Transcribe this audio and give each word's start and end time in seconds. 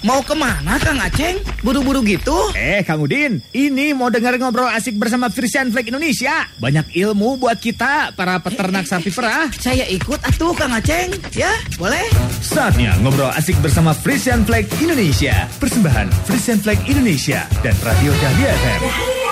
Mau 0.00 0.24
ke 0.24 0.32
mana 0.32 0.80
Kang 0.80 0.96
Aceng? 0.96 1.36
Buru-buru 1.60 2.00
gitu? 2.08 2.32
Eh 2.56 2.80
Kang 2.88 3.04
Udin, 3.04 3.44
ini 3.52 3.92
mau 3.92 4.08
dengar 4.08 4.32
ngobrol 4.40 4.72
asik 4.72 4.96
bersama 4.96 5.28
Frisian 5.28 5.68
Flag 5.68 5.92
Indonesia. 5.92 6.48
Banyak 6.56 6.96
ilmu 6.96 7.36
buat 7.36 7.60
kita, 7.60 8.16
para 8.16 8.40
peternak 8.40 8.88
sapi 8.88 9.12
perah. 9.12 9.52
Saya 9.52 9.84
ikut 9.92 10.24
atuh 10.24 10.56
Kang 10.56 10.72
Aceng. 10.72 11.12
Ya, 11.36 11.52
boleh? 11.76 12.08
Saatnya 12.40 12.96
ngobrol 13.04 13.28
asik 13.36 13.60
bersama 13.60 13.92
Frisian 13.92 14.40
Flag 14.48 14.64
Indonesia. 14.80 15.44
Persembahan 15.60 16.08
Frisian 16.24 16.56
Flag 16.64 16.80
Indonesia 16.88 17.44
dan 17.60 17.76
Radio 17.84 18.16
Dahlia 18.24 18.50
FM. 18.56 19.29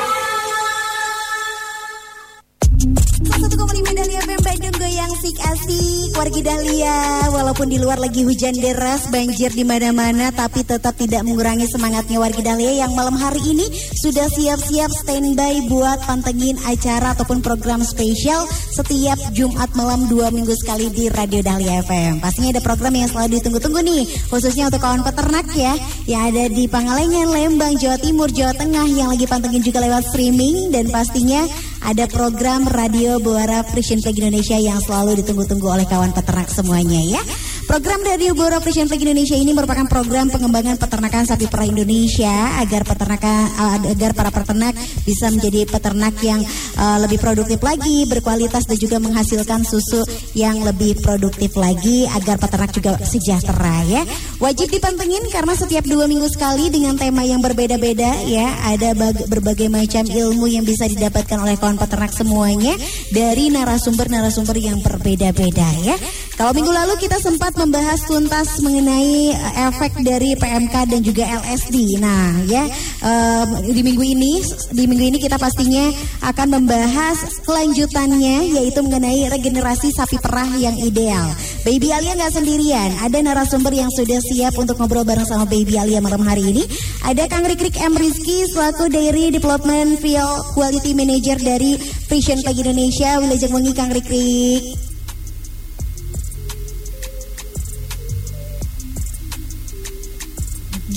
Wargi 6.19 6.43
Dahlia. 6.43 7.30
Walaupun 7.30 7.71
di 7.71 7.79
luar 7.79 8.03
lagi 8.03 8.27
hujan 8.27 8.51
deras 8.59 9.07
banjir 9.07 9.55
di 9.55 9.62
mana-mana 9.62 10.34
tapi 10.34 10.66
tetap 10.66 10.98
tidak 10.98 11.23
mengurangi 11.23 11.71
semangatnya 11.71 12.19
wargi 12.19 12.43
Dahlia 12.43 12.83
yang 12.83 12.93
malam 12.98 13.15
hari 13.15 13.38
ini 13.55 13.62
sudah 13.95 14.27
siap-siap 14.27 14.91
standby 14.91 15.70
buat 15.70 16.02
pantengin 16.10 16.59
acara 16.66 17.15
ataupun 17.15 17.38
program 17.38 17.87
spesial 17.87 18.51
setiap 18.74 19.15
Jumat 19.30 19.70
malam 19.79 20.10
dua 20.10 20.34
minggu 20.34 20.51
sekali 20.59 20.91
di 20.91 21.07
Radio 21.07 21.38
Dahlia 21.38 21.87
FM 21.87 22.19
pastinya 22.19 22.59
ada 22.59 22.62
program 22.66 22.98
yang 22.98 23.07
selalu 23.07 23.38
ditunggu-tunggu 23.38 23.80
nih 23.87 24.02
khususnya 24.27 24.66
untuk 24.66 24.82
kawan 24.82 25.07
peternak 25.07 25.46
ya 25.55 25.79
yang 26.10 26.35
ada 26.35 26.51
di 26.51 26.66
Pangalengan, 26.66 27.30
Lembang, 27.30 27.79
Jawa 27.79 27.95
Timur, 28.02 28.27
Jawa 28.27 28.59
Tengah 28.59 28.91
yang 28.91 29.15
lagi 29.15 29.30
pantengin 29.30 29.62
juga 29.62 29.87
lewat 29.87 30.10
streaming 30.10 30.74
dan 30.74 30.91
pastinya 30.91 31.46
ada 31.84 32.10
program 32.10 32.66
Radio 32.66 33.23
Buara 33.23 33.62
Frisian 33.62 34.02
Indonesia 34.02 34.59
yang 34.59 34.82
selalu 34.82 35.23
ditunggu-tunggu 35.23 35.66
oleh 35.68 35.87
kawan 35.87 36.10
peternak 36.10 36.51
semuanya 36.51 36.98
ya. 36.98 37.23
Program 37.69 38.01
Radio 38.01 38.33
Buara 38.33 38.65
Frisian 38.65 38.89
Flag 38.89 39.05
Indonesia 39.05 39.37
ini 39.37 39.53
merupakan 39.53 39.85
program 39.93 40.33
pengembangan 40.33 40.81
peternakan 40.81 41.29
sapi 41.29 41.53
perah 41.53 41.69
Indonesia 41.69 42.65
agar 42.65 42.81
peternakan 42.81 43.45
uh, 43.61 43.93
agar 43.93 44.16
para 44.16 44.33
peternak 44.33 44.73
bisa 45.05 45.29
menjadi 45.29 45.69
peternak 45.69 46.16
yang 46.25 46.41
uh, 46.80 46.97
lebih 47.05 47.21
produktif 47.21 47.60
lagi, 47.60 48.09
berkualitas 48.09 48.65
dan 48.65 48.80
juga 48.80 48.97
menghasilkan 49.05 49.69
susu 49.69 50.01
yang 50.33 50.65
lebih 50.65 50.97
produktif 51.05 51.60
lagi 51.60 52.09
agar 52.09 52.41
peternak 52.41 52.73
juga 52.73 52.97
sejahtera 53.05 53.85
ya. 53.85 54.01
Wajib 54.41 54.73
dipantengin 54.73 55.29
karena 55.29 55.53
setiap 55.53 55.85
dua 55.85 56.09
minggu 56.09 56.25
sekali 56.32 56.73
dengan 56.73 56.97
tema 56.97 57.21
yang 57.29 57.45
berbeda-beda 57.45 58.25
ya. 58.25 58.49
Ada 58.65 58.97
berbagai 59.29 59.69
macam 59.69 60.09
ilmu 60.09 60.49
yang 60.49 60.65
bisa 60.65 60.88
didapatkan 60.88 61.37
oleh 61.37 61.60
kawan 61.60 61.77
peternak 61.77 62.16
semuanya 62.16 62.73
dari 63.13 63.53
narasumber-narasumber 63.53 64.56
yang 64.56 64.81
berbeda-beda 64.81 65.69
ya. 65.84 66.00
Kalau 66.38 66.55
minggu 66.55 66.71
lalu 66.71 66.94
kita 67.03 67.19
sempat 67.19 67.57
membahas 67.59 68.00
tuntas 68.06 68.62
mengenai 68.62 69.34
uh, 69.34 69.69
efek 69.69 69.98
dari 70.06 70.38
PMK 70.38 70.75
dan 70.87 71.00
juga 71.03 71.26
LSD. 71.42 71.98
Nah, 71.98 72.47
ya 72.47 72.62
um, 73.03 73.48
di 73.66 73.82
minggu 73.82 74.04
ini 74.06 74.38
di 74.70 74.87
minggu 74.87 75.04
ini 75.10 75.19
kita 75.19 75.34
pastinya 75.37 75.91
akan 76.22 76.62
membahas 76.62 77.42
kelanjutannya 77.42 78.54
yaitu 78.54 78.78
mengenai 78.86 79.26
regenerasi 79.26 79.91
sapi 79.91 80.22
perah 80.22 80.48
yang 80.54 80.78
ideal. 80.78 81.26
Baby 81.66 81.91
Alia 81.91 82.14
nggak 82.14 82.38
sendirian, 82.38 82.91
ada 83.03 83.19
narasumber 83.19 83.75
yang 83.75 83.91
sudah 83.91 84.22
siap 84.22 84.54
untuk 84.54 84.78
ngobrol 84.78 85.03
bareng 85.03 85.26
sama 85.26 85.44
Baby 85.44 85.76
Alia 85.76 85.98
malam 85.98 86.22
hari 86.22 86.54
ini. 86.54 86.62
Ada 87.03 87.26
Kang 87.26 87.44
Rikrik 87.44 87.75
M 87.82 87.98
Rizky 87.98 88.47
selaku 88.47 88.86
Dairy 88.86 89.34
Development 89.34 89.98
Field 89.98 90.54
Quality 90.54 90.94
Manager 90.94 91.36
dari 91.42 91.75
Frisian 92.06 92.41
Pagi 92.47 92.62
Indonesia. 92.62 93.19
Wilajeng 93.19 93.53
Wengi 93.53 93.72
Kang 93.75 93.91
Rikrik. 93.91 94.88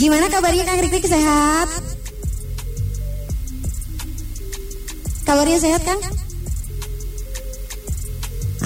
Gimana 0.02 0.34
kabarnya 0.34 0.66
Kang 0.66 0.82
Rikrik 0.82 1.06
sehat? 1.06 1.70
Kabarnya 5.30 5.62
sehat 5.62 5.86
Kang? 5.86 6.02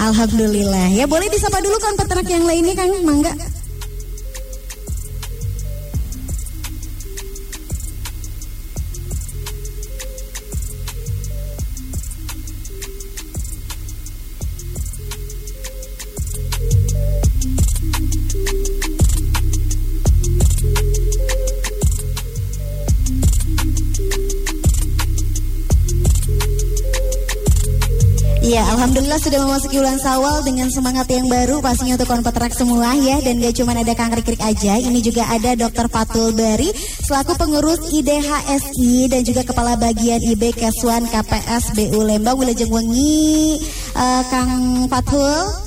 Alhamdulillah. 0.00 0.96
Ya 0.96 1.04
boleh 1.04 1.28
disapa 1.28 1.60
dulu 1.60 1.76
kan 1.76 1.92
peternak 2.00 2.24
yang 2.32 2.48
lainnya 2.48 2.72
Kang, 2.72 2.88
mangga. 3.04 3.36
Sudah 29.16 29.42
memasuki 29.42 29.80
bulan 29.80 29.96
Sawal 29.98 30.44
dengan 30.44 30.68
semangat 30.70 31.08
yang 31.10 31.26
baru 31.26 31.58
pastinya 31.64 31.96
untuk 31.96 32.06
konpetrak 32.06 32.52
semua 32.52 32.94
ya 32.94 33.18
dan 33.24 33.42
gak 33.42 33.58
cuma 33.58 33.74
ada 33.74 33.96
Kang 33.96 34.12
Rikrik 34.14 34.38
aja, 34.38 34.78
ini 34.78 35.02
juga 35.02 35.26
ada 35.26 35.56
Dr. 35.56 35.90
Fatul 35.90 36.36
Bari 36.36 36.70
selaku 37.02 37.34
pengurus 37.34 37.80
IDHSI 37.90 39.08
dan 39.10 39.26
juga 39.26 39.42
kepala 39.42 39.74
bagian 39.80 40.20
IB 40.20 40.54
Keswan 40.54 41.08
KPS 41.10 41.74
BU 41.74 41.98
Lembang 42.06 42.38
Wilajeng 42.38 42.70
Wengi 42.70 43.58
uh, 43.98 44.22
Kang 44.30 44.86
Fatul 44.86 45.65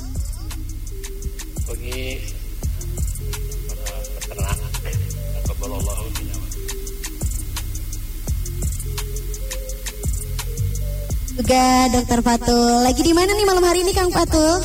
juga 11.50 11.90
Dokter 11.90 12.20
Fatul. 12.22 12.86
Lagi 12.86 13.02
di 13.02 13.10
mana 13.10 13.34
nih 13.34 13.42
malam 13.42 13.66
hari 13.66 13.82
ini 13.82 13.90
Kang 13.90 14.06
Fatul? 14.14 14.62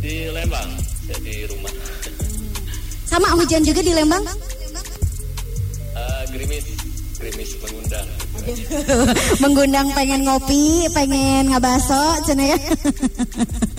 Di 0.00 0.32
Lembang, 0.32 0.72
saya 0.80 1.20
di 1.20 1.44
rumah. 1.44 1.68
Sama 3.04 3.28
hujan 3.36 3.60
juga 3.60 3.84
di 3.84 3.92
Lembang? 3.92 4.24
Uh, 5.92 6.24
gerimis, 6.32 6.64
gerimis 7.20 7.52
mengundang. 7.60 8.08
mengundang 9.44 9.92
pengen 9.92 10.24
ngopi, 10.24 10.88
pengen 10.96 11.52
ngabaso, 11.52 12.24
cina 12.24 12.56
ya. 12.56 12.58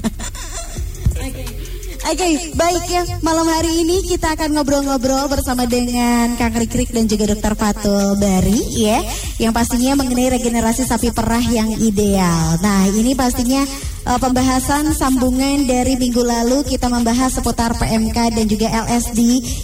Oke, 2.12 2.28
okay, 2.28 2.52
baik 2.60 2.86
ya. 2.92 3.08
Malam 3.24 3.48
hari 3.48 3.88
ini 3.88 4.04
kita 4.04 4.36
akan 4.36 4.52
ngobrol-ngobrol 4.52 5.32
bersama 5.32 5.64
dengan 5.64 6.36
Kang 6.36 6.52
Rikrik 6.52 6.92
dan 6.92 7.08
juga 7.08 7.32
Dokter 7.32 7.56
Fatul 7.56 8.20
Bari 8.20 8.84
ya, 8.84 9.00
yang 9.40 9.56
pastinya 9.56 9.96
mengenai 9.96 10.36
regenerasi 10.36 10.84
sapi 10.84 11.16
perah 11.16 11.40
yang 11.40 11.72
ideal. 11.80 12.60
Nah, 12.60 12.92
ini 12.92 13.16
pastinya 13.16 13.64
uh, 14.06 14.20
pembahasan 14.20 14.94
sambungan 14.96 15.66
dari 15.66 15.98
minggu 15.98 16.22
lalu 16.22 16.66
kita 16.66 16.88
membahas 16.88 17.38
seputar 17.38 17.76
PMK 17.78 18.18
dan 18.34 18.46
juga 18.48 18.68
LSD 18.88 19.20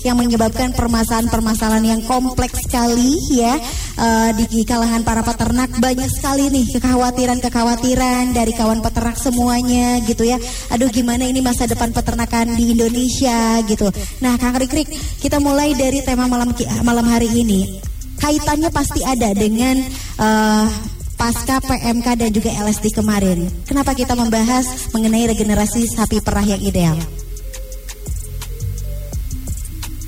yang 0.06 0.18
menyebabkan 0.18 0.74
permasalahan-permasalahan 0.74 1.86
yang 1.98 2.02
kompleks 2.06 2.66
sekali 2.66 3.18
ya 3.34 3.58
uh, 3.97 4.30
di 4.36 4.62
kalangan 4.66 5.02
para 5.02 5.22
peternak 5.26 5.70
banyak 5.78 6.09
sekali 6.09 6.50
nih 6.53 6.66
kekhawatiran-kekhawatiran 6.78 8.34
dari 8.34 8.53
kawan 8.53 8.81
peternak 8.81 9.18
semuanya 9.18 10.02
gitu 10.06 10.24
ya. 10.26 10.38
Aduh 10.74 10.90
gimana 10.90 11.26
ini 11.26 11.42
masa 11.42 11.66
depan 11.66 11.94
peternakan 11.94 12.58
di 12.58 12.78
Indonesia 12.78 13.62
gitu. 13.66 13.88
Nah, 14.24 14.36
Kang 14.38 14.58
Rikrik, 14.58 14.90
kita 15.22 15.38
mulai 15.42 15.74
dari 15.74 16.02
tema 16.02 16.26
malam 16.30 16.53
malam 16.84 17.06
hari 17.06 17.30
ini. 17.31 17.81
Kaitannya 18.18 18.74
pasti 18.74 19.06
ada 19.06 19.30
dengan 19.38 19.78
uh, 20.18 20.66
pasca 21.17 21.57
PMK 21.59 22.07
dan 22.13 22.29
juga 22.29 22.53
LSD 22.53 22.94
kemarin. 22.94 23.50
Kenapa 23.66 23.97
kita 23.97 24.13
membahas 24.13 24.94
mengenai 24.94 25.25
regenerasi 25.33 25.89
sapi 25.89 26.22
perah 26.22 26.45
yang 26.45 26.61
ideal? 26.61 26.94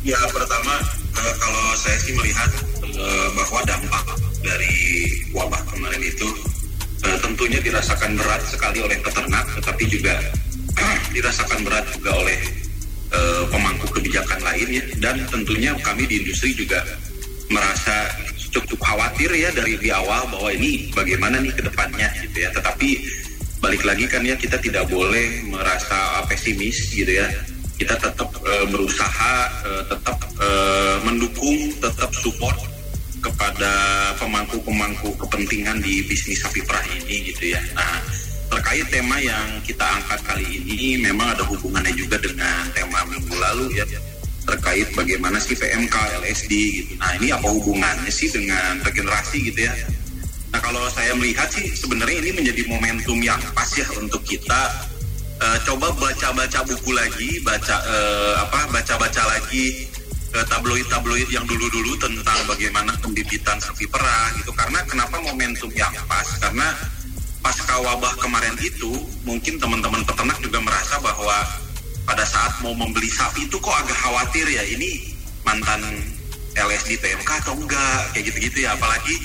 Ya 0.05 0.21
pertama 0.29 0.79
uh, 1.17 1.33
kalau 1.41 1.65
saya 1.75 1.97
sih 1.99 2.13
melihat 2.13 2.47
uh, 2.85 3.27
bahwa 3.35 3.59
dampak 3.65 4.05
dari 4.45 4.77
wabah 5.33 5.59
kemarin 5.73 5.99
itu 6.05 6.29
uh, 7.03 7.17
tentunya 7.25 7.59
dirasakan 7.59 8.15
berat 8.15 8.45
sekali 8.45 8.79
oleh 8.79 8.95
peternak, 9.01 9.43
tetapi 9.59 9.83
juga 9.89 10.13
dirasakan 11.17 11.65
berat 11.65 11.85
juga 11.97 12.13
oleh 12.15 12.39
pemangku 13.49 13.89
kebijakan 13.89 14.37
lainnya 14.45 14.85
dan 15.01 15.17
tentunya 15.33 15.73
kami 15.81 16.05
di 16.05 16.21
industri 16.21 16.53
juga 16.53 16.77
merasa 17.49 18.05
cukup 18.49 18.79
khawatir 18.81 19.29
ya 19.33 19.49
dari 19.53 19.77
di 19.77 19.89
awal 19.93 20.25
bahwa 20.29 20.49
ini 20.53 20.89
bagaimana 20.93 21.37
nih 21.41 21.53
ke 21.53 21.61
depannya 21.65 22.09
gitu 22.25 22.45
ya. 22.45 22.49
Tetapi 22.53 22.89
balik 23.59 23.83
lagi 23.85 24.05
kan 24.09 24.23
ya 24.25 24.35
kita 24.35 24.57
tidak 24.59 24.89
boleh 24.89 25.45
merasa 25.47 26.23
pesimis 26.25 26.93
gitu 26.93 27.09
ya. 27.09 27.27
Kita 27.79 27.95
tetap 27.95 28.27
e, 28.43 28.53
berusaha, 28.67 29.35
e, 29.63 29.71
tetap 29.87 30.17
e, 30.35 30.49
mendukung, 31.07 31.71
tetap 31.79 32.11
support 32.11 32.59
kepada 33.23 33.71
pemangku-pemangku 34.19 35.15
kepentingan 35.15 35.79
di 35.79 36.03
bisnis 36.03 36.43
sapi 36.43 36.59
perah 36.67 36.83
ini 36.91 37.31
gitu 37.31 37.55
ya. 37.55 37.61
Nah, 37.71 38.03
terkait 38.51 38.83
tema 38.91 39.15
yang 39.23 39.63
kita 39.63 39.85
angkat 39.85 40.19
kali 40.27 40.43
ini 40.43 40.99
memang 40.99 41.31
ada 41.37 41.43
hubungannya 41.47 41.95
juga 41.95 42.19
dengan 42.19 42.67
tema 42.75 42.99
minggu 43.07 43.31
lalu 43.31 43.79
ya 43.79 43.85
terkait 44.49 44.89
bagaimana 44.97 45.37
sih 45.37 45.53
PMK, 45.53 45.95
LSD 46.25 46.53
gitu. 46.53 46.93
Nah 46.97 47.13
ini 47.21 47.29
apa 47.29 47.45
hubungannya 47.45 48.09
sih 48.09 48.33
dengan 48.33 48.81
regenerasi 48.81 49.37
gitu 49.53 49.69
ya? 49.69 49.73
Nah 50.49 50.57
kalau 50.57 50.81
saya 50.89 51.13
melihat 51.13 51.45
sih 51.53 51.69
sebenarnya 51.77 52.25
ini 52.25 52.31
menjadi 52.33 52.65
momentum 52.65 53.21
yang 53.21 53.37
pas 53.53 53.69
ya 53.77 53.85
untuk 54.01 54.25
kita 54.25 54.89
uh, 55.37 55.57
coba 55.69 55.93
baca-baca 55.93 56.59
buku 56.65 56.91
lagi, 56.97 57.29
baca 57.45 57.77
uh, 57.85 58.33
apa 58.49 58.73
baca-baca 58.73 59.21
lagi 59.29 59.85
uh, 60.33 60.45
tabloid-tabloid 60.49 61.29
yang 61.29 61.45
dulu-dulu 61.45 61.93
tentang 62.01 62.39
bagaimana 62.49 62.97
pembibitan 62.97 63.61
sapi 63.61 63.85
perah 63.85 64.33
gitu. 64.41 64.49
Karena 64.57 64.81
kenapa 64.89 65.21
momentum 65.21 65.69
yang 65.77 65.93
pas? 66.09 66.25
Karena 66.41 66.73
pasca 67.39 67.79
wabah 67.79 68.19
kemarin 68.19 68.57
itu 68.59 68.99
mungkin 69.23 69.61
teman-teman 69.61 70.03
peternak 70.03 70.37
juga 70.43 70.59
merasa 70.59 70.99
bahwa 70.99 71.37
pada 72.09 72.25
saat 72.25 72.57
mau 72.65 72.73
membeli 72.73 73.05
sapi 73.05 73.45
itu 73.45 73.61
kok 73.61 73.69
agak 73.69 73.93
khawatir 74.01 74.49
ya 74.49 74.65
ini 74.65 75.13
mantan 75.45 75.77
LSD 76.57 76.97
PMK 76.97 77.45
atau 77.45 77.53
enggak 77.53 78.01
kayak 78.17 78.33
gitu-gitu 78.33 78.65
ya. 78.65 78.73
Apalagi 78.73 79.15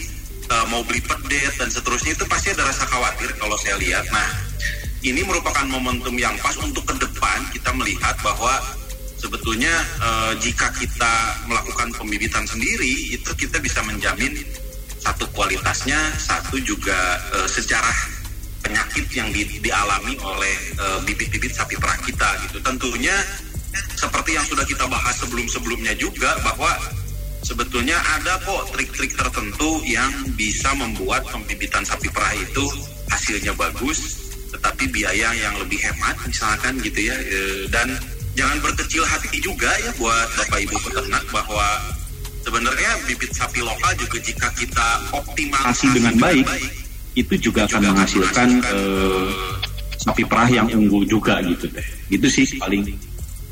uh, 0.53 0.69
mau 0.69 0.85
beli 0.85 1.01
pedet 1.01 1.57
dan 1.57 1.73
seterusnya 1.73 2.13
itu 2.13 2.29
pasti 2.29 2.53
ada 2.53 2.69
rasa 2.69 2.85
khawatir 2.85 3.33
kalau 3.41 3.57
saya 3.57 3.81
lihat. 3.81 4.05
Nah 4.13 4.29
ini 5.01 5.25
merupakan 5.25 5.65
momentum 5.65 6.13
yang 6.21 6.37
pas 6.45 6.53
untuk 6.61 6.85
ke 6.85 6.95
depan 7.01 7.49
kita 7.57 7.73
melihat 7.73 8.21
bahwa 8.21 8.53
sebetulnya 9.17 9.73
uh, 10.05 10.37
jika 10.37 10.69
kita 10.77 11.41
melakukan 11.49 11.89
pembibitan 11.97 12.45
sendiri 12.45 13.17
itu 13.17 13.31
kita 13.33 13.65
bisa 13.65 13.81
menjamin 13.81 14.37
satu 15.01 15.25
kualitasnya 15.33 15.97
satu 16.21 16.61
juga 16.61 16.97
uh, 17.33 17.49
sejarah 17.49 18.14
penyakit 18.75 19.07
yang 19.15 19.31
di, 19.31 19.47
dialami 19.63 20.19
oleh 20.19 20.55
uh, 20.83 20.99
bibit-bibit 21.07 21.55
sapi 21.55 21.79
perah 21.79 21.95
kita 22.03 22.27
gitu. 22.43 22.59
Tentunya 22.59 23.15
seperti 23.95 24.35
yang 24.35 24.43
sudah 24.43 24.67
kita 24.67 24.91
bahas 24.91 25.15
sebelum-sebelumnya 25.23 25.95
juga 25.95 26.35
bahwa 26.43 26.75
sebetulnya 27.47 27.95
ada 28.19 28.35
kok 28.43 28.75
trik-trik 28.75 29.15
tertentu 29.15 29.79
yang 29.87 30.11
bisa 30.35 30.75
membuat 30.75 31.23
pembibitan 31.31 31.87
sapi 31.87 32.11
perah 32.11 32.35
itu 32.35 32.67
hasilnya 33.15 33.55
bagus 33.55 34.27
tetapi 34.51 34.91
biaya 34.91 35.31
yang 35.39 35.55
lebih 35.63 35.79
hemat 35.79 36.15
misalkan 36.27 36.79
gitu 36.83 37.11
ya 37.11 37.15
e, 37.19 37.39
dan 37.71 37.91
jangan 38.39 38.59
berkecil 38.63 39.03
hati 39.03 39.43
juga 39.43 39.71
ya 39.83 39.91
buat 39.99 40.29
Bapak 40.39 40.59
Ibu 40.63 40.77
peternak 40.89 41.27
bahwa 41.35 41.67
sebenarnya 42.47 42.91
bibit 43.11 43.35
sapi 43.35 43.61
lokal 43.61 43.93
juga 43.99 44.19
jika 44.23 44.49
kita 44.55 44.89
optimalisasi 45.11 45.87
dengan 45.91 46.15
baik, 46.23 46.47
baik 46.47 46.84
itu 47.15 47.35
juga 47.39 47.71
akan 47.71 47.95
menghasilkan 47.95 48.49
uh, 48.63 49.31
sapi 49.99 50.27
perah 50.27 50.51
yang 50.51 50.67
unggul 50.71 51.07
juga 51.07 51.41
gitu 51.47 51.71
deh. 51.71 51.87
Gitu 52.11 52.27
sih 52.29 52.47
paling 52.59 52.85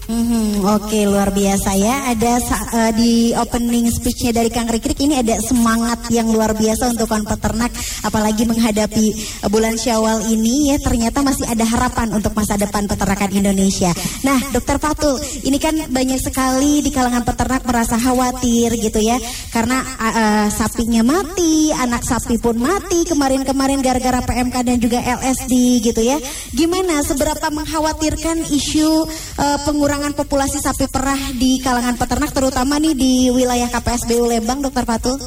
Hmm, 0.03 0.67
Oke 0.67 0.99
okay, 0.99 1.03
luar 1.07 1.31
biasa 1.31 1.79
ya. 1.79 2.11
Ada 2.11 2.43
uh, 2.43 2.91
di 2.91 3.31
opening 3.39 3.87
speechnya 3.87 4.35
dari 4.35 4.51
Kang 4.51 4.67
Rikrik 4.67 4.99
ini 4.99 5.23
ada 5.23 5.39
semangat 5.39 6.11
yang 6.11 6.27
luar 6.27 6.59
biasa 6.59 6.91
untuk 6.91 7.07
kawan 7.07 7.23
peternak, 7.23 7.71
apalagi 8.03 8.43
menghadapi 8.43 9.15
uh, 9.47 9.49
bulan 9.49 9.79
Syawal 9.79 10.27
ini 10.27 10.75
ya 10.75 10.83
ternyata 10.83 11.23
masih 11.23 11.47
ada 11.47 11.63
harapan 11.63 12.11
untuk 12.19 12.35
masa 12.35 12.59
depan 12.59 12.91
peternakan 12.91 13.31
Indonesia. 13.31 13.95
Nah, 14.27 14.43
Dokter 14.51 14.83
Fatul, 14.83 15.23
ini 15.47 15.63
kan 15.63 15.79
banyak 15.87 16.19
sekali 16.19 16.83
di 16.83 16.91
kalangan 16.91 17.23
peternak 17.23 17.63
merasa 17.63 17.95
khawatir 17.95 18.75
gitu 18.75 18.99
ya, 18.99 19.23
karena 19.55 19.87
uh, 19.87 20.07
uh, 20.11 20.47
sapinya 20.51 21.07
mati, 21.07 21.71
anak 21.79 22.03
sapi 22.03 22.43
pun 22.43 22.59
mati 22.59 23.07
kemarin-kemarin 23.07 23.79
gara-gara 23.79 24.19
PMK 24.19 24.67
dan 24.67 24.83
juga 24.83 24.99
LSD 24.99 25.79
gitu 25.79 26.03
ya. 26.03 26.19
Gimana? 26.51 27.07
Seberapa 27.07 27.55
mengkhawatirkan 27.55 28.51
isu 28.51 29.07
uh, 29.39 29.59
pengurangan 29.63 29.92
pengurangan 29.93 30.25
populasi 30.25 30.57
sapi 30.57 30.89
perah 30.89 31.21
di 31.37 31.61
kalangan 31.61 31.93
peternak 32.01 32.33
terutama 32.33 32.81
nih 32.81 32.97
di 32.97 33.29
wilayah 33.29 33.69
KPSBU 33.69 34.25
Lembang, 34.25 34.65
Dokter 34.65 34.89
Fatul? 34.89 35.21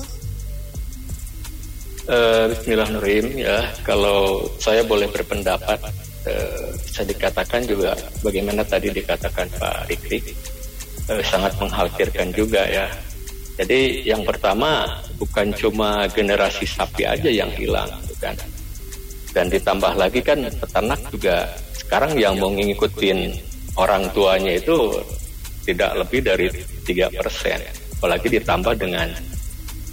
Uh, 2.10 2.50
Bismillahirrahmanirrahim 2.50 3.46
ya. 3.46 3.62
Kalau 3.86 4.50
saya 4.58 4.82
boleh 4.82 5.06
berpendapat, 5.14 5.78
uh, 6.26 6.74
bisa 6.82 7.06
dikatakan 7.06 7.62
juga 7.70 7.94
bagaimana 8.26 8.66
tadi 8.66 8.90
dikatakan 8.90 9.46
Pak 9.54 9.86
Rikri, 9.86 10.34
uh, 11.14 11.22
sangat 11.22 11.54
mengkhawatirkan 11.62 12.34
juga 12.34 12.66
ya. 12.66 12.90
Jadi 13.62 14.02
yang 14.02 14.26
pertama 14.26 14.90
bukan 15.22 15.54
cuma 15.54 16.10
generasi 16.10 16.66
sapi 16.66 17.06
aja 17.06 17.30
yang 17.30 17.54
hilang, 17.54 17.94
bukan. 18.10 18.34
Dan 19.30 19.46
ditambah 19.46 19.94
lagi 19.94 20.26
kan 20.26 20.42
peternak 20.58 21.06
juga 21.14 21.54
sekarang 21.78 22.18
yang 22.18 22.34
mau 22.42 22.50
ngikutin 22.50 23.54
orang 23.76 24.08
tuanya 24.12 24.56
itu 24.56 25.00
tidak 25.66 25.92
lebih 25.98 26.20
dari 26.22 26.48
tiga 26.86 27.10
persen. 27.12 27.60
Apalagi 28.00 28.28
ditambah 28.38 28.74
dengan 28.78 29.10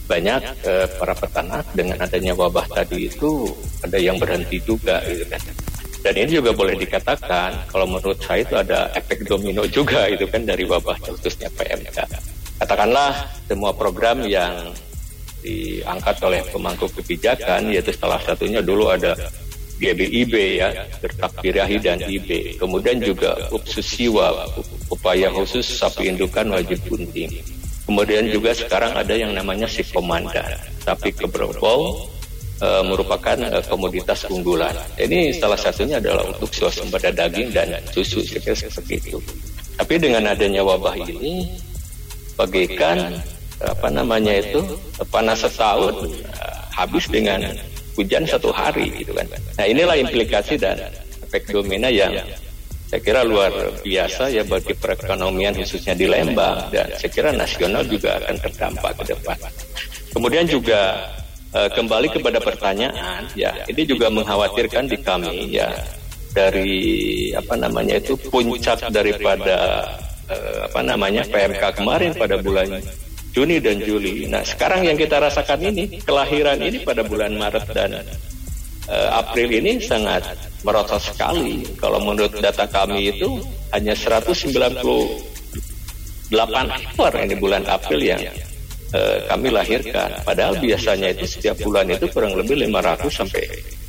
banyak 0.07 0.43
eh, 0.67 0.87
para 1.01 1.15
peternak 1.17 1.65
dengan 1.73 1.97
adanya 2.03 2.33
wabah 2.37 2.67
tadi 2.69 3.09
itu 3.09 3.49
ada 3.81 3.97
yang 3.97 4.21
berhenti 4.21 4.61
juga 4.63 5.01
gitu 5.09 5.25
kan. 5.31 5.41
Dan 6.03 6.15
ini 6.19 6.43
juga 6.43 6.51
boleh 6.51 6.75
dikatakan 6.83 7.71
kalau 7.71 7.87
menurut 7.87 8.19
saya 8.19 8.43
itu 8.43 8.59
ada 8.59 8.91
efek 8.99 9.23
domino 9.23 9.63
juga 9.71 10.11
itu 10.11 10.27
kan 10.27 10.43
dari 10.43 10.67
wabah 10.67 10.99
khususnya 10.99 11.47
PMK. 11.55 11.99
Katakanlah 12.59 13.31
semua 13.47 13.71
program 13.71 14.27
yang 14.27 14.75
diangkat 15.43 16.17
oleh 16.23 16.43
pemangku 16.51 16.87
kebijakan 16.91 17.71
yaitu 17.71 17.91
salah 17.95 18.19
satunya 18.23 18.63
dulu 18.63 18.91
ada 18.91 19.15
GBIB 19.83 20.35
ya, 20.63 20.71
bertakbirahi 21.03 21.77
dan 21.83 21.99
IB. 21.99 22.55
Kemudian 22.63 23.03
juga 23.03 23.35
upsusiwa, 23.51 24.47
upaya 24.95 25.27
khusus 25.35 25.67
sapi 25.67 26.15
indukan 26.15 26.55
wajib 26.55 26.79
bunting. 26.87 27.43
Kemudian 27.83 28.31
juga 28.31 28.55
sekarang 28.55 28.95
ada 28.95 29.11
yang 29.11 29.35
namanya 29.35 29.67
si 29.67 29.83
komandan, 29.91 30.55
sapi 30.87 31.11
keberbol 31.11 32.07
e, 32.63 32.69
merupakan 32.87 33.35
e, 33.35 33.59
komoditas 33.67 34.23
unggulan. 34.31 34.71
Ini 34.95 35.35
salah 35.35 35.59
satunya 35.59 35.99
adalah 35.99 36.31
untuk 36.31 36.55
swasembada 36.55 37.11
daging 37.11 37.51
dan 37.51 37.75
susu 37.91 38.23
seperti 38.23 39.03
itu. 39.03 39.19
Tapi 39.75 39.99
dengan 39.99 40.31
adanya 40.31 40.63
wabah 40.63 40.95
ini, 40.95 41.51
bagaikan 42.39 43.19
apa 43.59 43.89
namanya 43.91 44.39
itu 44.39 44.63
panas 45.11 45.43
setahun 45.43 46.07
habis 46.75 47.07
dengan 47.11 47.43
hujan 47.97 48.25
satu 48.25 48.51
hari 48.53 48.89
gitu 48.97 49.13
kan. 49.13 49.27
Nah 49.59 49.67
inilah 49.69 49.97
implikasi 50.01 50.57
dan 50.57 50.79
efek 51.25 51.49
domina 51.53 51.89
yang 51.93 52.13
saya 52.93 53.01
kira 53.01 53.25
luar 53.25 53.49
biasa 53.81 54.29
ya 54.29 54.45
bagi 54.45 54.77
perekonomian 54.77 55.57
khususnya 55.57 55.97
di 55.97 56.05
Lembang 56.05 56.69
dan 56.69 56.93
saya 57.01 57.09
kira 57.09 57.31
nasional 57.33 57.81
juga 57.89 58.21
akan 58.21 58.37
terdampak 58.37 58.93
ke 59.01 59.05
depan. 59.17 59.39
Kemudian 60.13 60.45
juga 60.45 61.01
uh, 61.57 61.73
kembali 61.73 62.13
kepada 62.13 62.37
pertanyaan 62.37 63.25
ya 63.33 63.53
ini 63.65 63.83
juga 63.89 64.13
mengkhawatirkan 64.13 64.93
di 64.93 64.99
kami 65.01 65.57
ya 65.57 65.73
dari 66.33 67.33
apa 67.33 67.55
namanya 67.57 68.01
itu 68.01 68.17
puncak 68.29 68.89
daripada 68.93 69.89
uh, 70.29 70.69
apa 70.69 70.81
namanya 70.85 71.25
PMK 71.29 71.81
kemarin 71.81 72.13
pada 72.17 72.41
bulan 72.41 72.81
Juni 73.33 73.57
dan 73.65 73.81
Juli. 73.81 74.29
Nah, 74.29 74.45
sekarang 74.45 74.85
yang 74.85 74.97
kita 74.97 75.17
rasakan 75.17 75.73
ini, 75.73 76.05
kelahiran 76.05 76.61
ini 76.61 76.85
pada 76.85 77.01
bulan 77.01 77.33
Maret 77.33 77.65
dan 77.73 77.97
uh, 78.93 79.09
April 79.25 79.49
ini 79.49 79.81
sangat 79.81 80.21
merosot 80.61 81.01
sekali. 81.01 81.65
Kalau 81.81 81.97
menurut 82.05 82.37
data 82.45 82.69
kami 82.69 83.09
itu 83.09 83.41
hanya 83.73 83.97
198 83.97 84.53
ekor 86.77 87.13
ini 87.17 87.35
bulan 87.41 87.65
April 87.73 88.01
yang 88.05 88.21
uh, 88.93 89.17
kami 89.33 89.49
lahirkan. 89.49 90.13
Padahal 90.29 90.61
biasanya 90.61 91.17
itu 91.17 91.25
setiap 91.25 91.57
bulan 91.65 91.89
itu 91.89 92.05
kurang 92.13 92.37
lebih 92.37 92.69
500 92.69 93.09
sampai 93.09 93.45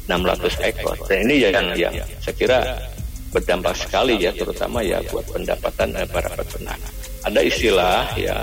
600 0.07 0.71
ekor. 0.71 0.95
Dan 1.03 1.27
ini 1.27 1.35
yang 1.51 1.67
yang 1.75 1.93
saya 2.23 2.35
kira 2.39 2.59
berdampak 3.35 3.75
sekali 3.75 4.15
ya, 4.23 4.31
terutama 4.31 4.79
ya 4.79 5.03
buat 5.11 5.27
pendapatan 5.27 5.99
uh, 5.99 6.07
para 6.07 6.31
peternak. 6.31 6.79
Ada 7.23 7.39
istilah 7.43 8.07
ya 8.19 8.35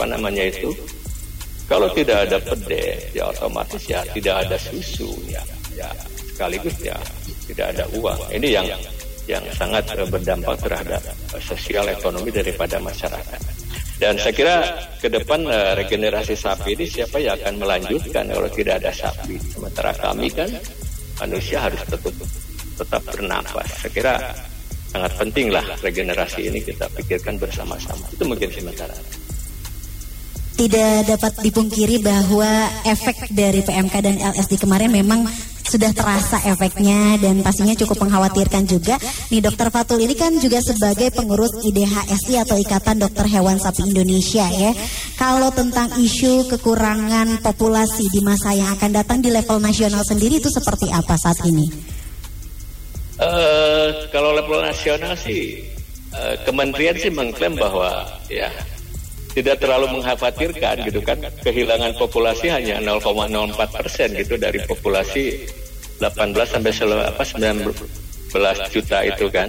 apa 0.00 0.16
namanya 0.16 0.48
itu? 0.48 0.72
Kalau 1.68 1.92
tidak 1.92 2.24
ada 2.24 2.40
pedet 2.40 3.12
ya 3.12 3.28
otomatis 3.28 3.84
ya 3.84 4.00
tidak 4.16 4.48
ada 4.48 4.56
susu 4.56 5.12
ya. 5.28 5.44
Ya 5.76 5.92
sekaligus 6.24 6.72
ya 6.80 6.96
tidak 7.44 7.76
ada 7.76 7.84
uang. 7.92 8.16
Ini 8.32 8.48
yang 8.48 8.66
yang 9.28 9.44
sangat 9.52 9.84
berdampak 10.08 10.56
terhadap 10.64 11.04
sosial 11.36 11.84
ekonomi 11.92 12.32
daripada 12.32 12.80
masyarakat. 12.80 13.40
Dan 14.00 14.16
saya 14.16 14.32
kira 14.32 14.56
ke 14.96 15.12
depan 15.12 15.44
uh, 15.44 15.76
regenerasi 15.76 16.32
sapi 16.32 16.72
ini 16.72 16.88
siapa 16.88 17.20
yang 17.20 17.36
akan 17.36 17.60
melanjutkan 17.60 18.24
kalau 18.32 18.48
tidak 18.48 18.80
ada 18.80 18.88
sapi? 18.96 19.36
Sementara 19.36 19.92
kami 20.00 20.32
kan 20.32 20.48
manusia 21.20 21.60
harus 21.60 21.84
tetap 21.84 22.08
tetap 22.80 23.02
bernapas. 23.04 23.68
Saya 23.84 23.92
kira 23.92 24.14
sangat 24.88 25.12
penting 25.20 25.52
lah 25.52 25.62
regenerasi 25.84 26.48
ini 26.48 26.64
kita 26.64 26.88
pikirkan 26.96 27.36
bersama-sama. 27.36 28.08
Itu 28.08 28.24
mungkin 28.24 28.48
sementara 28.48 28.96
tidak 30.60 31.08
dapat 31.16 31.32
dipungkiri 31.40 32.04
bahwa 32.04 32.68
efek 32.84 33.32
dari 33.32 33.64
PMK 33.64 33.94
dan 34.04 34.20
LSD 34.20 34.60
kemarin 34.60 34.92
memang 34.92 35.24
sudah 35.64 35.88
terasa 35.96 36.36
efeknya 36.52 37.16
dan 37.16 37.40
pastinya 37.40 37.72
cukup 37.72 38.04
mengkhawatirkan 38.04 38.68
juga. 38.68 39.00
Nih 39.32 39.40
Dokter 39.40 39.72
Fatul 39.72 40.04
ini 40.04 40.12
kan 40.12 40.36
juga 40.36 40.60
sebagai 40.60 41.16
pengurus 41.16 41.64
IDHSI 41.64 42.44
atau 42.44 42.60
Ikatan 42.60 43.00
Dokter 43.00 43.24
Hewan 43.30 43.56
Sapi 43.56 43.88
Indonesia 43.88 44.44
ya. 44.52 44.76
Kalau 45.16 45.48
tentang 45.48 45.96
isu 45.96 46.44
kekurangan 46.52 47.40
populasi 47.40 48.12
di 48.12 48.20
masa 48.20 48.52
yang 48.52 48.68
akan 48.76 48.90
datang 48.92 49.24
di 49.24 49.32
level 49.32 49.64
nasional 49.64 50.04
sendiri 50.04 50.44
itu 50.44 50.52
seperti 50.52 50.92
apa 50.92 51.16
saat 51.16 51.40
ini? 51.48 51.64
Uh, 53.16 54.10
kalau 54.12 54.36
level 54.36 54.60
nasional 54.60 55.16
sih 55.16 55.64
uh, 56.12 56.36
kementerian 56.44 56.96
sih 57.00 57.12
mengklaim 57.12 57.56
bahwa 57.56 58.04
ya 58.28 58.48
tidak 59.34 59.62
terlalu 59.62 60.00
mengkhawatirkan 60.00 60.74
gitu 60.86 61.00
kan. 61.02 61.18
Kehilangan 61.46 61.94
populasi 61.96 62.50
hanya 62.50 62.82
0,04 62.82 63.54
persen 63.70 64.08
gitu 64.18 64.34
dari 64.40 64.58
populasi 64.66 65.46
18 66.02 66.34
sampai 66.34 66.72
apa 67.06 67.22
19 67.22 67.70
juta 68.72 68.98
itu 69.06 69.26
kan. 69.30 69.48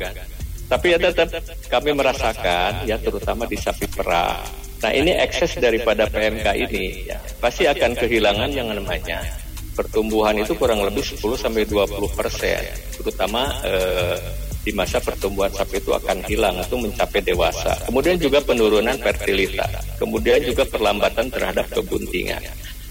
Tapi 0.71 0.95
ya 0.95 0.97
tetap 0.99 1.27
kami 1.67 1.91
merasakan 1.91 2.87
ya 2.87 2.95
terutama 2.95 3.43
di 3.49 3.59
sapi 3.59 3.87
perah. 3.91 4.39
Nah 4.81 4.91
ini 4.95 5.13
ekses 5.13 5.59
daripada 5.61 6.07
PMK 6.09 6.47
ini 6.57 7.05
ya 7.05 7.19
pasti 7.37 7.69
akan 7.69 7.91
kehilangan 7.93 8.49
yang 8.49 8.71
namanya 8.71 9.21
pertumbuhan 9.75 10.35
itu 10.39 10.55
kurang 10.57 10.83
lebih 10.83 11.03
10 11.03 11.21
sampai 11.37 11.63
20 11.63 12.11
persen, 12.11 12.59
terutama 12.97 13.51
eh, 13.63 14.17
di 14.61 14.71
masa 14.77 15.01
pertumbuhan 15.01 15.49
sapi 15.49 15.81
itu 15.81 15.91
akan 15.91 16.21
hilang 16.29 16.55
atau 16.61 16.77
mencapai 16.77 17.21
dewasa. 17.25 17.73
Kemudian 17.89 18.17
juga 18.21 18.37
penurunan 18.45 18.93
fertilitas, 19.01 19.73
kemudian 19.97 20.41
juga 20.45 20.63
perlambatan 20.69 21.33
terhadap 21.33 21.65
kebuntingan. 21.73 22.41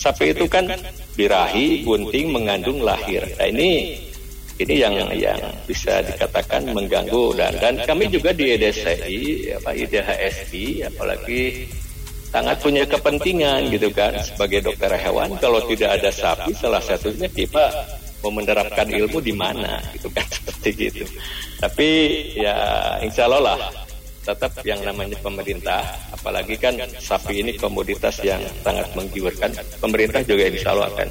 Sapi 0.00 0.34
itu 0.34 0.48
kan 0.50 0.66
birahi, 1.14 1.86
bunting, 1.86 2.32
mengandung 2.32 2.82
lahir. 2.82 3.22
Nah 3.38 3.46
ini 3.46 4.00
ini 4.60 4.74
yang 4.76 4.94
yang 5.16 5.40
bisa 5.64 6.04
dikatakan 6.04 6.68
mengganggu 6.68 7.32
dan 7.32 7.52
dan 7.56 7.74
kami 7.88 8.12
juga 8.12 8.36
di 8.36 8.56
EDSI 8.56 9.20
apa 9.56 9.72
IDHSI 9.72 10.84
apalagi 10.84 11.64
sangat 12.28 12.56
punya 12.60 12.84
kepentingan 12.84 13.72
gitu 13.72 13.88
kan 13.90 14.14
sebagai 14.20 14.68
dokter 14.68 14.92
hewan 15.00 15.32
kalau 15.40 15.64
tidak 15.64 15.98
ada 15.98 16.12
sapi 16.12 16.52
salah 16.52 16.78
satunya 16.84 17.26
kita 17.26 17.72
mau 18.20 18.32
menerapkan 18.32 18.86
ilmu 18.88 19.18
di 19.20 19.32
mana 19.32 19.80
gitu 19.96 20.08
kan? 20.12 20.24
Seperti 20.36 20.68
gitu. 20.76 21.04
Tapi 21.60 21.88
ya 22.36 22.56
insya 23.04 23.28
Allah 23.28 23.56
lah 23.56 23.58
tetap 24.20 24.52
yang 24.68 24.80
namanya 24.84 25.16
pemerintah 25.24 25.80
apalagi 26.12 26.54
kan 26.60 26.76
sapi 27.00 27.40
ini 27.40 27.56
komoditas 27.56 28.20
yang 28.20 28.40
sangat 28.60 28.92
menggiurkan 28.92 29.48
pemerintah 29.80 30.20
juga 30.20 30.44
insya 30.44 30.76
Allah 30.76 30.92
akan 30.92 31.08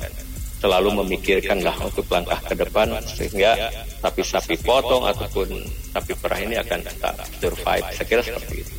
selalu 0.59 0.89
memikirkan 1.03 1.63
lah 1.63 1.73
untuk 1.81 2.05
langkah 2.11 2.37
ke 2.45 2.53
depan 2.53 2.91
sehingga 3.07 3.71
sapi-sapi 4.03 4.59
potong 4.61 5.07
ataupun 5.07 5.47
sapi 5.95 6.13
perah 6.19 6.39
ini 6.43 6.59
akan 6.59 6.79
tetap 6.83 7.15
survive. 7.39 7.85
Saya 7.95 8.05
kira 8.05 8.21
seperti 8.21 8.55
itu. 8.61 8.73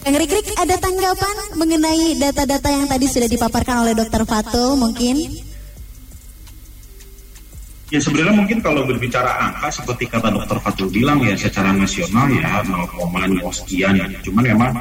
Kang 0.00 0.16
Rikrik 0.16 0.48
ada 0.56 0.76
tanggapan 0.80 1.36
mengenai 1.60 2.16
data-data 2.16 2.68
yang 2.72 2.88
tadi 2.88 3.04
sudah 3.04 3.28
dipaparkan 3.28 3.84
oleh 3.84 3.92
Dokter 3.92 4.24
Fatul 4.24 4.80
mungkin? 4.80 5.20
Ya 7.90 7.98
sebenarnya 7.98 8.34
mungkin 8.38 8.62
kalau 8.62 8.86
berbicara 8.86 9.50
angka 9.50 9.82
seperti 9.82 10.06
kata 10.06 10.30
Dokter 10.30 10.62
Fatul 10.62 10.94
bilang 10.94 11.18
ya 11.26 11.34
secara 11.34 11.74
nasional 11.74 12.30
ya 12.30 12.62
0,0 12.62 12.86
sekian 13.50 13.98
ya. 13.98 14.06
Cuman 14.22 14.46
memang 14.46 14.72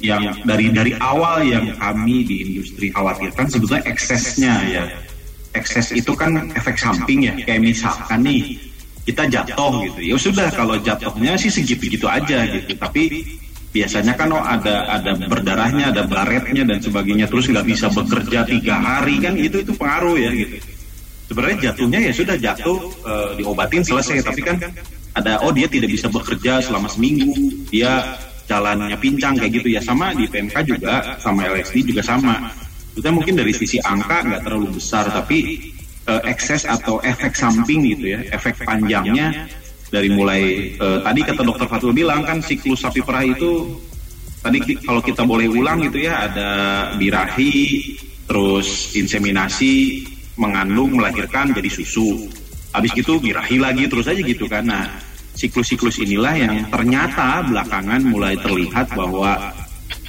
yang 0.00 0.24
dari 0.48 0.72
dari 0.72 0.96
awal 0.96 1.44
yang 1.44 1.76
kami 1.76 2.24
di 2.24 2.36
industri 2.48 2.88
khawatirkan 2.88 3.44
sebetulnya 3.44 3.84
eksesnya 3.84 4.54
ya. 4.72 4.84
Ekses 5.52 5.92
itu 5.92 6.16
kan 6.16 6.48
efek 6.56 6.80
samping 6.80 7.28
ya. 7.28 7.36
Kayak 7.44 7.60
misalkan 7.60 8.24
nih 8.24 8.56
kita 9.04 9.28
jatuh 9.28 9.84
gitu. 9.84 10.00
Ya 10.00 10.16
sudah 10.16 10.48
kalau 10.48 10.80
jatuhnya 10.80 11.36
sih 11.36 11.52
segitu-gitu 11.52 12.08
aja 12.08 12.48
gitu. 12.48 12.72
Tapi 12.72 13.20
biasanya 13.68 14.16
kan 14.16 14.32
oh 14.32 14.40
ada 14.40 14.88
ada 14.88 15.12
berdarahnya, 15.28 15.92
ada 15.92 16.08
baretnya 16.08 16.64
dan 16.64 16.80
sebagainya, 16.80 17.28
terus 17.28 17.52
nggak 17.52 17.68
bisa 17.68 17.92
bekerja 17.92 18.48
tiga 18.48 18.80
hari 18.80 19.20
kan 19.20 19.36
itu 19.36 19.60
itu 19.60 19.76
pengaruh 19.76 20.16
ya 20.16 20.32
gitu. 20.32 20.79
Sebenarnya 21.30 21.70
jatuhnya 21.70 22.10
ya 22.10 22.12
sudah 22.12 22.34
jatuh 22.34 22.78
e, 23.06 23.12
diobatin 23.38 23.86
selesai, 23.86 24.18
tapi 24.26 24.42
kan 24.42 24.58
ada 25.14 25.38
oh 25.46 25.54
dia 25.54 25.70
tidak 25.70 25.94
bisa 25.94 26.10
bekerja 26.10 26.58
selama 26.58 26.90
seminggu, 26.90 27.30
dia 27.70 28.18
jalannya 28.50 28.98
pincang 28.98 29.38
kayak 29.38 29.62
gitu 29.62 29.78
ya. 29.78 29.78
Sama 29.78 30.10
di 30.10 30.26
PMK 30.26 30.56
juga 30.66 31.14
sama 31.22 31.46
LSD 31.46 31.94
juga 31.94 32.02
sama. 32.02 32.50
Itu 32.98 33.06
mungkin 33.14 33.38
dari 33.38 33.54
sisi 33.54 33.78
angka 33.78 34.26
nggak 34.26 34.42
terlalu 34.42 34.74
besar, 34.74 35.06
tapi 35.06 35.70
e, 36.02 36.12
ekses 36.26 36.66
atau 36.66 36.98
efek 36.98 37.38
samping 37.38 37.86
gitu 37.94 38.18
ya, 38.18 38.26
efek 38.34 38.66
panjangnya 38.66 39.46
dari 39.90 40.08
mulai 40.10 40.74
uh, 40.78 41.02
tadi 41.02 41.20
kata 41.26 41.42
dokter 41.42 41.66
Fatul 41.66 41.90
bilang 41.90 42.22
kan 42.22 42.38
siklus 42.38 42.86
sapi 42.86 43.02
perah 43.02 43.26
itu 43.26 43.74
tadi 44.38 44.62
kalau 44.86 45.02
kita 45.02 45.26
boleh 45.26 45.50
ulang 45.50 45.82
gitu 45.82 46.06
ya 46.06 46.30
ada 46.30 46.50
birahi 46.94 47.98
terus 48.24 48.94
inseminasi 48.94 50.06
mengandung 50.40 50.96
melahirkan 50.96 51.52
jadi 51.52 51.68
susu. 51.68 52.26
Habis 52.72 52.96
gitu 52.96 53.20
birahi 53.20 53.60
lagi 53.60 53.84
terus 53.86 54.08
aja 54.08 54.22
gitu 54.24 54.48
kan. 54.48 54.64
Nah 54.64 54.88
siklus-siklus 55.36 56.00
inilah 56.00 56.34
yang 56.34 56.54
ternyata 56.72 57.44
belakangan 57.44 58.00
mulai 58.08 58.34
terlihat 58.40 58.96
bahwa 58.96 59.52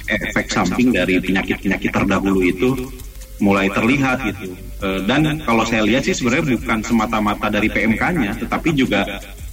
efek 0.08 0.48
samping 0.48 0.90
dari 0.90 1.20
penyakit-penyakit 1.20 1.90
terdahulu 1.92 2.40
itu 2.42 2.70
mulai 3.44 3.68
terlihat 3.68 4.24
gitu. 4.24 4.56
Dan 5.04 5.44
kalau 5.44 5.68
saya 5.68 5.84
lihat 5.84 6.08
sih 6.08 6.16
sebenarnya 6.16 6.56
bukan 6.56 6.80
semata-mata 6.80 7.46
dari 7.52 7.68
PMK-nya 7.68 8.40
tetapi 8.40 8.72
juga 8.72 9.04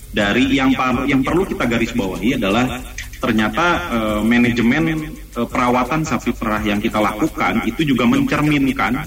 dari 0.10 0.58
yang 0.58 0.74
yang 1.06 1.22
perlu 1.22 1.46
kita 1.46 1.70
garis 1.70 1.94
bawahi 1.94 2.38
adalah 2.38 2.82
ternyata 3.20 3.66
uh, 3.92 4.22
manajemen 4.24 5.12
uh, 5.36 5.46
perawatan 5.46 6.08
sapi 6.08 6.32
perah 6.32 6.64
yang 6.64 6.80
kita 6.80 6.98
lakukan 6.98 7.68
itu 7.68 7.94
juga 7.94 8.08
mencerminkan 8.08 9.06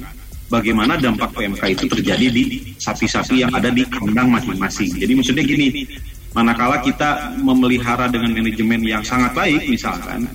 bagaimana 0.53 1.01
dampak 1.01 1.33
PMK 1.33 1.63
itu 1.73 1.85
terjadi 1.89 2.27
di 2.29 2.77
sapi-sapi 2.77 3.41
yang 3.41 3.53
ada 3.57 3.73
di 3.73 3.89
kandang 3.89 4.29
masing-masing. 4.29 5.01
Jadi 5.01 5.13
maksudnya 5.17 5.45
gini, 5.49 5.89
manakala 6.37 6.85
kita 6.85 7.33
memelihara 7.41 8.13
dengan 8.13 8.37
manajemen 8.37 8.85
yang 8.85 9.01
sangat 9.01 9.33
baik 9.33 9.65
misalkan 9.65 10.29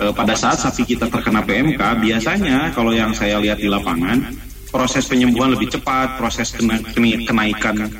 uh, 0.00 0.12
pada 0.12 0.32
saat 0.32 0.60
sapi 0.60 0.88
kita 0.88 1.12
terkena 1.12 1.44
PMK 1.44 1.80
biasanya 2.00 2.72
kalau 2.72 2.96
yang 2.96 3.12
saya 3.12 3.36
lihat 3.40 3.60
di 3.60 3.68
lapangan 3.68 4.32
proses 4.72 5.04
penyembuhan 5.04 5.52
lebih 5.52 5.68
cepat, 5.68 6.16
proses 6.16 6.48
kena, 6.56 6.80
kenaikan 7.28 7.92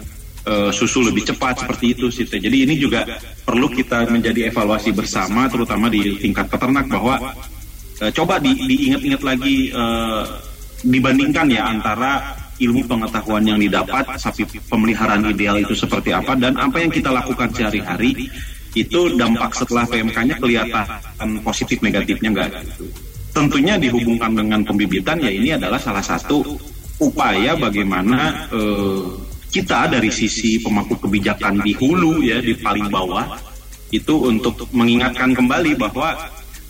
uh, 0.49 0.73
susu 0.73 1.05
lebih 1.05 1.29
cepat 1.29 1.61
seperti 1.65 1.93
itu 1.93 2.09
sih. 2.09 2.25
Jadi 2.25 2.65
ini 2.65 2.81
juga 2.81 3.05
perlu 3.45 3.69
kita 3.69 4.09
menjadi 4.09 4.49
evaluasi 4.49 4.97
bersama 4.97 5.53
terutama 5.53 5.93
di 5.93 6.17
tingkat 6.17 6.49
peternak 6.49 6.89
bahwa 6.89 7.37
uh, 8.01 8.11
coba 8.13 8.41
di, 8.41 8.57
diingat-ingat 8.57 9.21
lagi 9.21 9.69
uh, 9.73 10.52
dibandingkan 10.83 11.47
ya 11.51 11.63
antara 11.71 12.37
ilmu 12.59 12.87
pengetahuan 12.87 13.43
yang 13.43 13.59
didapat 13.59 14.07
sapi 14.19 14.47
pemeliharaan 14.71 15.27
ideal 15.31 15.59
itu 15.59 15.75
seperti 15.75 16.15
apa 16.15 16.39
dan 16.39 16.55
apa 16.59 16.79
yang 16.79 16.93
kita 16.93 17.11
lakukan 17.11 17.51
sehari-hari 17.51 18.31
itu 18.73 19.01
dampak 19.21 19.53
setelah 19.53 19.85
PMK-nya 19.85 20.37
kelihatan 20.41 21.29
positif 21.45 21.83
negatifnya 21.85 22.29
enggak. 22.33 22.51
Tentunya 23.33 23.81
dihubungkan 23.81 24.33
dengan 24.37 24.61
pembibitan 24.65 25.21
ya 25.21 25.33
ini 25.33 25.57
adalah 25.57 25.81
salah 25.81 26.05
satu 26.05 26.45
upaya 27.01 27.57
bagaimana 27.57 28.49
uh, 28.53 29.17
kita 29.53 29.93
dari 29.93 30.09
sisi 30.09 30.61
pemangku 30.61 30.97
kebijakan 30.97 31.61
di 31.61 31.77
hulu 31.77 32.25
ya 32.25 32.41
di 32.41 32.57
paling 32.57 32.89
bawah 32.89 33.37
itu 33.93 34.15
untuk 34.25 34.57
mengingatkan 34.73 35.37
kembali 35.37 35.77
bahwa 35.77 36.17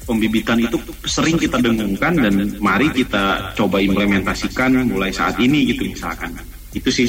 pembibitan 0.03 0.59
itu 0.59 0.79
sering 1.07 1.39
kita 1.39 1.59
dengungkan 1.63 2.15
dan 2.19 2.35
mari 2.59 2.91
kita 2.91 3.55
coba 3.55 3.79
implementasikan 3.79 4.87
mulai 4.91 5.15
saat 5.15 5.39
ini 5.39 5.71
gitu 5.71 5.87
misalkan. 5.87 6.35
Itu 6.73 6.89
sih 6.89 7.07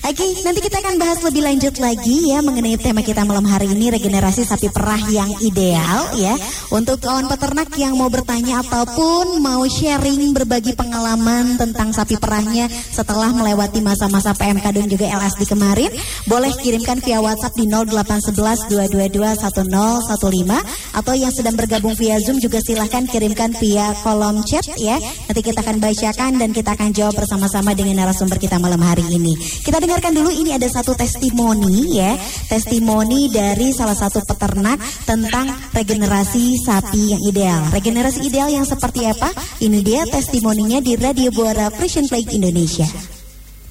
Oke, 0.00 0.26
nanti 0.42 0.60
kita 0.64 0.80
akan 0.80 0.96
bahas 0.96 1.18
lebih 1.22 1.42
lanjut 1.44 1.74
lagi 1.76 2.32
ya 2.32 2.40
mengenai 2.40 2.80
tema 2.80 3.04
kita 3.04 3.22
malam 3.22 3.44
hari 3.44 3.70
ini 3.70 3.92
regenerasi 3.94 4.42
sapi 4.48 4.72
perah 4.72 4.98
yang 5.12 5.28
ideal 5.44 6.10
ya. 6.16 6.34
Untuk 6.72 7.02
kawan 7.04 7.28
peternak 7.28 7.68
yang 7.76 7.98
mau 7.98 8.08
bertanya 8.08 8.64
ataupun 8.64 9.42
mau 9.44 9.62
sharing 9.68 10.32
berbagi 10.32 10.72
pengalaman 10.74 11.60
tentang 11.60 11.92
sapi 11.92 12.16
perahnya 12.16 12.70
setelah 12.70 13.30
melewati 13.34 13.84
masa-masa 13.84 14.34
PMK 14.34 14.66
dan 14.72 14.86
juga 14.88 15.06
LSD 15.10 15.46
kemarin, 15.50 15.90
boleh 16.26 16.52
kirimkan 16.58 16.98
via 17.04 17.20
WhatsApp 17.20 17.58
di 17.58 17.66
0811 17.68 18.72
222 18.72 19.36
1015 19.36 20.96
atau 20.96 21.14
yang 21.14 21.32
sedang 21.34 21.54
bergabung 21.54 21.94
via 21.98 22.16
Zoom 22.22 22.40
juga 22.40 22.62
silahkan 22.64 23.04
kirimkan 23.06 23.52
via 23.58 23.92
kolom 24.02 24.42
chat 24.46 24.64
ya. 24.80 24.96
Nanti 25.40 25.56
kita 25.56 25.64
akan 25.64 25.80
bacakan 25.80 26.32
dan 26.36 26.50
kita 26.52 26.70
akan 26.76 26.88
jawab 26.92 27.16
bersama-sama 27.16 27.72
dengan 27.72 28.04
narasumber 28.04 28.36
kita 28.36 28.60
malam 28.60 28.76
hari 28.84 29.08
ini. 29.08 29.32
Kita 29.40 29.80
dengarkan 29.80 30.12
dulu 30.12 30.28
ini 30.28 30.52
ada 30.52 30.68
satu 30.68 30.92
testimoni 30.92 31.96
ya, 31.96 32.12
testimoni 32.44 33.32
dari 33.32 33.72
salah 33.72 33.96
satu 33.96 34.20
peternak 34.20 34.76
tentang 35.08 35.48
regenerasi 35.72 36.60
sapi 36.60 37.16
yang 37.16 37.24
ideal. 37.24 37.72
Regenerasi 37.72 38.28
ideal 38.28 38.52
yang 38.52 38.68
seperti 38.68 39.08
apa? 39.08 39.32
Ini 39.64 39.80
dia 39.80 40.04
testimoninya 40.04 40.76
di 40.84 41.00
Radio 41.00 41.32
Buara 41.32 41.72
Frisian 41.72 42.04
Plague 42.04 42.36
Indonesia. 42.36 43.19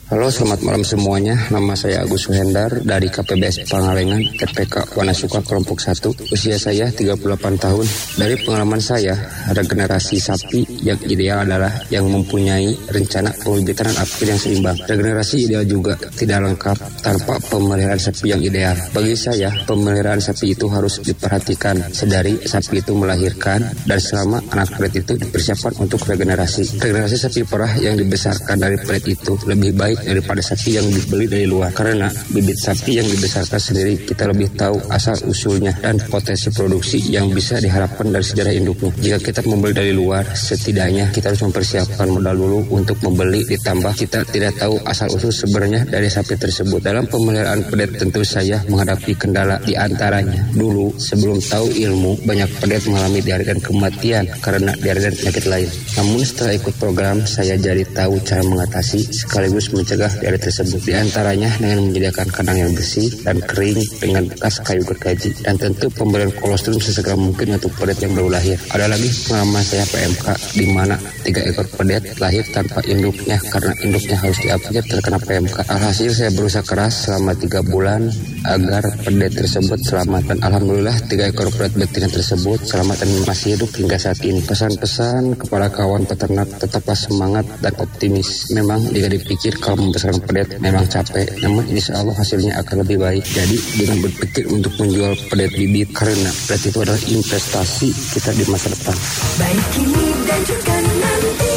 Halo, 0.10 0.26
selamat 0.26 0.66
malam 0.66 0.82
semuanya. 0.82 1.38
Nama 1.54 1.78
saya 1.78 2.02
Agus 2.02 2.26
Suhendar 2.26 2.82
dari 2.82 3.14
KPBS 3.14 3.70
Pangalengan, 3.70 4.18
TPK 4.42 4.98
Wanasuka 4.98 5.46
Kelompok 5.46 5.78
1. 5.78 6.34
Usia 6.34 6.58
saya 6.58 6.90
38 6.90 7.22
tahun. 7.38 7.86
Dari 8.18 8.42
pengalaman 8.42 8.82
saya, 8.82 9.14
regenerasi 9.54 10.18
sapi 10.18 10.66
yang 10.82 10.98
ideal 11.06 11.46
adalah 11.46 11.70
yang 11.94 12.10
mempunyai 12.10 12.74
rencana 12.90 13.30
pembibitan 13.38 13.94
apil 14.02 14.34
yang 14.34 14.42
seimbang. 14.42 14.82
Regenerasi 14.82 15.46
ideal 15.46 15.70
juga 15.70 15.94
tidak 16.18 16.42
lengkap 16.42 17.06
tanpa 17.06 17.38
pemeliharaan 17.46 18.02
sapi 18.02 18.34
yang 18.34 18.42
ideal. 18.42 18.74
Bagi 18.90 19.14
saya, 19.14 19.54
pemeliharaan 19.70 20.26
sapi 20.26 20.58
itu 20.58 20.66
harus 20.74 21.06
diperhatikan 21.06 21.86
sedari 21.94 22.42
sapi 22.50 22.82
itu 22.82 22.98
melahirkan 22.98 23.62
dan 23.86 24.02
selama 24.02 24.42
anak 24.58 24.74
pelet 24.74 25.06
itu 25.06 25.22
dipersiapkan 25.22 25.78
untuk 25.78 26.02
regenerasi. 26.02 26.82
Regenerasi 26.82 27.14
sapi 27.14 27.46
perah 27.46 27.78
yang 27.78 27.94
dibesarkan 27.94 28.58
dari 28.58 28.82
pelet 28.82 29.06
itu 29.06 29.38
lebih 29.46 29.78
baik 29.78 29.99
daripada 30.04 30.42
sapi 30.44 30.80
yang 30.80 30.88
dibeli 30.88 31.26
dari 31.30 31.46
luar. 31.46 31.72
Karena 31.72 32.12
bibit 32.32 32.58
sapi 32.60 33.00
yang 33.00 33.08
dibesarkan 33.08 33.60
sendiri 33.60 33.94
kita 34.04 34.30
lebih 34.30 34.54
tahu 34.56 34.80
asal 34.92 35.16
usulnya 35.28 35.76
dan 35.80 36.00
potensi 36.08 36.50
produksi 36.52 37.00
yang 37.12 37.32
bisa 37.32 37.60
diharapkan 37.60 38.10
dari 38.10 38.26
sejarah 38.26 38.54
induknya. 38.54 38.92
Jika 39.00 39.18
kita 39.20 39.42
membeli 39.46 39.74
dari 39.76 39.94
luar, 39.94 40.24
setidaknya 40.26 41.12
kita 41.12 41.32
harus 41.34 41.44
mempersiapkan 41.46 42.08
modal 42.10 42.36
dulu 42.36 42.60
untuk 42.74 42.98
membeli 43.06 43.46
ditambah 43.46 43.94
kita 43.96 44.26
tidak 44.30 44.58
tahu 44.60 44.78
asal 44.86 45.08
usul 45.12 45.34
sebenarnya 45.34 45.88
dari 45.88 46.08
sapi 46.08 46.36
tersebut. 46.36 46.80
Dalam 46.84 47.06
pemeliharaan 47.10 47.68
pedet 47.68 47.98
tentu 48.00 48.22
saya 48.24 48.62
menghadapi 48.68 49.16
kendala 49.16 49.60
di 49.64 49.74
antaranya. 49.76 50.50
Dulu 50.54 50.96
sebelum 50.98 51.40
tahu 51.42 51.72
ilmu 51.74 52.24
banyak 52.26 52.50
pedet 52.62 52.84
mengalami 52.88 53.20
diare 53.24 53.46
dan 53.46 53.60
kematian 53.60 54.26
karena 54.40 54.72
diare 54.78 55.00
dan 55.10 55.14
penyakit 55.16 55.46
lain. 55.50 55.70
Namun 55.98 56.22
setelah 56.22 56.54
ikut 56.56 56.76
program 56.78 57.18
saya 57.26 57.56
jadi 57.60 57.84
tahu 57.90 58.22
cara 58.24 58.44
mengatasi 58.46 59.00
sekaligus 59.10 59.72
mencegah 59.90 60.22
diare 60.22 60.38
tersebut. 60.38 60.86
Di 60.86 60.94
antaranya 60.94 61.50
dengan 61.58 61.90
menyediakan 61.90 62.30
kandang 62.30 62.62
yang 62.62 62.72
bersih 62.78 63.10
dan 63.26 63.42
kering 63.42 63.82
dengan 63.98 64.30
bekas 64.30 64.62
kayu 64.62 64.86
gergaji 64.86 65.34
dan 65.42 65.58
tentu 65.58 65.90
pemberian 65.90 66.30
kolostrum 66.38 66.78
sesegera 66.78 67.18
mungkin 67.18 67.58
untuk 67.58 67.74
pedet 67.74 67.98
yang 68.06 68.14
baru 68.14 68.30
lahir. 68.38 68.62
Ada 68.70 68.86
lagi 68.86 69.10
pengalaman 69.26 69.66
saya 69.66 69.90
PMK 69.90 70.26
di 70.54 70.66
mana 70.70 70.94
tiga 71.26 71.42
ekor 71.42 71.66
pedet 71.74 72.06
lahir 72.22 72.46
tanpa 72.54 72.86
induknya 72.86 73.42
karena 73.50 73.74
induknya 73.82 74.18
harus 74.22 74.38
diapit 74.46 74.86
terkena 74.86 75.18
PMK. 75.18 75.58
Alhasil 75.66 76.14
saya 76.14 76.30
berusaha 76.38 76.62
keras 76.62 77.10
selama 77.10 77.34
tiga 77.34 77.66
bulan 77.66 78.14
agar 78.46 78.86
pedet 79.02 79.42
tersebut 79.42 79.82
selamat 79.90 80.22
dan 80.30 80.38
alhamdulillah 80.46 80.94
tiga 81.10 81.34
ekor 81.34 81.50
pedet 81.50 81.74
betina 81.82 82.06
tersebut 82.14 82.62
selamat 82.62 83.02
dan 83.02 83.10
masih 83.26 83.58
hidup 83.58 83.74
hingga 83.74 83.98
saat 83.98 84.22
ini. 84.22 84.38
Pesan-pesan 84.46 85.34
kepada 85.34 85.74
kawan 85.74 86.06
peternak 86.06 86.46
tetaplah 86.62 86.94
semangat 86.94 87.50
dan 87.58 87.74
optimis. 87.82 88.54
Memang 88.54 88.86
jika 88.94 89.10
dipikir 89.10 89.58
kalau 89.58 89.79
membesarkan 89.80 90.22
pedet 90.28 90.48
memang 90.60 90.86
capek, 90.86 91.28
namun 91.40 91.64
insya 91.72 92.00
Allah 92.00 92.16
hasilnya 92.16 92.60
akan 92.60 92.76
lebih 92.84 92.98
baik. 93.00 93.24
Jadi 93.24 93.58
dengan 93.80 93.98
berpikir 94.04 94.46
untuk 94.52 94.74
menjual 94.78 95.16
pedet 95.32 95.52
bibit 95.56 95.90
karena 95.96 96.32
pedet 96.48 96.70
itu 96.70 96.78
adalah 96.84 97.02
investasi 97.08 97.90
kita 98.16 98.32
di 98.36 98.44
masa 98.52 98.68
depan. 98.72 98.96
Baik 99.40 99.66
kini 99.74 100.06
dan 100.28 100.42
juga 100.46 100.76
nanti 100.84 101.54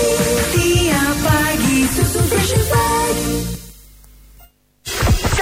Tiap 0.53 1.17
pagi 1.25 1.79
susu 1.97 2.21
Fresh 2.29 2.55
Fried 2.69 3.19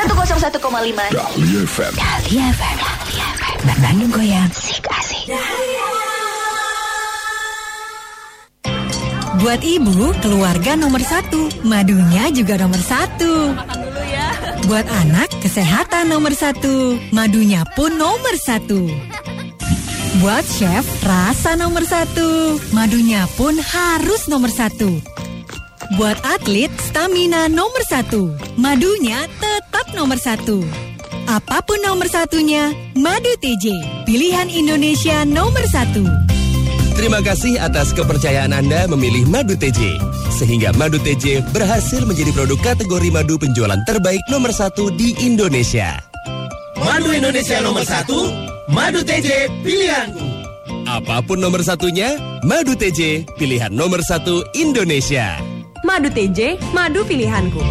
101,5 0.01 0.57
Dahlia 1.13 1.61
FM. 1.69 1.93
Dahlia 1.93 2.45
FM 2.55 2.77
Dahlia 2.81 3.29
FM 3.37 3.59
Bandung 3.83 4.11
Goyang. 4.15 4.51
Asik 4.51 4.87
asik 4.89 5.80
Buat 9.41 9.65
ibu, 9.65 10.13
keluarga 10.21 10.77
nomor 10.77 11.01
satu, 11.01 11.49
madunya 11.65 12.29
juga 12.29 12.61
nomor 12.61 12.77
satu. 12.77 13.57
Buat 14.69 14.85
anak, 14.85 15.33
kesehatan 15.41 16.13
nomor 16.13 16.37
satu, 16.37 17.01
madunya 17.09 17.65
pun 17.73 17.97
nomor 17.97 18.37
satu. 18.37 18.85
Buat 20.21 20.45
chef, 20.45 20.85
rasa 21.01 21.57
nomor 21.57 21.89
satu, 21.89 22.61
madunya 22.77 23.25
pun 23.41 23.57
harus 23.57 24.29
nomor 24.29 24.53
satu. 24.53 25.01
Buat 25.97 26.21
atlet, 26.21 26.69
stamina 26.77 27.49
nomor 27.49 27.81
satu, 27.89 28.37
madunya 28.61 29.25
tetap 29.41 29.89
nomor 29.97 30.21
satu. 30.21 30.61
Apa 31.25 31.65
pun 31.65 31.81
nomor 31.81 32.13
satunya, 32.13 32.77
madu 32.93 33.33
TJ, 33.41 33.73
pilihan 34.05 34.53
Indonesia 34.53 35.25
nomor 35.25 35.65
satu. 35.65 36.05
Terima 37.01 37.25
kasih 37.25 37.57
atas 37.57 37.97
kepercayaan 37.97 38.53
Anda 38.53 38.85
memilih 38.85 39.25
Madu 39.25 39.57
TJ. 39.57 39.97
Sehingga 40.37 40.69
Madu 40.77 41.01
TJ 41.01 41.41
berhasil 41.49 42.05
menjadi 42.05 42.29
produk 42.29 42.61
kategori 42.61 43.09
madu 43.09 43.41
penjualan 43.41 43.81
terbaik 43.89 44.21
nomor 44.29 44.53
satu 44.53 44.93
di 44.93 45.17
Indonesia. 45.17 45.97
Madu 46.77 47.09
Indonesia 47.17 47.57
nomor 47.65 47.89
satu, 47.89 48.29
Madu 48.69 49.01
TJ 49.01 49.49
pilihanku. 49.65 50.21
Apa 50.85 51.25
pun 51.25 51.41
nomor 51.41 51.65
satunya, 51.65 52.21
Madu 52.45 52.77
TJ 52.77 53.25
pilihan 53.41 53.73
nomor 53.73 54.05
satu 54.05 54.45
Indonesia. 54.53 55.41
Madu 55.81 56.13
TJ, 56.13 56.61
madu 56.77 57.01
pilihanku. 57.09 57.65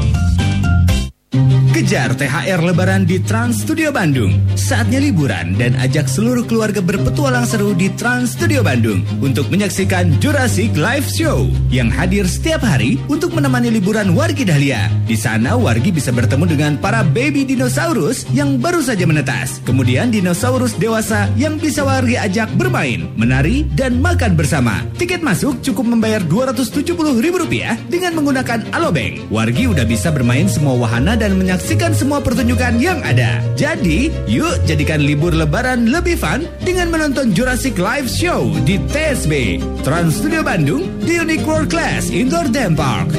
Kejar 1.79 2.11
THR 2.11 2.59
Lebaran 2.59 3.07
di 3.07 3.23
Trans 3.23 3.63
Studio 3.63 3.87
Bandung. 3.95 4.35
Saatnya 4.59 4.99
liburan 4.99 5.55
dan 5.55 5.79
ajak 5.79 6.11
seluruh 6.11 6.43
keluarga 6.43 6.83
berpetualang 6.83 7.47
seru 7.47 7.71
di 7.71 7.87
Trans 7.95 8.35
Studio 8.35 8.59
Bandung 8.59 8.99
untuk 9.23 9.47
menyaksikan 9.47 10.11
Jurassic 10.19 10.75
Live 10.75 11.07
Show 11.07 11.47
yang 11.71 11.87
hadir 11.87 12.27
setiap 12.27 12.67
hari 12.67 12.99
untuk 13.07 13.31
menemani 13.31 13.71
liburan 13.71 14.11
wargi 14.11 14.43
Dahlia. 14.43 14.91
Di 15.07 15.15
sana 15.15 15.55
wargi 15.55 15.95
bisa 15.95 16.11
bertemu 16.11 16.51
dengan 16.51 16.73
para 16.75 16.99
baby 16.99 17.47
dinosaurus 17.47 18.27
yang 18.35 18.59
baru 18.59 18.83
saja 18.83 19.07
menetas. 19.07 19.63
Kemudian 19.63 20.11
dinosaurus 20.11 20.75
dewasa 20.75 21.31
yang 21.39 21.55
bisa 21.63 21.87
wargi 21.87 22.19
ajak 22.19 22.59
bermain, 22.59 23.07
menari, 23.15 23.63
dan 23.79 24.03
makan 24.03 24.35
bersama. 24.35 24.83
Tiket 24.99 25.23
masuk 25.23 25.63
cukup 25.63 25.87
membayar 25.87 26.19
Rp270.000 26.27 27.87
dengan 27.87 28.19
menggunakan 28.19 28.67
Alobank. 28.75 29.31
Wargi 29.31 29.71
udah 29.71 29.87
bisa 29.87 30.11
bermain 30.11 30.51
semua 30.51 30.75
wahana 30.75 31.15
dan 31.15 31.39
menyaksikan 31.39 31.68
semua 31.93 32.17
pertunjukan 32.17 32.81
yang 32.81 32.97
ada. 33.05 33.37
Jadi, 33.53 34.09
yuk 34.25 34.65
jadikan 34.65 35.05
libur 35.05 35.29
lebaran 35.29 35.93
lebih 35.93 36.17
fun 36.17 36.49
dengan 36.65 36.89
menonton 36.89 37.29
Jurassic 37.29 37.77
Live 37.77 38.09
Show 38.09 38.49
di 38.65 38.81
TSB 38.89 39.61
Trans 39.85 40.17
Studio 40.17 40.41
Bandung 40.41 40.89
di 41.05 41.21
Unique 41.21 41.45
World 41.45 41.69
Class 41.69 42.09
Indoor 42.09 42.49
Theme 42.49 42.73
Park. 42.73 43.13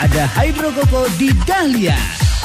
Ada 0.00 0.24
Hydro 0.32 0.72
Coco 0.72 1.04
di 1.20 1.28
Dahlia. 1.44 1.98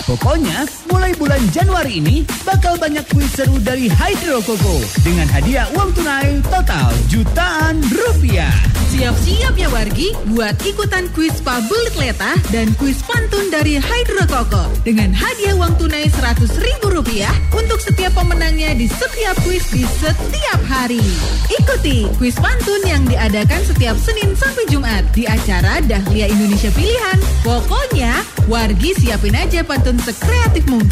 Pokoknya, 0.03 0.67
mulai 0.93 1.09
bulan 1.17 1.41
Januari 1.49 1.97
ini 1.97 2.21
bakal 2.45 2.77
banyak 2.77 3.01
kuis 3.09 3.33
seru 3.33 3.57
dari 3.65 3.89
Hydro 3.89 4.45
Coco 4.45 4.77
dengan 5.01 5.25
hadiah 5.33 5.65
uang 5.73 5.89
tunai 5.97 6.37
total 6.45 6.93
jutaan 7.09 7.81
rupiah. 7.89 8.53
Siap-siap 8.93 9.57
ya 9.57 9.73
wargi 9.73 10.13
buat 10.29 10.53
ikutan 10.61 11.09
kuis 11.17 11.41
Pabulit 11.41 11.97
Leta 11.97 12.37
dan 12.53 12.69
kuis 12.77 13.01
pantun 13.09 13.49
dari 13.49 13.81
Hydro 13.81 14.29
Coco 14.29 14.69
dengan 14.85 15.09
hadiah 15.09 15.57
uang 15.57 15.81
tunai 15.81 16.05
100 16.13 16.45
ribu 16.61 16.93
rupiah 16.93 17.33
untuk 17.57 17.81
setiap 17.81 18.13
pemenangnya 18.13 18.77
di 18.77 18.85
setiap 18.85 19.33
kuis 19.41 19.65
di 19.73 19.81
setiap 19.97 20.61
hari. 20.69 21.01
Ikuti 21.49 22.05
kuis 22.21 22.37
pantun 22.37 22.85
yang 22.85 23.01
diadakan 23.09 23.65
setiap 23.65 23.97
Senin 23.97 24.37
sampai 24.37 24.69
Jumat 24.69 25.09
di 25.17 25.25
acara 25.25 25.81
Dahlia 25.81 26.29
Indonesia 26.29 26.69
Pilihan. 26.69 27.17
Pokoknya 27.41 28.21
wargi 28.45 28.93
siapin 29.01 29.33
aja 29.33 29.65
pantun 29.65 29.97
sekreatif 30.05 30.69
mungkin 30.69 30.82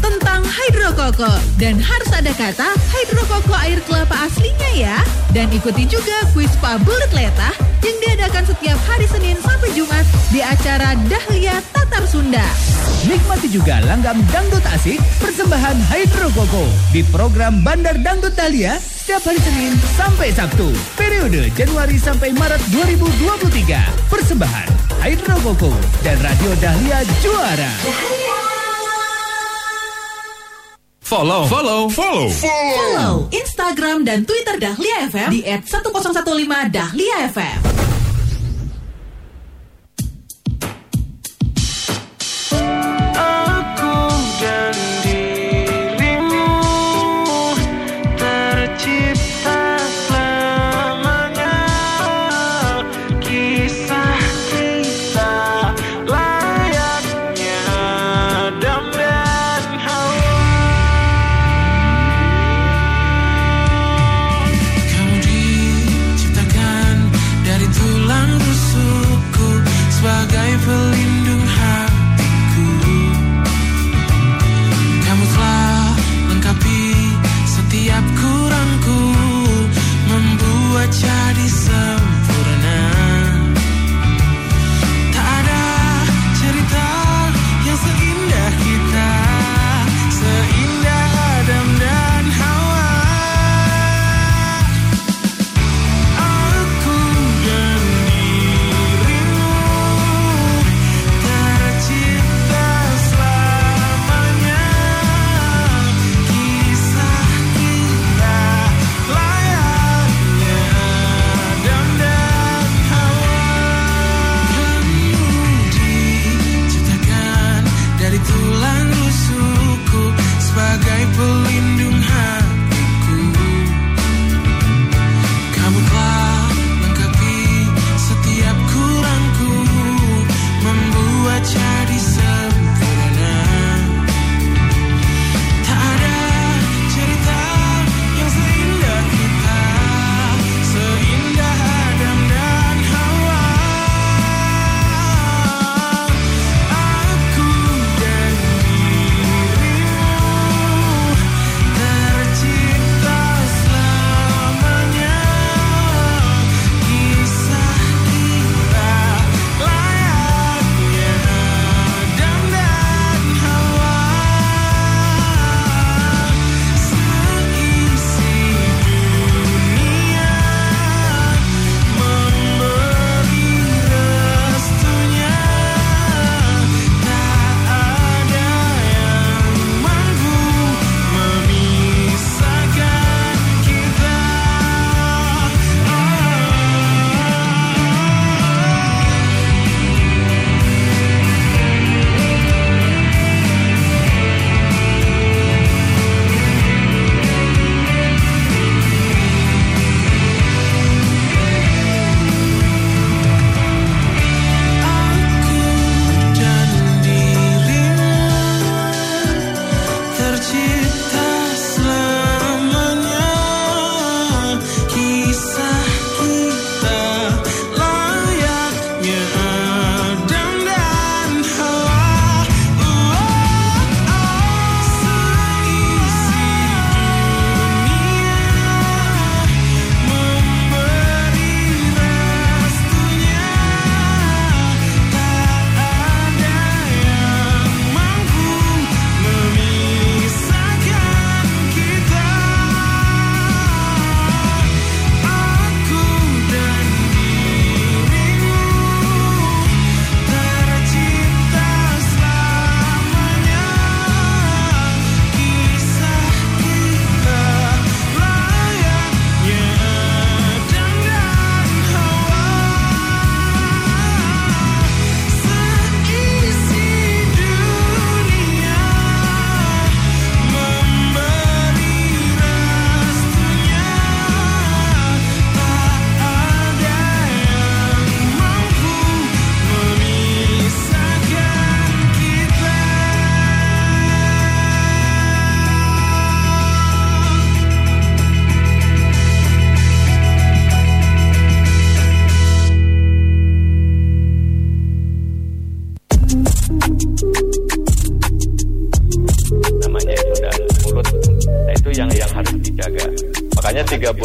tentang 0.00 0.40
Hydro 0.44 0.96
Coco 0.96 1.32
dan 1.60 1.76
harus 1.76 2.10
ada 2.16 2.32
kata 2.32 2.72
Hydro 2.88 3.24
Coco 3.28 3.52
air 3.60 3.76
kelapa 3.84 4.24
aslinya 4.24 4.70
ya. 4.72 4.96
Dan 5.36 5.52
ikuti 5.52 5.84
juga 5.84 6.24
kuis 6.32 6.52
Pabulit 6.62 7.10
Leta 7.12 7.52
yang 7.84 7.96
diadakan 8.00 8.44
setiap 8.48 8.78
hari 8.88 9.04
Senin 9.04 9.36
sampai 9.44 9.68
Jumat 9.76 10.06
di 10.32 10.40
acara 10.40 10.96
Dahlia 11.10 11.60
Tatar 11.76 12.08
Sunda. 12.08 12.44
Nikmati 13.04 13.52
juga 13.52 13.84
langgam 13.84 14.16
dangdut 14.32 14.64
asik 14.72 14.96
persembahan 15.20 15.76
Hydro 15.92 16.32
Coco 16.32 16.64
di 16.94 17.04
program 17.12 17.60
Bandar 17.60 18.00
Dangdut 18.00 18.32
Dahlia 18.32 18.80
setiap 18.80 19.28
hari 19.28 19.40
Senin 19.44 19.76
sampai 19.98 20.32
Sabtu. 20.32 20.72
Periode 20.96 21.52
Januari 21.52 22.00
sampai 22.00 22.32
Maret 22.32 22.62
2023. 22.72 24.08
Persembahan 24.08 24.68
Hydro 25.04 25.36
Coco 25.44 25.72
dan 26.00 26.16
Radio 26.24 26.52
Dahlia 26.62 27.04
juara. 27.20 28.53
Follow, 31.04 31.44
follow, 31.44 31.88
follow, 31.92 32.32
Follow. 32.32 33.28
Instagram 33.28 34.08
dan 34.08 34.24
Twitter 34.24 34.56
Dahlia 34.56 35.04
FM 35.12 35.28
di 35.36 35.44
@1015 35.44 36.72
Dahlia 36.72 37.28
FM. 37.28 37.58
Aku 43.14 43.53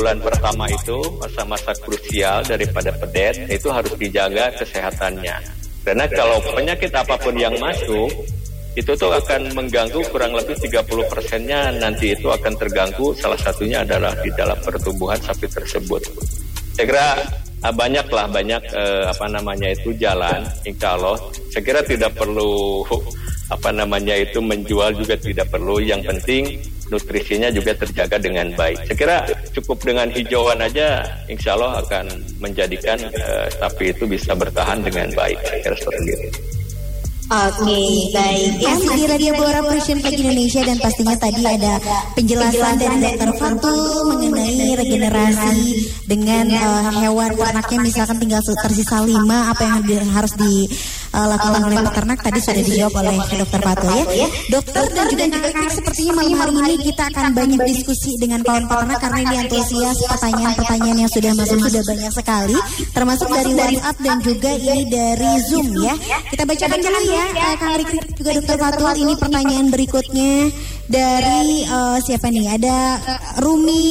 bulan 0.10 0.26
pertama 0.26 0.66
itu 0.66 0.98
masa-masa 1.22 1.70
krusial 1.86 2.42
daripada 2.42 2.90
pedet 2.98 3.46
itu 3.46 3.70
harus 3.70 3.94
dijaga 3.94 4.50
kesehatannya. 4.58 5.38
Karena 5.86 6.10
kalau 6.10 6.42
penyakit 6.50 6.90
apa 6.98 7.14
pun 7.14 7.38
yang 7.38 7.54
masuk 7.62 8.10
itu 8.74 8.90
tuh 8.98 9.14
akan 9.14 9.54
mengganggu 9.54 10.02
kurang 10.10 10.34
lebih 10.34 10.58
30 10.58 11.14
persennya. 11.14 11.70
Nanti 11.78 12.18
itu 12.18 12.26
akan 12.26 12.58
terganggu 12.58 13.14
salah 13.22 13.38
satunya 13.38 13.86
adalah 13.86 14.18
di 14.18 14.34
dalam 14.34 14.58
pertumbuhan 14.58 15.22
sapi 15.22 15.46
tersebut. 15.46 16.02
Saya 16.74 16.86
kira 16.90 17.08
ah, 17.62 17.70
banyaklah 17.70 18.26
banyak 18.34 18.66
eh, 18.66 19.06
apa 19.06 19.30
namanya 19.30 19.70
itu 19.78 19.94
jalan 19.94 20.42
insya 20.66 20.98
saya 21.54 21.62
kira 21.62 21.86
tidak 21.86 22.18
perlu 22.18 22.82
apa 23.54 23.70
namanya 23.70 24.18
itu 24.18 24.42
menjual 24.42 24.90
juga 24.98 25.22
tidak 25.22 25.54
perlu. 25.54 25.78
Yang 25.78 26.02
penting 26.10 26.44
nutrisinya 26.90 27.50
juga 27.54 27.74
terjaga 27.78 28.18
dengan 28.18 28.50
baik. 28.54 28.90
Saya 28.90 28.98
kira 28.98 29.18
cukup 29.54 29.78
dengan 29.86 30.10
hijauan 30.10 30.60
aja, 30.62 31.06
insya 31.30 31.54
Allah 31.56 31.82
akan 31.86 32.06
menjadikan 32.42 32.98
eh, 33.00 33.48
sapi 33.58 33.94
itu 33.94 34.10
bisa 34.10 34.34
bertahan 34.34 34.82
dengan 34.82 35.10
baik. 35.14 35.38
Saya 35.46 35.60
kira 35.64 35.76
seperti 35.78 36.10
itu. 36.14 36.30
Oke, 37.30 37.78
baik. 38.10 38.58
Masih 38.58 38.90
di 38.98 39.06
Radio 39.06 39.38
Bora 39.38 39.62
Passion 39.62 40.02
Flag 40.02 40.18
Indonesia 40.18 40.66
dan 40.66 40.82
pastinya 40.82 41.14
tadi 41.14 41.46
ada 41.46 41.78
penjelasan 42.18 42.82
dari 42.82 42.98
Dokter 43.06 43.30
Fatul 43.38 44.10
mengenai 44.10 44.74
regenerasi 44.74 45.58
dengan 46.10 46.50
eh, 46.50 46.90
hewan 47.06 47.38
ternaknya 47.38 47.78
misalkan 47.86 48.18
tinggal 48.18 48.42
tersisa 48.42 49.06
lima 49.06 49.54
apa 49.54 49.62
yang 49.62 49.86
di- 49.86 50.02
harus 51.10 51.40
dilakukan 51.40 51.62
oleh 51.66 51.80
peternak 51.90 52.20
tadi 52.22 52.40
sudah 52.40 52.64
dijawab 52.64 52.94
oleh 53.02 53.16
Dokter 53.40 53.62
Fatul 53.66 53.92
ya. 54.14 54.28
Dokter 54.50 54.84
dan 54.94 55.06
juga 55.10 55.26
kakak 55.42 55.72
sepertinya 55.74 56.14
malam 56.22 56.34
hari 56.38 56.54
ini 56.62 56.76
kita 56.86 57.04
akan 57.10 57.26
banyak 57.34 57.62
diskusi 57.66 58.12
dengan 58.22 58.40
kawan 58.46 58.66
peternak 58.70 59.00
karena 59.02 59.20
ini 59.26 59.36
antusias 59.46 59.98
pertanyaan-pertanyaan 60.06 60.98
yang 61.06 61.12
sudah 61.12 61.32
masuk 61.34 61.58
sudah 61.66 61.84
banyak 61.86 62.14
sekali 62.14 62.58
termasuk 62.94 63.28
dari 63.30 63.52
WhatsApp 63.58 63.98
dan 64.02 64.18
juga 64.22 64.52
ini 64.54 64.84
dari 64.90 65.32
Zoom 65.50 65.68
ya. 65.82 65.94
Kita 66.30 66.44
bacakan 66.46 66.80
dulu 66.80 67.00
ya 67.10 67.26
eh, 67.34 67.56
Kang 67.58 67.76
Riki 67.80 67.98
juga 68.20 68.32
Dokter 68.38 68.58
Fatul 68.60 68.94
ini 69.02 69.14
pertanyaan 69.18 69.68
berikutnya 69.74 70.32
dari 70.90 71.66
eh, 71.66 71.98
siapa 72.06 72.28
nih? 72.30 72.46
Ada 72.60 72.78
eh, 72.98 73.20
Rumi 73.42 73.86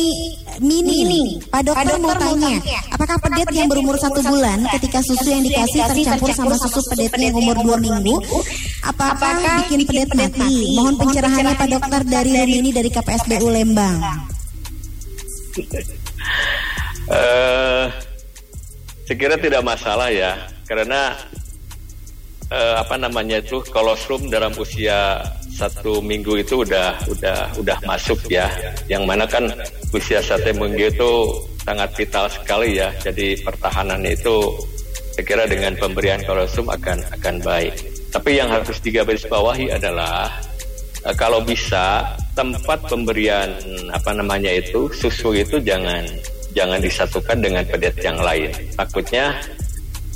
Mini. 0.59 1.39
Pak 1.49 1.63
dokter 1.67 1.97
mau 2.03 2.15
tanya, 2.19 2.59
apakah 2.91 3.17
pedet 3.23 3.49
yang 3.55 3.69
berumur 3.71 3.95
satu 3.99 4.21
bulan 4.27 4.67
ketika 4.79 4.99
susu 5.03 5.29
yang 5.31 5.43
dikasih 5.47 5.81
tercampur 5.87 6.31
sama 6.35 6.55
susu 6.59 6.81
pedetnya 6.91 7.31
yang 7.31 7.39
umur 7.39 7.57
dua 7.63 7.77
minggu, 7.79 8.17
apakah 8.83 9.65
bikin 9.65 9.87
pedet 9.87 10.11
mati? 10.15 10.79
Mohon 10.79 10.95
pencerahannya 11.07 11.55
Pak 11.55 11.69
dokter 11.71 12.01
dari 12.07 12.31
Rumi 12.35 12.57
ini 12.63 12.71
dari 12.75 12.91
KPSBU 12.91 13.49
Lembang. 13.49 13.97
Eh, 17.09 17.85
saya 19.09 19.17
kira 19.17 19.41
tidak 19.41 19.65
masalah 19.65 20.13
ya, 20.13 20.37
karena 20.69 21.17
eh, 22.53 22.75
apa 22.77 22.97
namanya 22.97 23.41
itu 23.41 23.61
kolostrum 23.69 24.29
dalam 24.33 24.53
usia 24.57 25.21
satu 25.53 25.99
minggu 25.99 26.39
itu 26.39 26.63
udah 26.63 26.95
udah 27.11 27.39
udah 27.59 27.79
masuk 27.83 28.19
ya, 28.31 28.47
yang 28.87 29.03
mana 29.05 29.27
kan 29.27 29.51
usia 29.91 30.23
satu 30.23 30.55
minggu 30.55 30.89
itu 30.89 31.11
sangat 31.67 31.91
vital 31.99 32.25
sekali 32.31 32.79
ya, 32.81 32.89
jadi 33.03 33.37
pertahanannya 33.43 34.17
itu 34.17 34.37
saya 35.19 35.25
kira 35.27 35.45
dengan 35.51 35.75
pemberian 35.75 36.23
kolostrum 36.23 36.71
akan 36.71 37.03
akan 37.19 37.43
baik. 37.43 37.75
Tapi 38.09 38.41
yang 38.41 38.49
harus 38.49 38.79
digarisbawahi 38.81 39.75
adalah 39.75 40.31
eh, 41.05 41.15
kalau 41.19 41.43
bisa 41.43 42.17
tempat 42.39 42.87
pemberian 42.87 43.51
apa 43.91 44.15
namanya 44.15 44.55
itu 44.55 44.87
susu 44.95 45.35
itu 45.35 45.59
jangan 45.59 46.07
jangan 46.55 46.79
disatukan 46.79 47.39
dengan 47.43 47.67
pedet 47.67 47.99
yang 47.99 48.17
lain. 48.23 48.55
Takutnya 48.79 49.35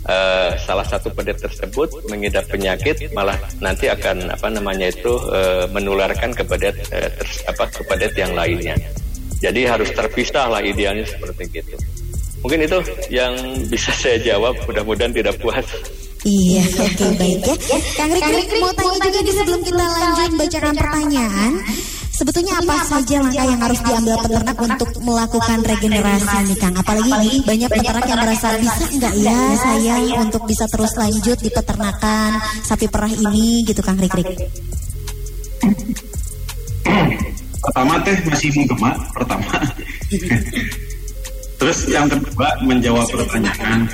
eh, 0.08 0.50
salah 0.62 0.86
satu 0.86 1.10
pedet 1.14 1.38
tersebut 1.38 1.88
mengidap 2.10 2.46
penyakit 2.50 3.10
malah 3.14 3.38
nanti 3.62 3.86
akan 3.86 4.30
apa 4.32 4.48
namanya 4.50 4.90
itu 4.90 5.12
eh, 5.30 5.64
menularkan 5.70 6.34
ke 6.34 6.42
pedet 6.46 6.76
eh, 6.90 7.10
ters- 7.18 7.42
apa 7.46 7.64
ke 7.70 7.82
pedet 7.86 8.12
yang 8.18 8.32
lainnya. 8.34 8.74
Jadi 9.42 9.66
harus 9.66 9.90
terpisah 9.90 10.46
lah 10.46 10.62
idealnya 10.62 11.02
seperti 11.02 11.50
itu. 11.50 11.74
Mungkin 12.42 12.66
itu 12.66 12.78
yang 13.10 13.34
bisa 13.70 13.90
saya 14.02 14.18
jawab. 14.22 14.54
Mudah-mudahan 14.66 15.14
tidak 15.14 15.34
puas. 15.38 15.66
Iya, 16.22 16.62
oke 16.78 17.06
baik 17.18 17.42
ya. 17.50 17.56
Kang 17.98 18.14
Riki 18.14 18.62
mau 18.62 18.70
tanya 18.78 18.94
juga 19.02 19.20
di 19.26 19.32
sebelum 19.34 19.60
kita 19.66 19.82
lanjut 19.82 20.30
bacakan 20.38 20.74
pertanyaan. 20.78 21.52
Sebetulnya 22.12 22.61
apa 22.61 22.77
saja 22.85 23.16
langkah 23.25 23.46
yang 23.48 23.61
harus 23.61 23.81
diambil 23.83 24.16
peternak 24.20 24.59
untuk 24.61 24.90
melakukan 25.01 25.59
regenerasi 25.64 26.37
nih 26.44 26.59
Kang? 26.61 26.75
Apalagi 26.77 27.40
banyak 27.42 27.70
peternak 27.72 28.07
yang 28.07 28.20
merasa 28.20 28.48
bisa 28.61 28.85
nggak 28.85 29.14
ya 29.16 29.38
saya 29.57 29.96
untuk 30.20 30.42
bisa 30.44 30.64
terus 30.68 30.92
lanjut 31.01 31.38
di 31.40 31.51
peternakan 31.51 32.31
sapi 32.62 32.87
perah 32.87 33.11
ini 33.11 33.64
gitu 33.64 33.81
Kang 33.81 33.96
Riki. 33.96 34.25
pertama 37.62 37.94
teh 38.03 38.18
masih 38.27 38.51
menggema 38.59 38.90
pertama 39.14 39.55
terus 41.62 41.79
yang 41.87 42.11
kedua 42.11 42.59
menjawab 42.66 43.07
pertanyaan 43.07 43.87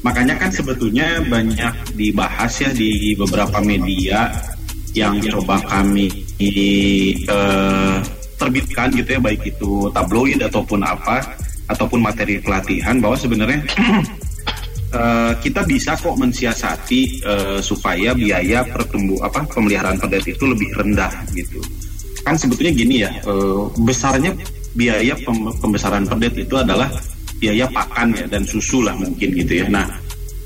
makanya 0.00 0.34
kan 0.40 0.48
sebetulnya 0.48 1.20
banyak 1.28 1.74
dibahas 1.92 2.50
ya 2.56 2.72
di 2.72 3.12
beberapa 3.14 3.60
media 3.60 4.32
yang 4.96 5.20
coba 5.28 5.60
kami 5.68 6.08
eh, 7.26 7.96
terbitkan 8.42 8.90
gitu 8.98 9.18
ya 9.18 9.20
baik 9.22 9.42
itu 9.46 9.86
tabloid 9.94 10.42
ataupun 10.42 10.82
apa 10.82 11.22
ataupun 11.70 12.02
materi 12.02 12.42
pelatihan 12.42 12.98
bahwa 12.98 13.14
sebenarnya 13.14 13.62
eh, 14.98 15.32
kita 15.38 15.62
bisa 15.62 15.94
kok 15.94 16.18
mensiasati 16.18 17.00
eh, 17.22 17.58
supaya 17.62 18.12
biaya 18.12 18.66
pertumbuh 18.66 19.22
apa 19.22 19.46
pemeliharaan 19.46 20.02
pedet 20.02 20.26
itu 20.26 20.44
lebih 20.44 20.68
rendah 20.74 21.12
gitu. 21.32 21.62
Kan 22.22 22.34
sebetulnya 22.38 22.72
gini 22.74 22.94
ya 23.06 23.10
eh, 23.22 23.62
besarnya 23.78 24.34
biaya 24.74 25.14
pem- 25.22 25.54
pembesaran 25.62 26.04
pedet 26.08 26.34
itu 26.48 26.54
adalah 26.58 26.90
biaya 27.38 27.66
pakan 27.70 28.14
ya 28.14 28.26
dan 28.30 28.42
susu 28.46 28.82
lah 28.82 28.94
mungkin 28.98 29.34
gitu 29.34 29.62
ya. 29.62 29.66
Nah 29.70 29.86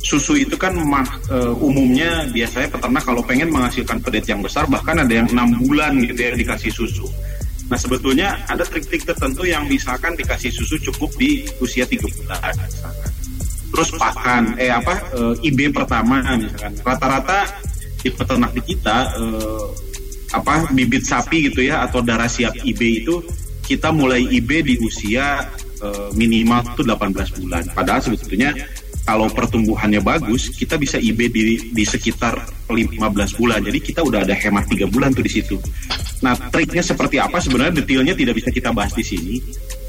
susu 0.06 0.38
itu 0.38 0.54
kan 0.54 0.70
eh, 0.78 1.52
umumnya 1.58 2.30
biasanya 2.30 2.70
peternak 2.70 3.02
kalau 3.02 3.26
pengen 3.26 3.50
menghasilkan 3.50 3.98
pedet 3.98 4.30
yang 4.30 4.38
besar 4.38 4.62
bahkan 4.70 5.02
ada 5.02 5.10
yang 5.10 5.26
enam 5.34 5.58
bulan 5.66 5.98
gitu 5.98 6.14
ya 6.14 6.30
dikasih 6.38 6.70
susu. 6.70 7.10
Nah 7.66 7.74
sebetulnya 7.74 8.46
ada 8.46 8.62
trik-trik 8.62 9.02
tertentu 9.02 9.42
yang 9.42 9.66
misalkan 9.66 10.14
dikasih 10.14 10.54
susu 10.54 10.78
cukup 10.78 11.10
di 11.18 11.42
usia 11.58 11.82
tiga 11.82 12.06
bulan. 12.06 12.54
Terus 13.74 13.90
pakan 13.98 14.54
eh 14.54 14.70
apa 14.70 14.94
eh, 15.18 15.48
IB 15.50 15.74
pertama 15.74 16.22
misalkan. 16.38 16.78
Rata-rata 16.86 17.50
di 17.98 18.08
peternak 18.14 18.54
di 18.54 18.62
kita 18.62 19.10
eh, 19.18 19.66
apa 20.30 20.70
bibit 20.70 21.02
sapi 21.02 21.50
gitu 21.50 21.66
ya 21.66 21.82
atau 21.82 21.98
darah 21.98 22.30
siap 22.30 22.54
IB 22.62 23.02
itu 23.02 23.18
kita 23.66 23.90
mulai 23.90 24.22
IB 24.22 24.50
di 24.62 24.74
usia 24.78 25.42
eh, 25.82 26.08
minimal 26.14 26.62
itu 26.78 26.86
18 26.86 27.42
bulan. 27.42 27.62
Padahal 27.74 27.98
sebetulnya 27.98 28.54
kalau 29.06 29.30
pertumbuhannya 29.30 30.02
bagus, 30.02 30.50
kita 30.50 30.74
bisa 30.74 30.98
IB 30.98 31.30
di, 31.30 31.42
di 31.70 31.84
sekitar 31.86 32.34
15 32.66 33.38
bulan. 33.38 33.62
Jadi 33.62 33.78
kita 33.78 34.02
udah 34.02 34.26
ada 34.26 34.34
hemat 34.34 34.66
tiga 34.66 34.90
bulan 34.90 35.14
tuh 35.14 35.22
di 35.22 35.30
situ. 35.30 35.54
Nah, 36.26 36.34
triknya 36.50 36.82
seperti 36.82 37.22
apa 37.22 37.38
sebenarnya 37.38 37.78
detailnya 37.78 38.18
tidak 38.18 38.34
bisa 38.42 38.50
kita 38.50 38.74
bahas 38.74 38.90
di 38.98 39.06
sini. 39.06 39.38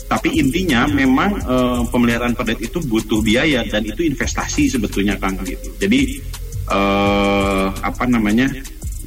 Tapi 0.05 0.37
intinya 0.37 0.85
memang 0.85 1.33
eh, 1.33 1.81
pemeliharaan 1.89 2.37
pedet 2.37 2.61
itu 2.69 2.77
butuh 2.85 3.19
biaya 3.25 3.65
dan 3.65 3.81
itu 3.89 4.05
investasi 4.05 4.69
sebetulnya 4.69 5.17
Kang 5.17 5.33
gitu. 5.41 5.65
Jadi 5.81 6.21
eh, 6.69 7.67
apa 7.73 8.05
namanya? 8.05 8.53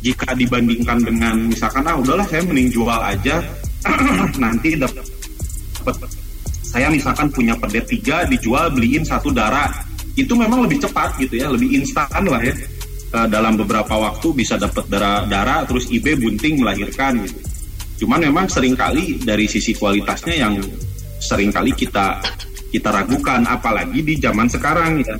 Jika 0.01 0.33
dibandingkan 0.35 1.07
dengan 1.07 1.55
misalkan 1.55 1.87
ah 1.87 1.95
udahlah 1.95 2.25
saya 2.25 2.41
mending 2.43 2.73
jual 2.73 3.01
aja 3.05 3.37
nanti 4.43 4.73
dapat 4.73 5.05
saya 6.65 6.89
misalkan 6.89 7.29
punya 7.29 7.53
pedet 7.61 7.85
tiga 7.85 8.25
dijual 8.25 8.73
beliin 8.73 9.05
satu 9.05 9.29
darah 9.29 9.69
itu 10.21 10.33
memang 10.37 10.69
lebih 10.69 10.85
cepat 10.85 11.17
gitu 11.17 11.41
ya 11.41 11.49
lebih 11.49 11.81
instan 11.81 12.23
lah 12.29 12.41
ya. 12.45 12.55
Eh, 13.11 13.27
dalam 13.27 13.59
beberapa 13.59 13.99
waktu 13.99 14.31
bisa 14.31 14.55
dapat 14.55 14.87
darah 14.87 15.27
darah 15.27 15.67
terus 15.67 15.91
IB 15.91 16.15
bunting 16.15 16.63
melahirkan 16.63 17.19
gitu. 17.27 17.43
Cuman 18.07 18.23
memang 18.23 18.47
sering 18.47 18.79
kali 18.79 19.19
dari 19.19 19.51
sisi 19.51 19.75
kualitasnya 19.75 20.47
yang 20.47 20.55
sering 21.19 21.51
kali 21.51 21.75
kita 21.75 22.23
kita 22.71 22.89
ragukan 22.89 23.43
apalagi 23.51 23.99
di 24.07 24.15
zaman 24.15 24.47
sekarang 24.47 25.03
ya. 25.03 25.19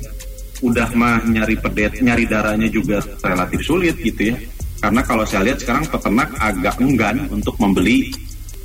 Udah 0.63 0.87
mah 0.95 1.19
nyari 1.27 1.59
pedet 1.59 1.99
nyari 1.99 2.23
darahnya 2.29 2.71
juga 2.71 3.03
relatif 3.27 3.59
sulit 3.59 3.99
gitu 3.99 4.31
ya. 4.31 4.39
Karena 4.79 5.03
kalau 5.03 5.27
saya 5.27 5.51
lihat 5.51 5.59
sekarang 5.59 5.83
peternak 5.91 6.31
agak 6.39 6.79
enggan 6.79 7.27
untuk 7.27 7.59
membeli 7.59 8.07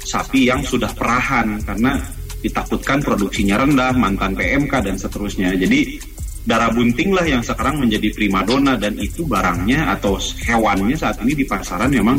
sapi 0.06 0.46
yang 0.46 0.62
sudah 0.62 0.88
perahan 0.94 1.58
karena 1.66 1.98
ditakutkan 2.46 3.02
produksinya 3.02 3.58
rendah, 3.58 3.90
mantan 3.90 4.38
PMK 4.38 4.70
dan 4.86 4.96
seterusnya. 4.96 5.50
Jadi 5.58 5.98
darah 6.46 6.70
bunting 6.70 7.10
lah 7.10 7.26
yang 7.26 7.42
sekarang 7.42 7.82
menjadi 7.82 8.14
primadona 8.14 8.78
dan 8.78 8.94
itu 9.02 9.26
barangnya 9.26 9.90
atau 9.98 10.14
hewannya 10.46 10.94
saat 10.94 11.18
ini 11.26 11.34
di 11.34 11.44
pasaran 11.44 11.90
memang 11.90 12.16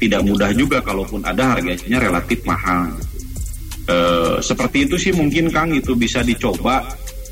tidak 0.00 0.24
mudah 0.24 0.50
juga 0.56 0.80
kalaupun 0.80 1.20
ada 1.24 1.56
harganya 1.56 2.00
relatif 2.00 2.40
mahal. 2.48 2.96
Eh, 3.86 4.36
seperti 4.40 4.88
itu 4.88 4.96
sih 4.96 5.12
mungkin 5.12 5.52
Kang 5.52 5.70
itu 5.76 5.92
bisa 5.92 6.24
dicoba. 6.24 6.84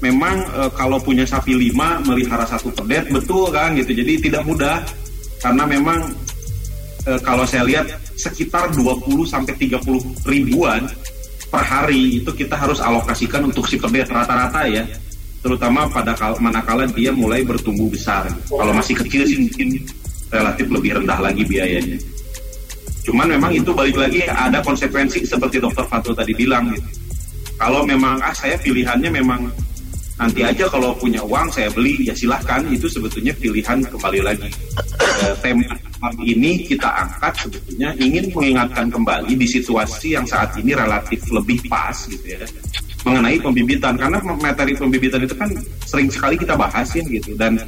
Memang 0.04 0.36
eh, 0.52 0.70
kalau 0.76 1.00
punya 1.00 1.24
sapi 1.24 1.56
lima 1.56 1.98
melihara 2.04 2.44
satu 2.44 2.68
pedet 2.76 3.08
betul 3.08 3.48
kan 3.48 3.72
gitu. 3.80 3.96
Jadi 3.96 4.28
tidak 4.28 4.44
mudah 4.44 4.84
karena 5.40 5.64
memang 5.64 6.12
eh, 7.08 7.20
kalau 7.24 7.48
saya 7.48 7.64
lihat 7.64 7.88
sekitar 8.20 8.68
20 8.76 9.24
sampai 9.24 9.56
30 9.56 10.28
ribuan 10.28 10.84
per 11.48 11.62
hari 11.64 12.20
itu 12.20 12.30
kita 12.36 12.54
harus 12.54 12.78
alokasikan 12.84 13.48
untuk 13.48 13.64
si 13.64 13.80
pedet 13.80 14.06
rata-rata 14.12 14.66
ya 14.70 14.84
terutama 15.44 15.84
pada 15.92 16.16
kal 16.16 16.32
manakala 16.40 16.88
dia 16.88 17.12
mulai 17.12 17.44
bertumbuh 17.44 17.92
besar 17.92 18.24
kalau 18.48 18.72
masih 18.72 18.96
kecil 18.96 19.28
sih 19.28 19.38
mungkin 19.44 19.84
relatif 20.32 20.66
lebih 20.72 20.96
rendah 20.96 21.20
lagi 21.20 21.44
biayanya 21.44 22.00
Cuman 23.04 23.28
memang 23.28 23.52
itu 23.52 23.70
balik 23.76 24.00
lagi 24.00 24.24
ada 24.24 24.64
konsekuensi 24.64 25.28
seperti 25.28 25.60
dokter 25.60 25.84
Fatul 25.84 26.16
tadi 26.16 26.32
bilang 26.32 26.72
gitu. 26.72 26.88
Kalau 27.60 27.84
memang 27.84 28.18
ah 28.24 28.32
saya 28.32 28.56
pilihannya 28.56 29.12
memang 29.12 29.46
nanti 30.16 30.40
aja 30.40 30.64
kalau 30.72 30.96
punya 30.96 31.20
uang 31.20 31.52
saya 31.52 31.68
beli 31.68 32.08
ya 32.08 32.16
silahkan 32.16 32.64
itu 32.72 32.88
sebetulnya 32.88 33.36
pilihan 33.36 33.84
kembali 33.84 34.20
lagi. 34.24 34.48
Eh, 35.20 35.34
tema 35.44 35.68
ini 36.24 36.64
kita 36.64 36.88
angkat 36.88 37.44
sebetulnya 37.44 37.92
ingin 38.00 38.32
mengingatkan 38.32 38.88
kembali 38.88 39.36
di 39.36 39.46
situasi 39.46 40.16
yang 40.16 40.24
saat 40.24 40.56
ini 40.56 40.72
relatif 40.72 41.20
lebih 41.28 41.60
pas 41.68 41.96
gitu 42.08 42.24
ya 42.24 42.40
mengenai 43.04 43.36
pembibitan. 43.38 43.94
Karena 43.94 44.18
materi 44.20 44.72
pembibitan 44.74 45.22
itu 45.22 45.36
kan 45.36 45.52
sering 45.84 46.08
sekali 46.08 46.34
kita 46.40 46.56
bahasin 46.56 47.04
gitu. 47.12 47.36
Dan 47.36 47.60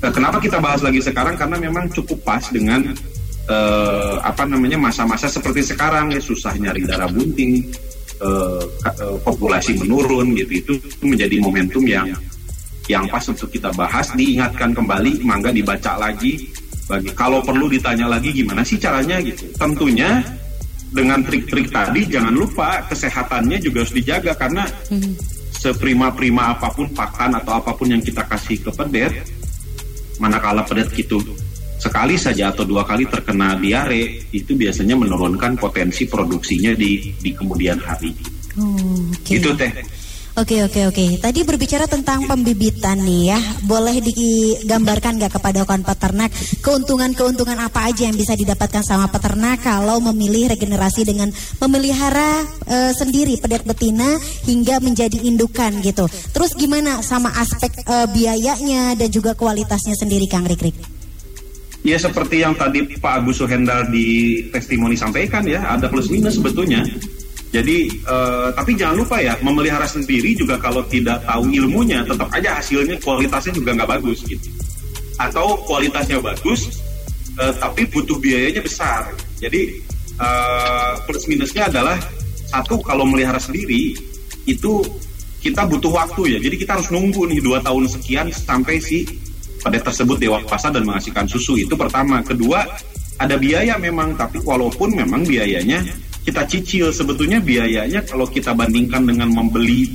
eh, 0.00 0.12
kenapa 0.14 0.38
kita 0.38 0.62
bahas 0.62 0.80
lagi 0.80 1.02
sekarang? 1.02 1.34
Karena 1.34 1.58
memang 1.58 1.90
cukup 1.90 2.22
pas 2.22 2.42
dengan 2.48 2.80
eh, 3.50 4.16
apa 4.22 4.46
namanya 4.46 4.78
masa-masa 4.78 5.26
seperti 5.26 5.66
sekarang 5.74 6.14
ya. 6.14 6.20
Susah 6.22 6.54
nyari 6.54 6.86
darah 6.86 7.10
bunting 7.10 7.66
eh, 8.22 8.64
eh, 8.88 9.16
populasi 9.20 9.76
menurun 9.82 10.32
gitu. 10.38 10.52
Itu 10.54 10.72
menjadi 11.04 11.36
momentum 11.42 11.84
yang 11.84 12.08
yang 12.86 13.04
pas 13.10 13.26
untuk 13.26 13.50
kita 13.50 13.74
bahas. 13.74 14.14
Diingatkan 14.14 14.72
kembali 14.72 15.26
mangga 15.26 15.50
dibaca 15.50 15.98
lagi. 15.98 16.48
Bagi 16.84 17.16
kalau 17.16 17.40
perlu 17.40 17.64
ditanya 17.64 18.04
lagi 18.12 18.28
gimana 18.28 18.60
sih 18.60 18.76
caranya 18.76 19.16
gitu. 19.24 19.48
Tentunya 19.56 20.20
dengan 20.94 21.18
trik-trik 21.26 21.74
tadi 21.74 22.06
jangan 22.06 22.30
lupa 22.30 22.86
kesehatannya 22.86 23.58
juga 23.58 23.82
harus 23.82 23.94
dijaga 23.94 24.38
karena 24.38 24.62
seprima-prima 25.50 26.54
apa 26.54 26.70
pun 26.70 26.86
pakan 26.94 27.42
atau 27.42 27.58
apa 27.58 27.74
pun 27.74 27.90
yang 27.90 27.98
kita 27.98 28.22
kasih 28.30 28.62
ke 28.62 28.70
pedet 28.70 29.26
manakala 30.22 30.62
pedet 30.62 30.94
gitu 30.94 31.18
sekali 31.82 32.14
saja 32.14 32.54
atau 32.54 32.62
dua 32.62 32.86
kali 32.86 33.04
terkena 33.10 33.58
diare 33.58 34.30
itu 34.30 34.54
biasanya 34.54 34.94
menurunkan 34.94 35.58
potensi 35.58 36.06
produksinya 36.06 36.72
di 36.72 37.12
di 37.18 37.30
kemudian 37.34 37.76
hari. 37.76 38.14
Oh, 38.54 39.10
oke. 39.10 39.34
itu 39.34 39.50
teh 39.58 39.68
Oke 40.34 40.66
oke 40.66 40.90
oke. 40.90 41.22
Tadi 41.22 41.46
berbicara 41.46 41.86
tentang 41.86 42.26
pembibitan 42.26 42.98
nih 42.98 43.30
ya. 43.30 43.38
Boleh 43.70 44.02
digambarkan 44.02 45.22
nggak 45.22 45.38
kepada 45.38 45.62
kawan 45.62 45.86
peternak 45.86 46.34
keuntungan-keuntungan 46.58 47.54
apa 47.62 47.86
aja 47.86 48.10
yang 48.10 48.18
bisa 48.18 48.34
didapatkan 48.34 48.82
sama 48.82 49.06
peternak 49.14 49.62
kalau 49.62 50.02
memilih 50.10 50.50
regenerasi 50.50 51.06
dengan 51.06 51.30
memelihara 51.62 52.42
eh, 52.66 52.90
sendiri 52.90 53.38
pedet 53.38 53.62
betina 53.62 54.18
hingga 54.42 54.82
menjadi 54.82 55.22
indukan 55.22 55.78
gitu. 55.86 56.10
Terus 56.10 56.58
gimana 56.58 56.98
sama 57.06 57.30
aspek 57.38 57.70
eh, 57.86 58.06
biayanya 58.10 58.98
dan 58.98 59.14
juga 59.14 59.38
kualitasnya 59.38 59.94
sendiri 59.94 60.26
Kang 60.26 60.50
Rikrik? 60.50 60.74
Ya 61.86 61.94
seperti 61.94 62.42
yang 62.42 62.58
tadi 62.58 62.82
Pak 62.98 63.22
Agus 63.22 63.38
Suhendar 63.38 63.86
di 63.86 64.40
testimoni 64.50 64.98
sampaikan 64.98 65.46
ya, 65.46 65.62
ada 65.62 65.86
plus 65.86 66.10
minus 66.10 66.40
sebetulnya. 66.42 66.82
Jadi 67.54 67.86
eh, 67.86 68.48
tapi 68.50 68.74
jangan 68.74 68.98
lupa 68.98 69.22
ya, 69.22 69.38
memelihara 69.38 69.86
sendiri 69.86 70.34
juga 70.34 70.58
kalau 70.58 70.82
tidak 70.90 71.22
tahu 71.22 71.54
ilmunya, 71.54 72.02
tetap 72.02 72.26
aja 72.34 72.58
hasilnya 72.58 72.98
kualitasnya 72.98 73.54
juga 73.54 73.70
nggak 73.78 73.90
bagus 73.94 74.26
gitu. 74.26 74.50
Atau 75.22 75.62
kualitasnya 75.62 76.18
bagus, 76.18 76.82
eh, 77.38 77.54
tapi 77.62 77.86
butuh 77.86 78.18
biayanya 78.18 78.58
besar. 78.58 79.06
Jadi 79.38 79.70
eh, 80.18 80.92
plus 81.06 81.30
minusnya 81.30 81.70
adalah 81.70 81.94
satu 82.50 82.82
kalau 82.82 83.06
melihara 83.06 83.38
sendiri 83.38 83.94
itu 84.50 84.82
kita 85.38 85.62
butuh 85.70 85.94
waktu 85.94 86.34
ya. 86.34 86.38
Jadi 86.42 86.58
kita 86.58 86.74
harus 86.74 86.90
nunggu 86.90 87.22
nih 87.30 87.38
dua 87.38 87.62
tahun 87.62 87.86
sekian 87.86 88.34
sampai 88.34 88.82
si 88.82 89.06
pada 89.62 89.78
tersebut 89.78 90.18
dewasa 90.18 90.74
dan 90.74 90.82
menghasilkan 90.82 91.24
susu 91.24 91.56
itu 91.56 91.72
pertama 91.72 92.20
kedua 92.20 92.68
ada 93.16 93.40
biaya 93.40 93.80
memang 93.80 94.12
tapi 94.12 94.36
walaupun 94.44 94.92
memang 94.92 95.24
biayanya 95.24 95.80
kita 96.24 96.42
cicil. 96.48 96.90
Sebetulnya 96.90 97.38
biayanya 97.38 98.00
kalau 98.02 98.24
kita 98.24 98.56
bandingkan 98.56 99.04
dengan 99.04 99.28
membeli 99.30 99.94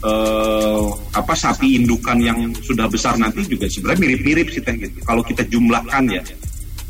eh, 0.00 0.86
apa 1.12 1.34
sapi 1.36 1.76
indukan 1.76 2.18
yang 2.18 2.50
sudah 2.64 2.88
besar 2.88 3.20
nanti 3.20 3.44
juga 3.44 3.68
sebenarnya 3.68 4.00
mirip-mirip 4.00 4.48
sih 4.50 4.64
teh 4.64 4.74
gitu. 4.74 4.98
Kalau 5.04 5.20
kita 5.20 5.44
jumlahkan 5.46 6.04
ya. 6.08 6.24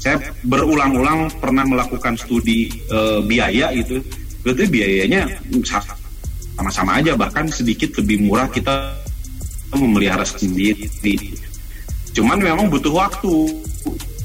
Saya 0.00 0.16
berulang-ulang 0.48 1.28
pernah 1.36 1.66
melakukan 1.66 2.16
studi 2.16 2.70
eh, 2.88 3.20
biaya 3.26 3.74
itu. 3.74 4.00
Berarti 4.40 4.64
biayanya 4.72 5.28
sama-sama 6.56 6.96
aja. 7.02 7.12
Bahkan 7.18 7.52
sedikit 7.52 7.92
lebih 8.00 8.24
murah 8.24 8.48
kita 8.48 8.96
memelihara 9.76 10.24
sendiri. 10.24 10.88
Cuman 12.10 12.42
memang 12.42 12.66
butuh 12.66 12.90
waktu 12.90 13.32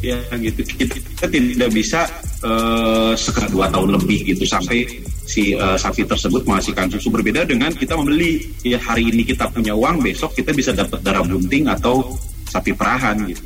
ya 0.06 0.18
gitu. 0.38 0.62
Kita, 0.62 1.26
tidak 1.26 1.70
bisa 1.74 2.06
eh, 2.46 3.14
sekitar 3.18 3.50
dua 3.50 3.68
tahun 3.74 3.98
lebih 3.98 4.36
gitu 4.36 4.46
sampai 4.46 4.86
si 5.26 5.58
eh, 5.58 5.78
sapi 5.78 6.06
tersebut 6.06 6.46
menghasilkan 6.46 6.94
susu. 6.94 7.10
Berbeda 7.10 7.48
dengan 7.48 7.74
kita 7.74 7.98
membeli 7.98 8.46
ya 8.62 8.78
hari 8.78 9.10
ini 9.10 9.26
kita 9.26 9.50
punya 9.50 9.74
uang 9.74 10.06
besok 10.06 10.38
kita 10.38 10.54
bisa 10.54 10.72
dapat 10.72 11.02
darah 11.02 11.26
bunting 11.26 11.66
atau 11.70 12.14
sapi 12.46 12.72
perahan 12.78 13.26
gitu. 13.26 13.42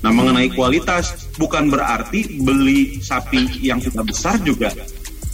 Nah 0.00 0.10
mengenai 0.10 0.48
kualitas 0.56 1.28
bukan 1.36 1.68
berarti 1.68 2.40
beli 2.40 2.98
sapi 3.04 3.60
yang 3.60 3.78
sudah 3.78 4.00
besar 4.00 4.40
juga 4.40 4.72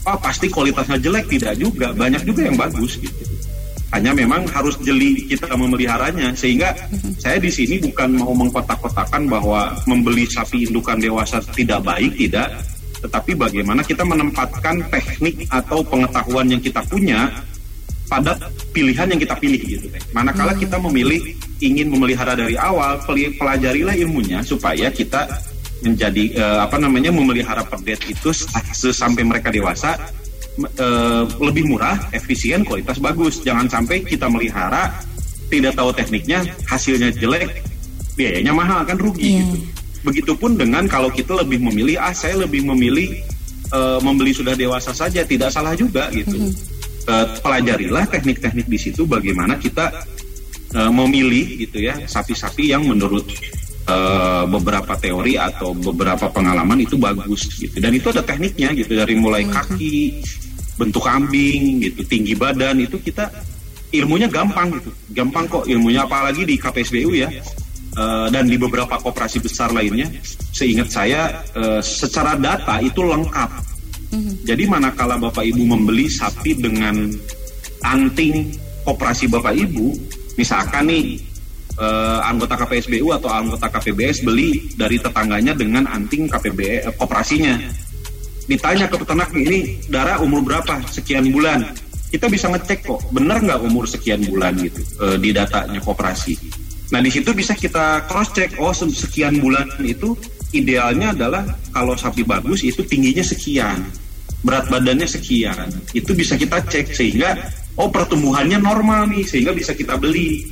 oh 0.07 0.19
pasti 0.21 0.47
kualitasnya 0.53 0.99
jelek. 1.01 1.27
Tidak 1.31 1.55
juga. 1.59 1.91
Banyak 1.97 2.23
juga 2.27 2.47
yang 2.47 2.59
bagus 2.59 2.99
gitu 2.99 3.36
hanya 3.95 4.11
memang 4.11 4.43
harus 4.51 4.75
jeli 4.83 5.27
kita 5.29 5.55
memeliharanya. 5.55 6.35
Sehingga 6.35 6.75
saya 7.21 7.39
di 7.39 7.51
sini 7.53 7.79
bukan 7.79 8.19
mau 8.19 8.35
mengkotak-kotakan 8.35 9.31
bahwa 9.31 9.75
membeli 9.87 10.27
sapi 10.27 10.67
indukan 10.67 10.99
dewasa 10.99 11.39
tidak 11.55 11.83
baik 11.87 12.15
tidak. 12.19 12.51
Tetapi 12.97 13.37
bagaimana 13.37 13.85
kita 13.85 14.03
menempatkan 14.03 14.81
teknik 14.91 15.47
atau 15.53 15.85
pengetahuan 15.85 16.49
yang 16.51 16.59
kita 16.59 16.83
punya 16.89 17.29
pada 18.07 18.39
pilihan 18.71 19.11
yang 19.11 19.21
kita 19.21 19.35
pilih 19.39 19.61
gitu. 19.63 19.87
Manakala 20.15 20.55
kita 20.55 20.79
memilih 20.79 21.19
ingin 21.59 21.91
memelihara 21.91 22.39
dari 22.39 22.55
awal, 22.55 23.03
pelajarilah 23.07 23.95
ilmunya 23.99 24.43
supaya 24.47 24.91
kita 24.95 25.27
menjadi 25.85 26.25
eh, 26.39 26.59
apa 26.63 26.81
namanya 26.81 27.13
memelihara 27.13 27.61
pedet 27.67 28.01
itu 28.09 28.33
s- 28.33 28.49
sampai 28.97 29.23
mereka 29.27 29.53
dewasa 29.53 29.93
eh, 30.59 31.23
lebih 31.41 31.65
murah, 31.69 31.97
efisien, 32.13 32.65
kualitas 32.65 32.99
bagus. 32.99 33.45
Jangan 33.45 33.69
sampai 33.69 34.03
kita 34.05 34.27
melihara 34.27 34.93
tidak 35.47 35.79
tahu 35.79 35.95
tekniknya, 35.95 36.43
hasilnya 36.67 37.15
jelek, 37.15 37.63
biayanya 38.19 38.51
mahal 38.51 38.83
kan 38.83 38.99
rugi 38.99 39.43
gitu. 39.43 39.57
Begitupun 40.03 40.59
dengan 40.59 40.87
kalau 40.87 41.11
kita 41.11 41.39
lebih 41.43 41.63
memilih, 41.63 41.99
ah 41.99 42.15
saya 42.15 42.39
lebih 42.39 42.67
memilih 42.67 43.15
eh, 43.71 43.99
membeli 44.03 44.33
sudah 44.35 44.55
dewasa 44.59 44.91
saja, 44.91 45.23
tidak 45.23 45.55
salah 45.55 45.77
juga 45.79 46.11
gitu. 46.11 46.51
Eh, 47.07 47.27
pelajarilah 47.39 48.03
teknik-teknik 48.11 48.67
di 48.67 48.79
situ 48.83 49.07
bagaimana 49.07 49.55
kita 49.63 49.95
eh, 50.75 50.91
memilih 50.91 51.63
gitu 51.63 51.79
ya 51.79 51.95
sapi-sapi 52.03 52.75
yang 52.75 52.83
menurut 52.83 53.23
eh, 53.87 54.45
beberapa 54.47 54.93
teori 54.99 55.35
atau 55.39 55.73
beberapa 55.73 56.29
pengalaman 56.31 56.83
itu 56.83 56.99
bagus 56.99 57.47
gitu. 57.57 57.79
Dan 57.79 57.95
itu 57.97 58.11
ada 58.11 58.23
tekniknya 58.23 58.75
gitu 58.75 58.93
dari 58.99 59.15
mulai 59.17 59.47
kaki 59.47 60.23
bentuk 60.77 61.09
kambing 61.09 61.81
gitu 61.81 62.05
tinggi 62.05 62.37
badan 62.37 62.85
itu 62.85 63.01
kita 63.01 63.31
ilmunya 63.95 64.29
gampang 64.29 64.77
gitu. 64.77 64.91
Gampang 65.15 65.49
kok 65.49 65.65
ilmunya 65.65 66.05
apalagi 66.05 66.45
di 66.45 66.59
KPSBU 66.61 67.11
ya. 67.17 67.31
Eh, 67.97 68.29
dan 68.29 68.45
di 68.45 68.61
beberapa 68.61 69.01
koperasi 69.01 69.41
besar 69.41 69.73
lainnya. 69.73 70.11
Seingat 70.53 70.93
saya 70.93 71.33
eh, 71.57 71.81
secara 71.81 72.37
data 72.37 72.77
itu 72.85 73.01
lengkap. 73.01 73.77
Jadi 74.47 74.65
manakala 74.71 75.19
Bapak 75.19 75.43
Ibu 75.45 75.67
membeli 75.67 76.07
sapi 76.07 76.55
dengan 76.57 77.11
anting 77.83 78.55
koperasi 78.87 79.27
Bapak 79.27 79.53
Ibu, 79.53 79.87
misalkan 80.39 80.87
nih 80.87 81.19
eh, 81.77 82.21
anggota 82.25 82.57
KPSBU 82.57 83.09
atau 83.13 83.29
anggota 83.31 83.69
KPBS 83.69 84.25
beli 84.25 84.73
dari 84.75 84.97
tetangganya 84.97 85.53
dengan 85.53 85.85
anting 85.87 86.29
KPB 86.29 86.61
eh, 86.89 86.95
koperasinya. 86.97 87.55
Ditanya 88.47 88.87
ke 88.87 88.97
peternak 88.97 89.35
ini 89.35 89.83
darah 89.91 90.23
umur 90.23 90.41
berapa? 90.47 90.79
Sekian 90.89 91.29
bulan. 91.35 91.67
Kita 92.07 92.31
bisa 92.31 92.47
ngecek 92.47 92.87
kok, 92.87 93.03
benar 93.11 93.43
nggak 93.43 93.61
umur 93.67 93.85
sekian 93.85 94.23
bulan 94.25 94.55
gitu 94.57 94.81
eh, 95.03 95.19
di 95.19 95.35
datanya 95.35 95.83
koperasi. 95.83 96.39
Nah 96.95 97.03
di 97.03 97.11
situ 97.11 97.35
bisa 97.35 97.53
kita 97.59 98.07
cross 98.07 98.31
check. 98.31 98.55
Oh 98.63 98.71
se- 98.71 98.87
sekian 98.95 99.43
bulan 99.43 99.67
itu 99.83 100.15
idealnya 100.55 101.11
adalah 101.11 101.43
kalau 101.75 101.99
sapi 101.99 102.23
bagus 102.23 102.63
itu 102.63 102.87
tingginya 102.87 103.27
sekian, 103.27 103.83
berat 104.47 104.71
badannya 104.71 105.11
sekian. 105.11 105.67
Itu 105.91 106.15
bisa 106.15 106.39
kita 106.39 106.63
cek 106.63 106.95
sehingga 106.95 107.35
oh 107.75 107.91
pertumbuhannya 107.91 108.63
normal 108.63 109.11
nih 109.11 109.27
sehingga 109.27 109.51
bisa 109.51 109.75
kita 109.75 109.99
beli 109.99 110.47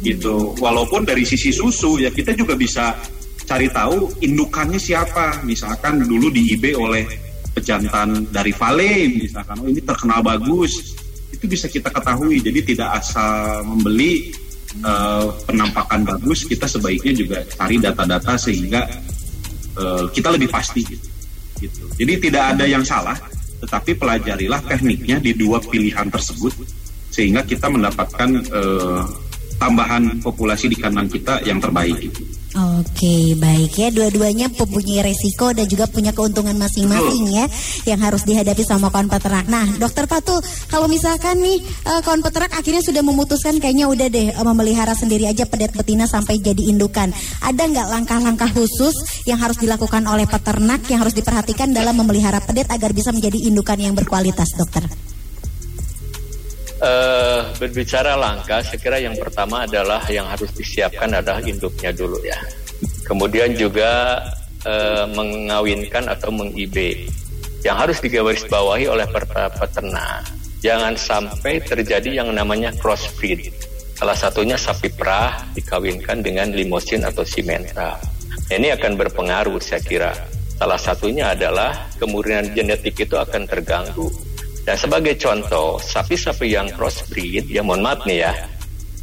gitu. 0.00 0.56
Walaupun 0.58 1.04
dari 1.04 1.24
sisi 1.24 1.50
susu 1.50 2.00
ya 2.00 2.12
kita 2.12 2.36
juga 2.36 2.56
bisa 2.56 2.96
cari 3.44 3.68
tahu 3.70 4.20
indukannya 4.22 4.78
siapa. 4.78 5.42
Misalkan 5.42 6.04
dulu 6.04 6.28
di 6.28 6.54
eBay 6.54 6.74
oleh 6.76 7.04
pejantan 7.50 8.30
dari 8.30 8.54
Vale 8.54 9.10
misalkan 9.10 9.58
oh 9.60 9.68
ini 9.68 9.82
terkenal 9.82 10.22
bagus 10.22 10.94
itu 11.34 11.44
bisa 11.50 11.66
kita 11.66 11.90
ketahui 11.90 12.38
jadi 12.38 12.62
tidak 12.62 12.88
asal 13.02 13.66
membeli 13.66 14.30
eh, 14.78 15.26
penampakan 15.44 16.06
bagus 16.06 16.46
kita 16.46 16.70
sebaiknya 16.70 17.12
juga 17.12 17.38
cari 17.50 17.76
data-data 17.82 18.38
sehingga 18.38 18.86
eh, 19.76 20.04
kita 20.14 20.28
lebih 20.30 20.48
pasti 20.50 20.82
gitu. 20.86 21.08
Gitu. 21.60 21.84
Jadi 22.00 22.12
tidak 22.24 22.56
ada 22.56 22.64
yang 22.64 22.80
salah, 22.80 23.12
tetapi 23.60 23.92
pelajarilah 24.00 24.64
tekniknya 24.64 25.20
di 25.20 25.36
dua 25.36 25.60
pilihan 25.60 26.08
tersebut 26.08 26.56
sehingga 27.12 27.44
kita 27.44 27.68
mendapatkan 27.68 28.30
eh, 28.48 29.02
tambahan 29.60 30.24
populasi 30.24 30.72
di 30.72 30.80
kandang 30.80 31.12
kita 31.12 31.44
yang 31.44 31.60
terbaik. 31.60 32.08
Oke, 32.50 33.38
baik 33.38 33.78
ya. 33.78 33.94
Dua-duanya 33.94 34.50
mempunyai 34.50 35.06
resiko 35.06 35.54
dan 35.54 35.70
juga 35.70 35.86
punya 35.86 36.10
keuntungan 36.10 36.58
masing-masing 36.58 37.30
ya 37.30 37.46
yang 37.86 38.02
harus 38.02 38.26
dihadapi 38.26 38.66
sama 38.66 38.90
kawan 38.90 39.06
peternak. 39.06 39.46
Nah, 39.46 39.70
Dokter 39.78 40.10
Fatul, 40.10 40.42
kalau 40.66 40.90
misalkan 40.90 41.38
nih 41.38 41.62
eh, 41.62 42.00
kawan 42.02 42.26
peternak 42.26 42.50
akhirnya 42.58 42.82
sudah 42.82 43.06
memutuskan 43.06 43.62
kayaknya 43.62 43.86
udah 43.86 44.10
deh 44.10 44.34
eh, 44.34 44.42
memelihara 44.42 44.98
sendiri 44.98 45.30
aja 45.30 45.46
pedet 45.46 45.70
betina 45.78 46.10
sampai 46.10 46.42
jadi 46.42 46.74
indukan. 46.74 47.14
Ada 47.38 47.70
nggak 47.70 47.86
langkah-langkah 47.86 48.50
khusus 48.50 48.98
yang 49.30 49.38
harus 49.38 49.54
dilakukan 49.62 50.02
oleh 50.10 50.26
peternak 50.26 50.82
yang 50.90 51.06
harus 51.06 51.14
diperhatikan 51.14 51.70
dalam 51.70 51.94
memelihara 52.02 52.42
pedet 52.42 52.66
agar 52.66 52.90
bisa 52.90 53.14
menjadi 53.14 53.46
indukan 53.46 53.78
yang 53.78 53.94
berkualitas, 53.94 54.58
Dokter? 54.58 55.09
Eh, 56.80 57.40
berbicara 57.60 58.16
langkah, 58.16 58.64
saya 58.64 58.80
kira 58.80 58.96
yang 58.96 59.12
pertama 59.12 59.68
adalah 59.68 60.00
yang 60.08 60.24
harus 60.24 60.48
disiapkan 60.56 61.12
adalah 61.12 61.44
induknya 61.44 61.92
dulu 61.92 62.16
ya. 62.24 62.40
Kemudian 63.04 63.52
juga 63.52 64.16
eh, 64.64 65.04
mengawinkan 65.12 66.08
atau 66.08 66.32
meng-IB. 66.32 67.04
Yang 67.60 67.76
harus 67.76 67.98
digarisbawahi 68.00 68.88
oleh 68.88 69.04
peternak, 69.52 70.24
jangan 70.64 70.96
sampai 70.96 71.60
terjadi 71.60 72.24
yang 72.24 72.32
namanya 72.32 72.72
crossbreed. 72.80 73.52
Salah 74.00 74.16
satunya 74.16 74.56
sapi 74.56 74.88
perah 74.88 75.36
dikawinkan 75.52 76.24
dengan 76.24 76.48
limosin 76.48 77.04
atau 77.04 77.20
simental. 77.20 78.00
Nah, 78.00 78.56
ini 78.56 78.72
akan 78.72 78.96
berpengaruh 78.96 79.60
saya 79.60 79.84
kira. 79.84 80.16
Salah 80.56 80.80
satunya 80.80 81.36
adalah 81.36 81.92
kemurnian 82.00 82.56
genetik 82.56 83.04
itu 83.04 83.20
akan 83.20 83.44
terganggu. 83.44 84.08
Dan 84.70 84.78
sebagai 84.78 85.18
contoh, 85.18 85.82
sapi-sapi 85.82 86.54
yang 86.54 86.70
crossbreed, 86.70 87.50
ya 87.50 87.58
mohon 87.58 87.82
maaf 87.82 88.06
nih 88.06 88.22
ya, 88.22 88.30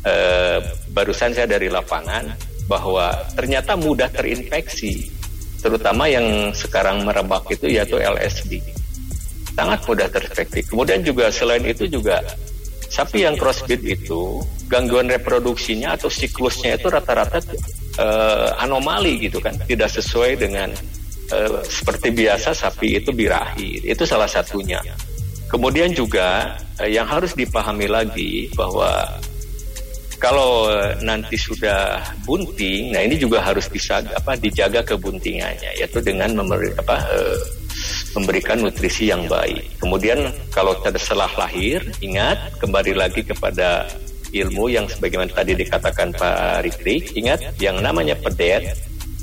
eh, 0.07 0.63
barusan 0.95 1.36
saya 1.36 1.43
dari 1.43 1.68
lapangan 1.68 2.24
bahwa 2.72 3.11
ternyata 3.36 3.76
mudah 3.76 4.07
terinfeksi, 4.07 5.11
terutama 5.59 6.07
yang 6.07 6.55
sekarang 6.55 7.03
merebak 7.03 7.43
itu 7.51 7.68
yaitu 7.68 7.99
LSD. 7.99 8.63
Sangat 9.59 9.84
mudah 9.84 10.07
terinfeksi. 10.07 10.72
Kemudian 10.72 11.03
juga 11.03 11.28
selain 11.28 11.68
itu 11.68 11.84
juga 11.91 12.24
sapi 12.88 13.28
yang 13.28 13.36
crossbreed 13.36 13.84
itu 13.84 14.39
gangguan 14.72 15.11
reproduksinya 15.11 15.99
atau 15.99 16.07
siklusnya 16.07 16.80
itu 16.80 16.88
rata-rata 16.88 17.43
eh, 17.99 18.63
anomali 18.63 19.20
gitu 19.20 19.43
kan, 19.43 19.51
tidak 19.68 19.91
sesuai 19.91 20.39
dengan 20.39 20.72
eh, 21.36 21.59
seperti 21.68 22.07
biasa 22.15 22.55
sapi 22.55 23.03
itu 23.03 23.11
birahi. 23.11 23.84
Itu 23.84 24.07
salah 24.07 24.32
satunya. 24.32 24.80
Kemudian 25.48 25.95
juga 25.95 26.60
eh, 26.84 26.91
yang 26.91 27.08
harus 27.08 27.32
dipahami 27.32 27.88
lagi 27.88 28.52
bahwa 28.52 29.08
kalau 30.20 30.68
eh, 30.68 30.98
nanti 31.06 31.38
sudah 31.39 32.04
bunting, 32.28 32.91
nah 32.91 33.02
ini 33.06 33.16
juga 33.16 33.39
harus 33.39 33.70
bisa 33.72 34.02
apa 34.02 34.36
dijaga 34.36 34.84
kebuntingannya, 34.84 35.78
yaitu 35.78 36.04
dengan 36.04 36.36
memberi 36.36 36.74
apa 36.76 37.00
eh, 37.16 37.39
memberikan 38.18 38.60
nutrisi 38.60 39.08
yang 39.08 39.30
baik. 39.30 39.78
Kemudian 39.78 40.34
kalau 40.50 40.74
setelah 40.84 41.30
lahir, 41.38 41.80
ingat 42.02 42.58
kembali 42.58 42.98
lagi 42.98 43.22
kepada 43.22 43.86
ilmu 44.34 44.68
yang 44.68 44.89
sebagaimana 44.89 45.32
tadi 45.32 45.56
dikatakan 45.56 46.12
Pak 46.18 46.66
Rikrik, 46.66 47.16
ingat 47.16 47.56
yang 47.62 47.80
namanya 47.80 48.18
pedet 48.20 48.76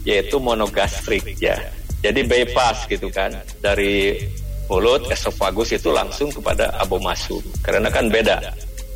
yaitu 0.05 0.37
monogastrik 0.41 1.25
ya. 1.41 1.57
Jadi 2.05 2.21
bypass 2.29 2.85
gitu 2.85 3.09
kan 3.09 3.33
dari 3.65 4.21
mulut 4.69 5.09
esofagus 5.13 5.77
itu 5.77 5.93
langsung 5.93 6.33
kepada 6.33 6.73
abomasum 6.81 7.41
karena 7.61 7.89
kan 7.93 8.09
beda. 8.09 8.41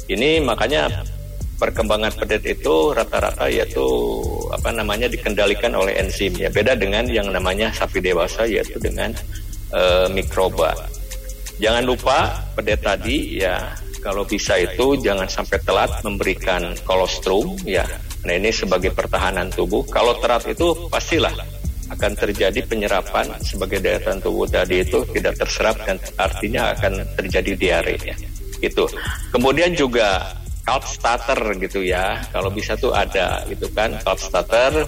Ini 0.09 0.41
makanya 0.41 0.89
perkembangan 1.61 2.15
pedet 2.17 2.47
itu 2.49 2.97
rata-rata 2.97 3.51
yaitu 3.51 3.85
apa 4.55 4.73
namanya 4.73 5.11
dikendalikan 5.11 5.75
oleh 5.77 6.01
enzim 6.01 6.33
ya 6.39 6.49
beda 6.49 6.79
dengan 6.79 7.05
yang 7.11 7.29
namanya 7.29 7.69
sapi 7.75 8.01
dewasa 8.01 8.49
yaitu 8.49 8.81
dengan 8.81 9.13
eh, 9.75 10.07
mikroba. 10.09 10.73
Jangan 11.59 11.85
lupa 11.85 12.47
pedet 12.55 12.81
tadi 12.81 13.43
ya 13.43 13.59
kalau 13.99 14.23
bisa 14.23 14.55
itu 14.57 14.95
jangan 15.03 15.27
sampai 15.27 15.59
telat 15.67 15.91
memberikan 16.07 16.73
kolostrum 16.87 17.59
ya. 17.67 17.85
Nah 18.25 18.35
ini 18.35 18.55
sebagai 18.55 18.95
pertahanan 18.95 19.51
tubuh. 19.51 19.83
Kalau 19.91 20.17
terat 20.23 20.47
itu 20.47 20.89
pastilah 20.89 21.58
akan 21.89 22.13
terjadi 22.15 22.61
penyerapan 22.69 23.33
sebagai 23.41 23.81
daya 23.81 23.99
tahan 24.05 24.21
tubuh 24.21 24.45
tadi 24.45 24.85
itu 24.85 25.03
tidak 25.17 25.35
terserap 25.41 25.77
dan 25.89 25.97
artinya 26.21 26.73
akan 26.77 26.93
terjadi 27.17 27.53
diare 27.57 27.97
ya. 28.01 28.17
Itu. 28.61 28.85
Kemudian 29.33 29.73
juga 29.73 30.37
calf 30.69 30.85
starter 30.85 31.41
gitu 31.57 31.81
ya. 31.81 32.21
Kalau 32.29 32.53
bisa 32.53 32.77
tuh 32.77 32.93
ada 32.93 33.41
gitu 33.49 33.67
kan 33.73 33.97
calf 34.05 34.21
starter. 34.21 34.85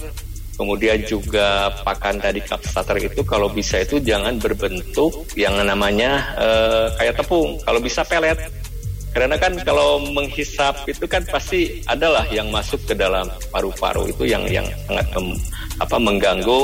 Kemudian 0.61 1.01
juga 1.09 1.73
pakan 1.89 2.21
tadi 2.21 2.45
calf 2.45 2.61
starter 2.69 3.01
itu 3.01 3.25
kalau 3.25 3.49
bisa 3.49 3.81
itu 3.81 3.97
jangan 3.97 4.37
berbentuk 4.37 5.25
yang 5.33 5.57
namanya 5.65 6.37
eh, 6.37 6.87
kayak 7.01 7.25
tepung. 7.25 7.57
Kalau 7.65 7.81
bisa 7.81 8.05
pelet. 8.05 8.37
Karena 9.11 9.35
kan 9.35 9.59
kalau 9.67 9.99
menghisap 10.15 10.87
itu 10.87 11.03
kan 11.11 11.27
pasti 11.27 11.83
adalah 11.91 12.23
yang 12.31 12.47
masuk 12.55 12.79
ke 12.87 12.95
dalam 12.95 13.27
paru-paru 13.51 14.07
itu 14.07 14.31
yang 14.31 14.47
yang 14.47 14.67
sangat 14.87 15.07
mem- 15.19 15.41
apa 15.83 15.97
mengganggu 15.99 16.61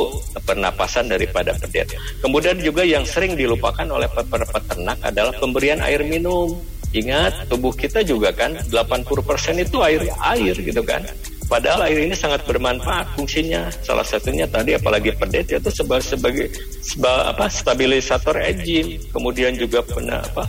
pernapasan 0.47 1.11
daripada 1.11 1.51
pedet. 1.59 1.90
Kemudian 2.22 2.55
juga 2.62 2.86
yang 2.86 3.03
sering 3.03 3.34
dilupakan 3.34 3.88
oleh 3.90 4.07
pe- 4.07 4.28
peternak 4.30 4.99
adalah 5.03 5.34
pemberian 5.42 5.82
air 5.82 6.07
minum. 6.07 6.55
Ingat, 6.94 7.51
tubuh 7.51 7.74
kita 7.74 8.07
juga 8.07 8.30
kan 8.30 8.55
80% 8.70 9.59
itu 9.59 9.82
air 9.82 10.07
air 10.22 10.55
gitu 10.55 10.80
kan. 10.86 11.03
Padahal 11.51 11.90
air 11.90 11.99
ini 12.07 12.14
sangat 12.14 12.47
bermanfaat 12.47 13.11
fungsinya. 13.18 13.66
Salah 13.82 14.07
satunya 14.07 14.47
tadi 14.47 14.78
apalagi 14.78 15.11
pedet 15.18 15.51
itu 15.51 15.70
sebagai 15.74 16.07
sebagai 16.07 16.47
seba- 16.78 17.26
apa 17.26 17.51
stabilisator 17.51 18.38
enzim, 18.38 19.03
kemudian 19.11 19.59
juga 19.59 19.82
pena, 19.82 20.22
apa 20.22 20.47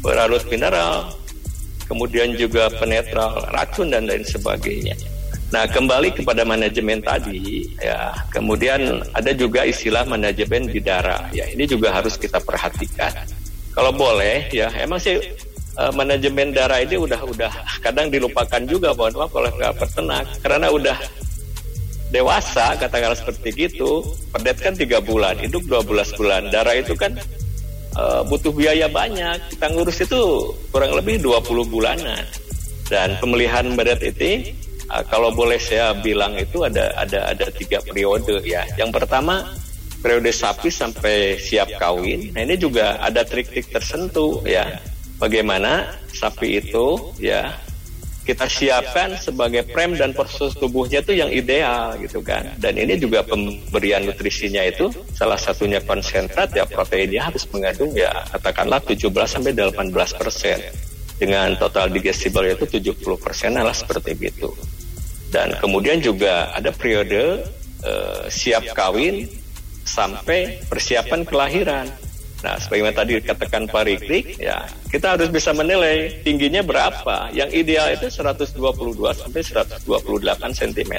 berlarut 0.00 0.44
mineral, 0.48 1.12
kemudian 1.86 2.36
juga 2.36 2.72
penetral 2.76 3.44
racun 3.52 3.92
dan 3.92 4.08
lain 4.08 4.24
sebagainya. 4.24 4.96
Nah, 5.50 5.66
kembali 5.66 6.14
kepada 6.14 6.46
manajemen 6.46 7.02
tadi, 7.02 7.66
ya, 7.82 8.14
kemudian 8.30 9.02
ada 9.10 9.34
juga 9.34 9.66
istilah 9.66 10.06
manajemen 10.06 10.70
bidara. 10.70 11.26
Ya, 11.34 11.50
ini 11.50 11.66
juga 11.66 11.90
harus 11.90 12.14
kita 12.14 12.38
perhatikan. 12.38 13.10
Kalau 13.74 13.90
boleh, 13.90 14.46
ya, 14.54 14.70
emang 14.78 15.02
sih 15.02 15.18
eh, 15.74 15.92
manajemen 15.92 16.54
darah 16.54 16.78
ini 16.78 16.94
udah 16.94 17.20
udah 17.26 17.52
kadang 17.82 18.14
dilupakan 18.14 18.62
juga 18.62 18.94
mohon 18.94 19.26
maaf 19.26 19.34
oleh 19.34 19.50
peternak 19.74 20.26
karena 20.38 20.70
udah 20.70 20.98
dewasa 22.10 22.74
katakanlah 22.74 23.14
seperti 23.14 23.70
gitu 23.70 24.02
pedet 24.34 24.58
kan 24.58 24.74
tiga 24.74 24.98
bulan 24.98 25.38
hidup 25.38 25.62
12 25.70 26.18
bulan 26.18 26.50
darah 26.50 26.74
itu 26.74 26.98
kan 26.98 27.14
eh, 27.96 28.22
butuh 28.26 28.52
biaya 28.52 28.86
banyak. 28.86 29.56
Kita 29.56 29.66
ngurus 29.72 30.04
itu 30.04 30.52
kurang 30.70 30.94
lebih 30.94 31.22
20 31.22 31.66
bulanan. 31.66 32.24
Dan 32.90 33.14
pemeliharaan 33.22 33.78
badat 33.78 34.02
itu 34.02 34.50
eh, 34.90 35.02
kalau 35.08 35.30
boleh 35.30 35.58
saya 35.58 35.94
bilang 35.96 36.34
itu 36.36 36.66
ada 36.66 36.90
ada 36.98 37.30
ada 37.30 37.46
tiga 37.54 37.78
periode 37.82 38.42
ya. 38.42 38.66
Yang 38.76 39.02
pertama 39.02 39.46
periode 40.00 40.32
sapi 40.32 40.72
sampai 40.72 41.36
siap 41.36 41.76
kawin. 41.76 42.32
Nah 42.32 42.42
ini 42.44 42.56
juga 42.56 42.96
ada 42.98 43.22
trik-trik 43.22 43.68
tersentuh 43.68 44.42
ya. 44.48 44.80
Bagaimana 45.20 46.00
sapi 46.16 46.64
itu 46.64 47.12
ya 47.20 47.52
kita 48.30 48.46
siapkan 48.46 49.18
sebagai 49.18 49.66
prem 49.74 49.98
dan 49.98 50.14
proses 50.14 50.54
tubuhnya 50.54 51.02
itu 51.02 51.18
yang 51.18 51.30
ideal 51.30 51.98
gitu 51.98 52.22
kan. 52.22 52.46
Dan 52.62 52.78
ini 52.78 52.94
juga 52.94 53.26
pemberian 53.26 54.06
nutrisinya 54.06 54.62
itu 54.62 54.88
salah 55.12 55.36
satunya 55.36 55.82
konsentrat 55.82 56.54
ya 56.54 56.62
proteinnya 56.64 57.26
harus 57.26 57.42
mengandung 57.50 57.90
ya 57.92 58.10
katakanlah 58.38 58.78
17 58.86 59.10
sampai 59.26 59.52
18 59.52 59.90
persen. 60.14 60.58
Dengan 61.20 61.52
total 61.60 61.92
digestible 61.92 62.48
itu 62.48 62.64
70 62.64 62.96
persen 63.20 63.52
lah 63.52 63.76
seperti 63.76 64.16
itu 64.16 64.48
dan 65.30 65.54
kemudian 65.62 66.02
juga 66.02 66.50
ada 66.52 66.74
periode 66.74 67.46
eh, 67.86 68.22
siap 68.28 68.74
kawin 68.74 69.30
sampai 69.86 70.60
persiapan 70.66 71.22
kelahiran 71.24 71.86
Nah, 72.40 72.56
sebagaimana 72.56 72.96
tadi 72.96 73.20
dikatakan 73.20 73.68
Pak 73.68 73.82
Rikrik, 73.84 74.40
ya 74.40 74.64
kita 74.88 75.16
harus 75.16 75.28
bisa 75.28 75.52
menilai 75.52 76.24
tingginya 76.24 76.64
berapa. 76.64 77.28
Yang 77.36 77.50
ideal 77.52 77.86
itu 77.92 78.08
122 78.08 78.56
sampai 79.12 79.40
128 79.44 79.84
cm. 80.56 80.92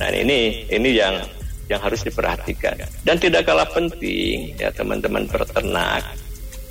Nah, 0.00 0.08
ini 0.08 0.64
ini 0.72 0.90
yang 0.96 1.20
yang 1.68 1.80
harus 1.84 2.00
diperhatikan. 2.00 2.80
Dan 3.04 3.20
tidak 3.20 3.44
kalah 3.44 3.68
penting 3.68 4.56
ya 4.56 4.72
teman-teman 4.72 5.28
peternak, 5.28 6.00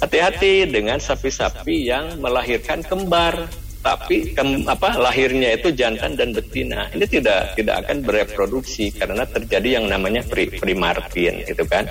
hati-hati 0.02 0.66
dengan 0.66 0.98
sapi-sapi 0.98 1.86
yang 1.86 2.18
melahirkan 2.18 2.82
kembar 2.82 3.46
tapi 3.78 4.34
kem, 4.34 4.66
apa 4.68 5.00
lahirnya 5.00 5.54
itu 5.54 5.72
jantan 5.72 6.18
dan 6.18 6.34
betina 6.34 6.92
ini 6.92 7.08
tidak 7.08 7.56
tidak 7.56 7.86
akan 7.86 8.04
bereproduksi 8.04 8.92
karena 8.92 9.24
terjadi 9.24 9.80
yang 9.80 9.86
namanya 9.88 10.26
pri, 10.28 10.50
primartin 10.60 11.46
gitu 11.46 11.64
kan 11.70 11.88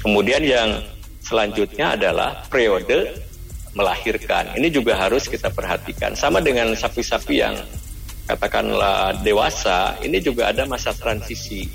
Kemudian 0.00 0.42
yang 0.44 0.68
selanjutnya 1.30 1.94
adalah 1.94 2.42
periode 2.50 3.14
melahirkan. 3.78 4.50
Ini 4.58 4.68
juga 4.74 4.98
harus 4.98 5.30
kita 5.30 5.46
perhatikan. 5.54 6.18
Sama 6.18 6.42
dengan 6.42 6.74
sapi-sapi 6.74 7.34
yang 7.38 7.54
katakanlah 8.26 9.14
dewasa, 9.22 9.94
ini 10.02 10.18
juga 10.18 10.50
ada 10.50 10.66
masa 10.66 10.90
transisi. 10.90 11.70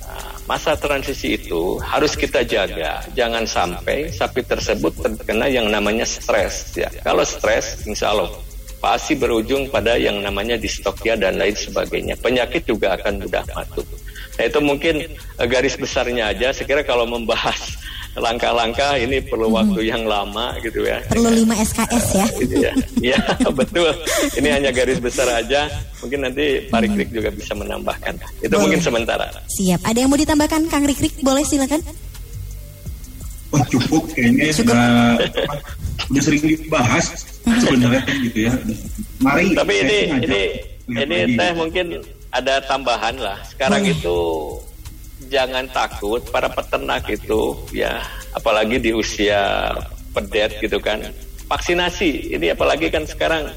Nah, 0.00 0.32
masa 0.48 0.72
transisi 0.80 1.36
itu 1.36 1.76
harus 1.84 2.16
kita 2.16 2.40
jaga. 2.44 3.04
Jangan 3.12 3.44
sampai 3.44 4.08
sapi 4.08 4.40
tersebut 4.44 4.92
terkena 4.96 5.44
yang 5.44 5.68
namanya 5.68 6.08
stres. 6.08 6.72
Ya. 6.72 6.88
Kalau 7.04 7.24
stres, 7.24 7.84
insya 7.84 8.16
Allah 8.16 8.32
pasti 8.80 9.16
berujung 9.16 9.72
pada 9.72 9.96
yang 9.96 10.20
namanya 10.20 10.60
distokia 10.60 11.16
dan 11.16 11.40
lain 11.40 11.56
sebagainya. 11.56 12.16
Penyakit 12.20 12.68
juga 12.68 12.96
akan 12.96 13.24
mudah 13.24 13.44
masuk. 13.56 13.84
Nah 14.36 14.44
itu 14.44 14.60
mungkin 14.60 14.94
eh, 15.08 15.46
garis 15.48 15.76
besarnya 15.80 16.32
aja. 16.32 16.52
Sekira 16.52 16.84
kalau 16.84 17.08
membahas 17.08 17.80
langkah-langkah 18.14 18.94
ini 18.94 19.18
perlu 19.18 19.50
waktu 19.50 19.90
yang 19.90 20.06
lama 20.06 20.54
gitu 20.62 20.86
ya. 20.86 21.02
Perlu 21.10 21.34
5 21.34 21.66
SKS 21.66 22.06
ya. 22.14 22.26
Gitu 22.38 22.56
ya. 22.62 22.72
Iya 23.02 23.18
betul. 23.50 23.90
Ini 24.38 24.48
hanya 24.54 24.70
garis 24.70 25.02
besar 25.02 25.26
aja. 25.34 25.66
Mungkin 25.98 26.22
nanti 26.22 26.62
Pak 26.70 26.80
Rikrik 26.86 27.10
juga 27.10 27.28
bisa 27.34 27.52
menambahkan. 27.58 28.14
Itu 28.38 28.54
Boleh. 28.54 28.62
mungkin 28.62 28.80
sementara. 28.80 29.26
Siap. 29.50 29.82
Ada 29.82 30.06
yang 30.06 30.10
mau 30.10 30.18
ditambahkan 30.18 30.62
Kang 30.70 30.86
Rikrik? 30.86 31.18
Boleh 31.26 31.42
silakan. 31.42 31.82
Oh 33.54 33.62
cukup 33.70 34.10
kayaknya 34.14 34.50
sudah 34.50 34.82
udah 36.10 36.22
sering 36.22 36.42
dibahas 36.42 37.06
sebenarnya 37.46 38.02
kan 38.02 38.16
gitu 38.30 38.38
ya. 38.50 38.52
Mari. 39.22 39.54
Tapi 39.54 39.74
ini 39.82 39.98
ini 40.26 40.42
ini 40.90 41.18
teh 41.38 41.50
mungkin 41.54 41.86
ada 42.34 42.58
tambahan 42.66 43.14
lah. 43.18 43.38
Sekarang 43.46 43.86
itu 43.86 44.18
jangan 45.30 45.68
takut 45.70 46.20
para 46.28 46.48
peternak 46.50 47.06
itu 47.08 47.56
ya 47.70 48.02
apalagi 48.34 48.80
di 48.80 48.90
usia 48.94 49.72
pedet 50.14 50.58
gitu 50.62 50.78
kan. 50.78 51.02
Vaksinasi 51.44 52.34
ini 52.34 52.50
apalagi 52.50 52.88
kan 52.88 53.04
sekarang 53.04 53.52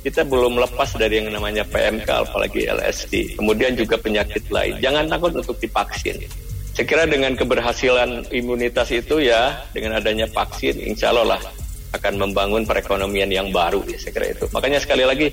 kita 0.00 0.24
belum 0.24 0.56
lepas 0.56 0.96
dari 0.96 1.20
yang 1.20 1.28
namanya 1.32 1.64
PMK 1.68 2.08
apalagi 2.08 2.68
LSD. 2.68 3.36
Kemudian 3.36 3.76
juga 3.76 4.00
penyakit 4.00 4.48
lain. 4.48 4.80
Jangan 4.80 5.08
takut 5.12 5.32
untuk 5.36 5.56
divaksin. 5.60 6.24
Saya 6.72 6.86
kira 6.86 7.04
dengan 7.04 7.36
keberhasilan 7.36 8.32
imunitas 8.32 8.88
itu 8.94 9.20
ya 9.20 9.60
dengan 9.76 10.00
adanya 10.00 10.24
vaksin 10.30 10.80
insya 10.80 11.12
Allah 11.12 11.36
lah 11.36 11.42
akan 11.90 12.22
membangun 12.22 12.62
perekonomian 12.62 13.28
yang 13.28 13.50
baru 13.50 13.82
ya 13.84 13.98
saya 13.98 14.12
kira 14.14 14.26
itu. 14.32 14.46
Makanya 14.54 14.78
sekali 14.80 15.04
lagi 15.04 15.28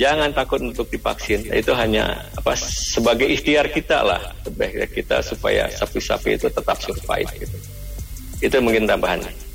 jangan 0.00 0.30
takut 0.34 0.60
untuk 0.60 0.86
divaksin. 0.90 1.46
Itu 1.50 1.72
hanya 1.76 2.18
apa 2.34 2.54
sebagai 2.58 3.30
ikhtiar 3.30 3.70
kita 3.70 4.02
lah 4.02 4.22
sebagai 4.42 4.90
kita 4.90 5.22
supaya 5.22 5.70
sapi-sapi 5.70 6.38
itu 6.38 6.46
tetap 6.50 6.78
survive 6.82 7.30
gitu. 7.38 7.56
Itu 8.42 8.56
mungkin 8.60 8.84
tambahannya. 8.90 9.53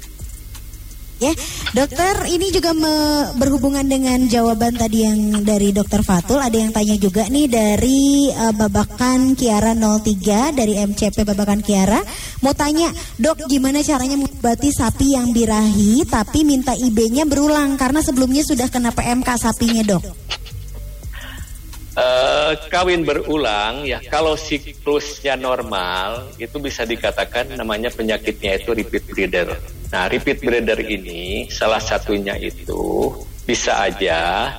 Ya, 1.20 1.36
dokter 1.76 2.32
ini 2.32 2.48
juga 2.48 2.72
me- 2.72 3.36
berhubungan 3.36 3.84
dengan 3.84 4.24
jawaban 4.32 4.80
tadi 4.80 5.04
yang 5.04 5.44
dari 5.44 5.76
dokter 5.76 6.00
Fatul. 6.00 6.40
Ada 6.40 6.56
yang 6.56 6.72
tanya 6.72 6.96
juga 6.96 7.28
nih 7.28 7.52
dari 7.52 8.32
eh, 8.32 8.54
Babakan 8.56 9.36
Kiara 9.36 9.76
03 9.76 10.56
dari 10.56 10.80
MCP 10.80 11.28
Babakan 11.28 11.60
Kiara. 11.60 12.00
Mau 12.40 12.56
tanya, 12.56 12.88
dok 13.20 13.52
gimana 13.52 13.84
caranya 13.84 14.16
mengobati 14.16 14.72
sapi 14.72 15.20
yang 15.20 15.36
birahi 15.36 16.08
tapi 16.08 16.48
minta 16.48 16.72
IB-nya 16.72 17.28
berulang 17.28 17.76
karena 17.76 18.00
sebelumnya 18.00 18.48
sudah 18.48 18.72
kena 18.72 18.96
PMK 18.96 19.30
sapinya 19.36 19.84
dok. 19.84 20.04
Eh, 21.98 22.54
kawin 22.70 23.02
berulang 23.02 23.82
ya 23.82 23.98
kalau 24.14 24.38
siklusnya 24.38 25.34
normal 25.34 26.30
itu 26.38 26.62
bisa 26.62 26.86
dikatakan 26.86 27.50
namanya 27.58 27.90
penyakitnya 27.90 28.62
itu 28.62 28.78
repeat 28.78 29.10
breeder. 29.10 29.58
Nah 29.90 30.06
repeat 30.06 30.38
breeder 30.46 30.78
ini 30.86 31.50
salah 31.50 31.82
satunya 31.82 32.38
itu 32.38 33.10
bisa 33.42 33.90
aja 33.90 34.54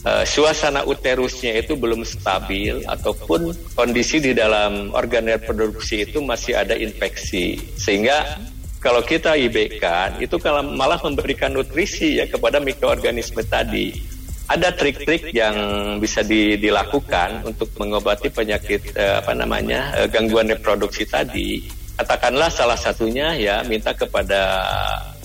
eh, 0.00 0.24
suasana 0.24 0.80
uterusnya 0.88 1.60
itu 1.60 1.76
belum 1.76 2.08
stabil 2.08 2.88
ataupun 2.88 3.52
kondisi 3.76 4.24
di 4.24 4.32
dalam 4.32 4.96
organ 4.96 5.28
reproduksi 5.28 6.08
itu 6.08 6.24
masih 6.24 6.56
ada 6.56 6.72
infeksi 6.72 7.60
sehingga 7.76 8.40
kalau 8.80 9.04
kita 9.04 9.36
IB 9.36 9.76
kan 9.76 10.16
itu 10.24 10.40
malah 10.72 10.98
memberikan 11.04 11.52
nutrisi 11.52 12.16
ya 12.16 12.24
kepada 12.24 12.64
mikroorganisme 12.64 13.44
tadi 13.44 14.15
ada 14.46 14.70
trik-trik 14.70 15.34
yang 15.34 15.56
bisa 15.98 16.22
di- 16.22 16.54
dilakukan 16.54 17.42
untuk 17.42 17.66
mengobati 17.82 18.30
penyakit 18.30 18.94
eh, 18.94 19.18
apa 19.18 19.34
namanya 19.34 19.90
eh, 19.98 20.06
gangguan 20.06 20.46
reproduksi 20.46 21.02
tadi. 21.06 21.66
Katakanlah 21.96 22.52
salah 22.52 22.78
satunya 22.78 23.34
ya 23.34 23.66
minta 23.66 23.90
kepada 23.90 24.62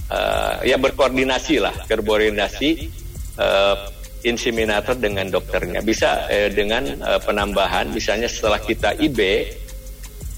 eh, 0.10 0.74
ya 0.74 0.78
berkoordinasi 0.82 1.62
lah, 1.62 1.76
berkoordinasi 1.86 2.70
eh, 3.38 3.76
inseminator 4.26 4.98
dengan 4.98 5.30
dokternya. 5.30 5.86
Bisa 5.86 6.26
eh, 6.26 6.50
dengan 6.50 6.90
eh, 6.90 7.22
penambahan, 7.22 7.94
misalnya 7.94 8.26
setelah 8.26 8.58
kita 8.58 8.98
IB, 8.98 9.20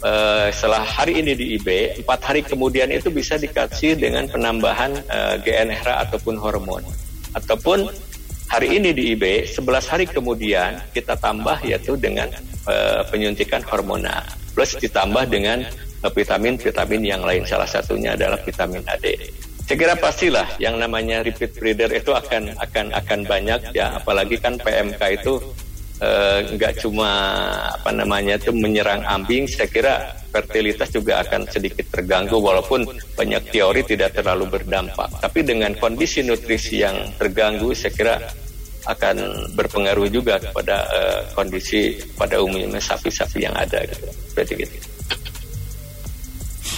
eh, 0.04 0.48
setelah 0.52 0.84
hari 0.84 1.24
ini 1.24 1.32
di 1.40 1.46
IB, 1.56 2.04
empat 2.04 2.20
hari 2.20 2.44
kemudian 2.44 2.92
itu 2.92 3.08
bisa 3.08 3.40
dikasih 3.40 3.96
dengan 3.96 4.28
penambahan 4.28 4.92
eh, 5.08 5.36
GNRH 5.40 6.12
ataupun 6.12 6.36
hormon, 6.36 6.84
ataupun 7.32 7.88
hari 8.54 8.78
ini 8.78 8.94
di 8.94 9.18
IB, 9.18 9.50
11 9.50 9.90
hari 9.90 10.06
kemudian 10.06 10.78
kita 10.94 11.18
tambah 11.18 11.58
yaitu 11.66 11.98
dengan 11.98 12.30
eh, 12.70 13.02
penyuntikan 13.10 13.66
hormonal, 13.66 14.22
plus 14.54 14.78
ditambah 14.78 15.26
dengan 15.26 15.66
eh, 15.66 16.12
vitamin-vitamin 16.14 17.02
yang 17.02 17.26
lain. 17.26 17.42
Salah 17.50 17.66
satunya 17.66 18.14
adalah 18.14 18.38
vitamin 18.46 18.86
AD. 18.86 19.10
Saya 19.66 19.78
kira 19.80 19.96
pastilah 19.98 20.46
yang 20.62 20.78
namanya 20.78 21.26
repeat 21.26 21.58
breeder 21.58 21.90
itu 21.90 22.14
akan 22.14 22.54
akan 22.62 22.94
akan 22.94 23.20
banyak 23.26 23.74
ya, 23.74 23.98
apalagi 23.98 24.38
kan 24.38 24.62
PMK 24.62 25.02
itu 25.24 25.42
eh, 26.04 26.40
nggak 26.52 26.84
cuma 26.84 27.10
apa 27.72 27.90
namanya 27.96 28.36
itu 28.36 28.52
menyerang 28.52 29.08
ambing. 29.08 29.48
Saya 29.48 29.72
kira 29.72 29.94
fertilitas 30.28 30.92
juga 30.92 31.24
akan 31.24 31.48
sedikit 31.48 31.88
terganggu 31.88 32.36
walaupun 32.36 32.84
banyak 33.16 33.44
teori 33.50 33.88
tidak 33.88 34.20
terlalu 34.20 34.60
berdampak. 34.60 35.08
Tapi 35.24 35.40
dengan 35.48 35.72
kondisi 35.80 36.22
nutrisi 36.28 36.84
yang 36.84 37.16
terganggu, 37.16 37.72
saya 37.72 37.94
kira 37.96 38.16
akan 38.84 39.48
berpengaruh 39.56 40.12
juga 40.12 40.44
kepada 40.44 40.84
eh, 40.92 41.22
kondisi 41.32 41.96
pada 42.20 42.44
umumnya 42.44 42.84
sapi-sapi 42.84 43.48
yang 43.48 43.56
ada 43.56 43.80
gitu. 43.88 44.12
Seperti 44.12 44.68
gitu. 44.68 44.93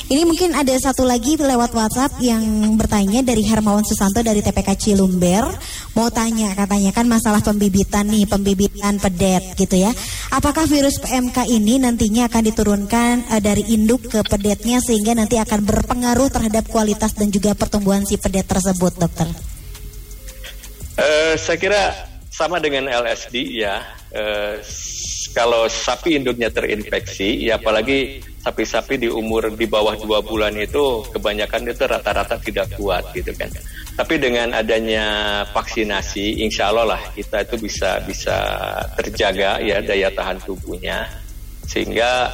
Ini 0.06 0.22
mungkin 0.22 0.54
ada 0.54 0.70
satu 0.78 1.02
lagi 1.02 1.34
lewat 1.34 1.74
WhatsApp 1.74 2.22
yang 2.22 2.46
bertanya 2.78 3.26
dari 3.26 3.42
Hermawan 3.42 3.82
Susanto 3.82 4.22
dari 4.22 4.38
TPK 4.38 4.78
Cilumber. 4.78 5.50
Mau 5.98 6.14
tanya 6.14 6.54
katanya 6.54 6.94
kan 6.94 7.10
masalah 7.10 7.42
pembibitan 7.42 8.06
nih, 8.14 8.30
pembibitan 8.30 9.02
pedet 9.02 9.58
gitu 9.58 9.82
ya. 9.82 9.90
Apakah 10.30 10.70
virus 10.70 11.02
PMK 11.02 11.50
ini 11.50 11.82
nantinya 11.82 12.30
akan 12.30 12.44
diturunkan 12.46 13.14
eh, 13.34 13.42
dari 13.42 13.66
induk 13.74 14.06
ke 14.06 14.22
pedetnya 14.22 14.78
sehingga 14.78 15.18
nanti 15.18 15.42
akan 15.42 15.66
berpengaruh 15.66 16.30
terhadap 16.30 16.70
kualitas 16.70 17.18
dan 17.18 17.34
juga 17.34 17.58
pertumbuhan 17.58 18.06
si 18.06 18.22
pedet 18.22 18.46
tersebut, 18.46 18.94
dokter? 19.02 19.26
Eh, 21.02 21.34
saya 21.34 21.58
kira 21.58 21.82
sama 22.30 22.62
dengan 22.62 22.86
LSD 22.94 23.58
ya. 23.58 23.82
S- 24.62 24.95
kalau 25.36 25.68
sapi 25.68 26.16
induknya 26.16 26.48
terinfeksi, 26.48 27.44
ya 27.44 27.60
apalagi 27.60 28.24
sapi-sapi 28.40 28.96
di 29.04 29.10
umur 29.12 29.52
di 29.52 29.68
bawah 29.68 30.00
dua 30.00 30.24
bulan 30.24 30.56
itu 30.56 31.04
kebanyakan 31.12 31.68
itu 31.68 31.84
rata-rata 31.84 32.40
tidak 32.40 32.72
kuat 32.80 33.04
gitu 33.12 33.36
kan. 33.36 33.52
Tapi 34.00 34.16
dengan 34.16 34.56
adanya 34.56 35.44
vaksinasi, 35.52 36.40
insya 36.40 36.72
Allah 36.72 36.96
lah 36.96 37.02
kita 37.12 37.44
itu 37.44 37.60
bisa 37.60 38.00
bisa 38.08 38.38
terjaga 38.96 39.60
ya 39.60 39.84
daya 39.84 40.08
tahan 40.16 40.40
tubuhnya, 40.48 41.04
sehingga 41.68 42.32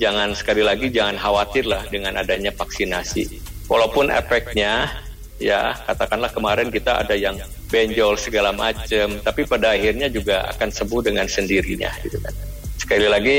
jangan 0.00 0.32
sekali 0.32 0.64
lagi 0.64 0.88
jangan 0.88 1.20
khawatir 1.20 1.68
lah 1.68 1.84
dengan 1.92 2.16
adanya 2.16 2.48
vaksinasi. 2.56 3.28
Walaupun 3.68 4.08
efeknya 4.08 4.88
ya 5.36 5.76
katakanlah 5.84 6.32
kemarin 6.32 6.72
kita 6.72 7.04
ada 7.04 7.12
yang 7.12 7.36
benjol 7.74 8.14
segala 8.14 8.54
macam, 8.54 9.18
tapi 9.18 9.42
pada 9.42 9.74
akhirnya 9.74 10.06
juga 10.06 10.46
akan 10.54 10.70
sembuh 10.70 11.00
dengan 11.02 11.26
sendirinya 11.26 11.90
gitu 12.06 12.22
kan. 12.22 12.34
Sekali 12.78 13.10
lagi 13.10 13.38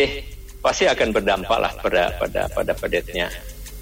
pasti 0.60 0.84
akan 0.92 1.16
berdampak 1.16 1.56
lah 1.56 1.72
pada 1.80 2.12
pada 2.20 2.42
pada 2.52 2.74
pedetnya. 2.76 3.32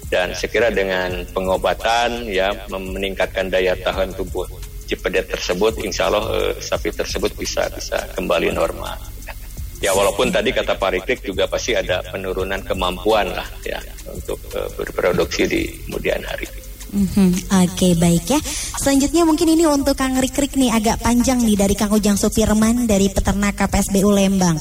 Dan 0.06 0.30
sekira 0.36 0.70
dengan 0.70 1.26
pengobatan 1.34 2.30
ya 2.30 2.54
meningkatkan 2.70 3.50
daya 3.50 3.74
tahan 3.74 4.14
tubuh 4.14 4.46
si 4.84 4.94
pedet 4.94 5.26
tersebut, 5.26 5.80
insya 5.82 6.06
Allah 6.06 6.24
eh, 6.38 6.52
sapi 6.60 6.94
tersebut 6.94 7.34
bisa 7.34 7.66
bisa 7.74 7.98
kembali 8.14 8.54
normal. 8.54 8.94
Ya 9.82 9.90
walaupun 9.90 10.30
tadi 10.30 10.54
kata 10.54 10.78
Pak 10.78 10.90
Rikrik 10.96 11.20
juga 11.26 11.50
pasti 11.50 11.74
ada 11.74 12.00
penurunan 12.08 12.62
kemampuan 12.62 13.32
lah 13.32 13.48
ya 13.66 13.80
untuk 14.06 14.38
eh, 14.54 14.68
berproduksi 14.78 15.50
di 15.50 15.62
kemudian 15.88 16.22
hari. 16.22 16.46
Mhm, 16.94 17.50
Oke 17.66 17.98
baik 17.98 18.24
ya. 18.30 18.38
Selanjutnya 18.78 19.26
mungkin 19.26 19.50
ini 19.50 19.66
untuk 19.66 19.98
Kang 19.98 20.14
Rikrik 20.14 20.54
nih 20.54 20.70
agak 20.70 21.02
panjang 21.02 21.42
nih 21.42 21.58
dari 21.58 21.74
Kang 21.74 21.90
Ujang 21.90 22.14
Supirman 22.14 22.86
dari 22.86 23.10
peternak 23.10 23.58
KPSBU 23.58 24.14
Lembang. 24.14 24.54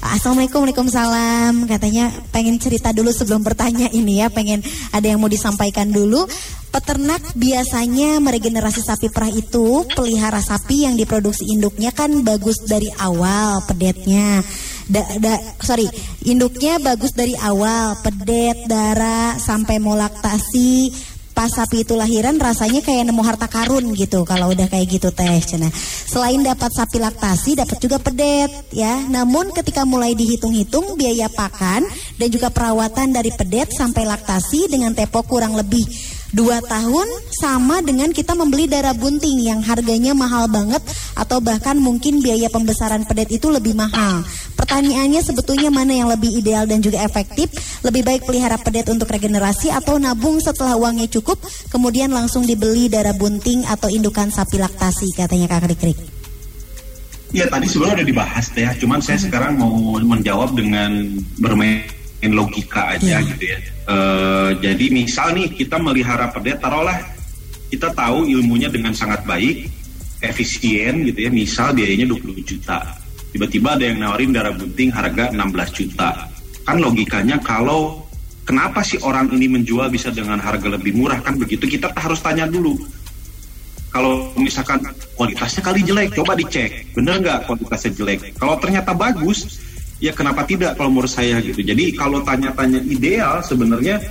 Assalamualaikum, 0.00 0.64
Waalaikumsalam. 0.64 1.68
Katanya 1.68 2.08
pengen 2.32 2.56
cerita 2.56 2.92
dulu 2.92 3.12
sebelum 3.12 3.44
bertanya 3.44 3.92
ini 3.92 4.24
ya, 4.24 4.32
pengen 4.32 4.64
ada 4.92 5.04
yang 5.04 5.20
mau 5.20 5.28
disampaikan 5.28 5.92
dulu. 5.92 6.24
Peternak 6.72 7.22
biasanya 7.38 8.18
meregenerasi 8.18 8.82
sapi 8.82 9.06
perah 9.06 9.30
itu 9.30 9.86
pelihara 9.94 10.42
sapi 10.42 10.88
yang 10.88 10.98
diproduksi 10.98 11.46
induknya 11.46 11.94
kan 11.94 12.10
bagus 12.26 12.64
dari 12.66 12.90
awal 12.98 13.62
pedetnya. 13.68 14.42
Da, 14.84 15.00
da- 15.16 15.40
sorry, 15.64 15.88
induknya 16.28 16.76
bagus 16.76 17.16
dari 17.16 17.32
awal, 17.40 17.96
pedet, 18.04 18.68
darah, 18.68 19.38
sampai 19.40 19.80
mau 19.80 19.96
laktasi, 19.96 20.92
pas 21.34 21.50
sapi 21.50 21.82
itu 21.82 21.98
lahiran 21.98 22.38
rasanya 22.38 22.80
kayak 22.80 23.10
nemu 23.10 23.22
harta 23.26 23.50
karun 23.50 23.90
gitu 23.98 24.22
kalau 24.22 24.54
udah 24.54 24.70
kayak 24.70 24.86
gitu 24.86 25.10
teh 25.10 25.42
Cina. 25.42 25.66
Selain 26.06 26.38
dapat 26.38 26.70
sapi 26.70 27.02
laktasi 27.02 27.58
dapat 27.58 27.78
juga 27.82 27.98
pedet 27.98 28.70
ya. 28.70 29.02
Namun 29.10 29.50
ketika 29.50 29.82
mulai 29.82 30.14
dihitung-hitung 30.14 30.94
biaya 30.94 31.26
pakan 31.26 31.82
dan 32.16 32.28
juga 32.30 32.54
perawatan 32.54 33.10
dari 33.10 33.34
pedet 33.34 33.74
sampai 33.74 34.06
laktasi 34.06 34.70
dengan 34.70 34.94
tempo 34.94 35.26
kurang 35.26 35.58
lebih 35.58 36.13
dua 36.34 36.58
tahun 36.66 37.06
sama 37.30 37.78
dengan 37.86 38.10
kita 38.10 38.34
membeli 38.34 38.66
darah 38.66 38.92
bunting 38.92 39.46
yang 39.46 39.62
harganya 39.62 40.10
mahal 40.18 40.50
banget 40.50 40.82
atau 41.14 41.38
bahkan 41.38 41.78
mungkin 41.78 42.18
biaya 42.18 42.50
pembesaran 42.50 43.06
pedet 43.06 43.30
itu 43.30 43.46
lebih 43.54 43.78
mahal. 43.78 44.26
Pertanyaannya 44.58 45.22
sebetulnya 45.22 45.70
mana 45.70 45.94
yang 45.94 46.10
lebih 46.10 46.34
ideal 46.34 46.66
dan 46.66 46.82
juga 46.82 47.06
efektif? 47.06 47.54
Lebih 47.86 48.02
baik 48.02 48.22
pelihara 48.26 48.58
pedet 48.58 48.90
untuk 48.90 49.06
regenerasi 49.06 49.70
atau 49.70 49.94
nabung 50.02 50.42
setelah 50.42 50.74
uangnya 50.74 51.06
cukup 51.06 51.38
kemudian 51.70 52.10
langsung 52.10 52.42
dibeli 52.42 52.90
darah 52.90 53.14
bunting 53.14 53.62
atau 53.70 53.86
indukan 53.86 54.34
sapi 54.34 54.58
laktasi 54.58 55.14
katanya 55.14 55.46
Kak 55.54 55.70
Krik-Krik. 55.70 55.98
Ya 57.34 57.50
tadi 57.50 57.66
sebenarnya 57.66 58.02
udah 58.02 58.08
dibahas 58.14 58.46
deh, 58.54 58.70
cuman 58.78 59.02
saya 59.02 59.18
sekarang 59.18 59.58
mau 59.58 59.98
menjawab 59.98 60.54
dengan 60.54 61.18
bermain 61.42 61.82
logika 62.32 62.96
aja 62.96 63.20
gitu 63.20 63.44
ya. 63.44 63.58
Eh, 63.84 64.50
jadi 64.64 64.86
misal 64.88 65.36
nih 65.36 65.52
kita 65.52 65.76
melihara 65.76 66.32
pedet, 66.32 66.56
taruhlah 66.56 66.96
kita 67.68 67.92
tahu 67.92 68.24
ilmunya 68.24 68.72
dengan 68.72 68.96
sangat 68.96 69.26
baik, 69.28 69.68
efisien 70.24 71.04
gitu 71.04 71.28
ya. 71.28 71.30
Misal 71.34 71.76
biayanya 71.76 72.08
20 72.08 72.40
juta. 72.40 72.80
Tiba-tiba 73.34 73.76
ada 73.76 73.84
yang 73.84 73.98
nawarin 74.00 74.30
darah 74.32 74.54
bunting 74.54 74.88
harga 74.94 75.34
16 75.34 75.76
juta. 75.76 76.30
Kan 76.64 76.80
logikanya 76.80 77.36
kalau 77.44 78.06
kenapa 78.48 78.80
sih 78.80 78.96
orang 79.04 79.28
ini 79.36 79.52
menjual 79.52 79.92
bisa 79.92 80.08
dengan 80.08 80.40
harga 80.40 80.70
lebih 80.70 80.96
murah 80.96 81.20
kan 81.20 81.36
begitu 81.36 81.68
kita 81.68 81.92
harus 81.92 82.20
tanya 82.24 82.48
dulu 82.48 82.76
kalau 83.94 84.26
misalkan 84.34 84.82
kualitasnya 85.14 85.62
kali 85.62 85.86
jelek, 85.86 86.18
coba 86.18 86.34
dicek, 86.34 86.82
bener 86.98 87.14
nggak 87.22 87.46
kualitasnya 87.46 87.94
jelek. 87.94 88.34
Kalau 88.34 88.58
ternyata 88.58 88.90
bagus, 88.90 89.46
ya 90.02 90.12
kenapa 90.14 90.42
tidak 90.46 90.74
kalau 90.78 90.90
menurut 90.90 91.10
saya 91.10 91.38
gitu. 91.42 91.60
Jadi 91.62 91.94
kalau 91.94 92.22
tanya-tanya 92.22 92.82
ideal, 92.82 93.42
sebenarnya 93.44 94.02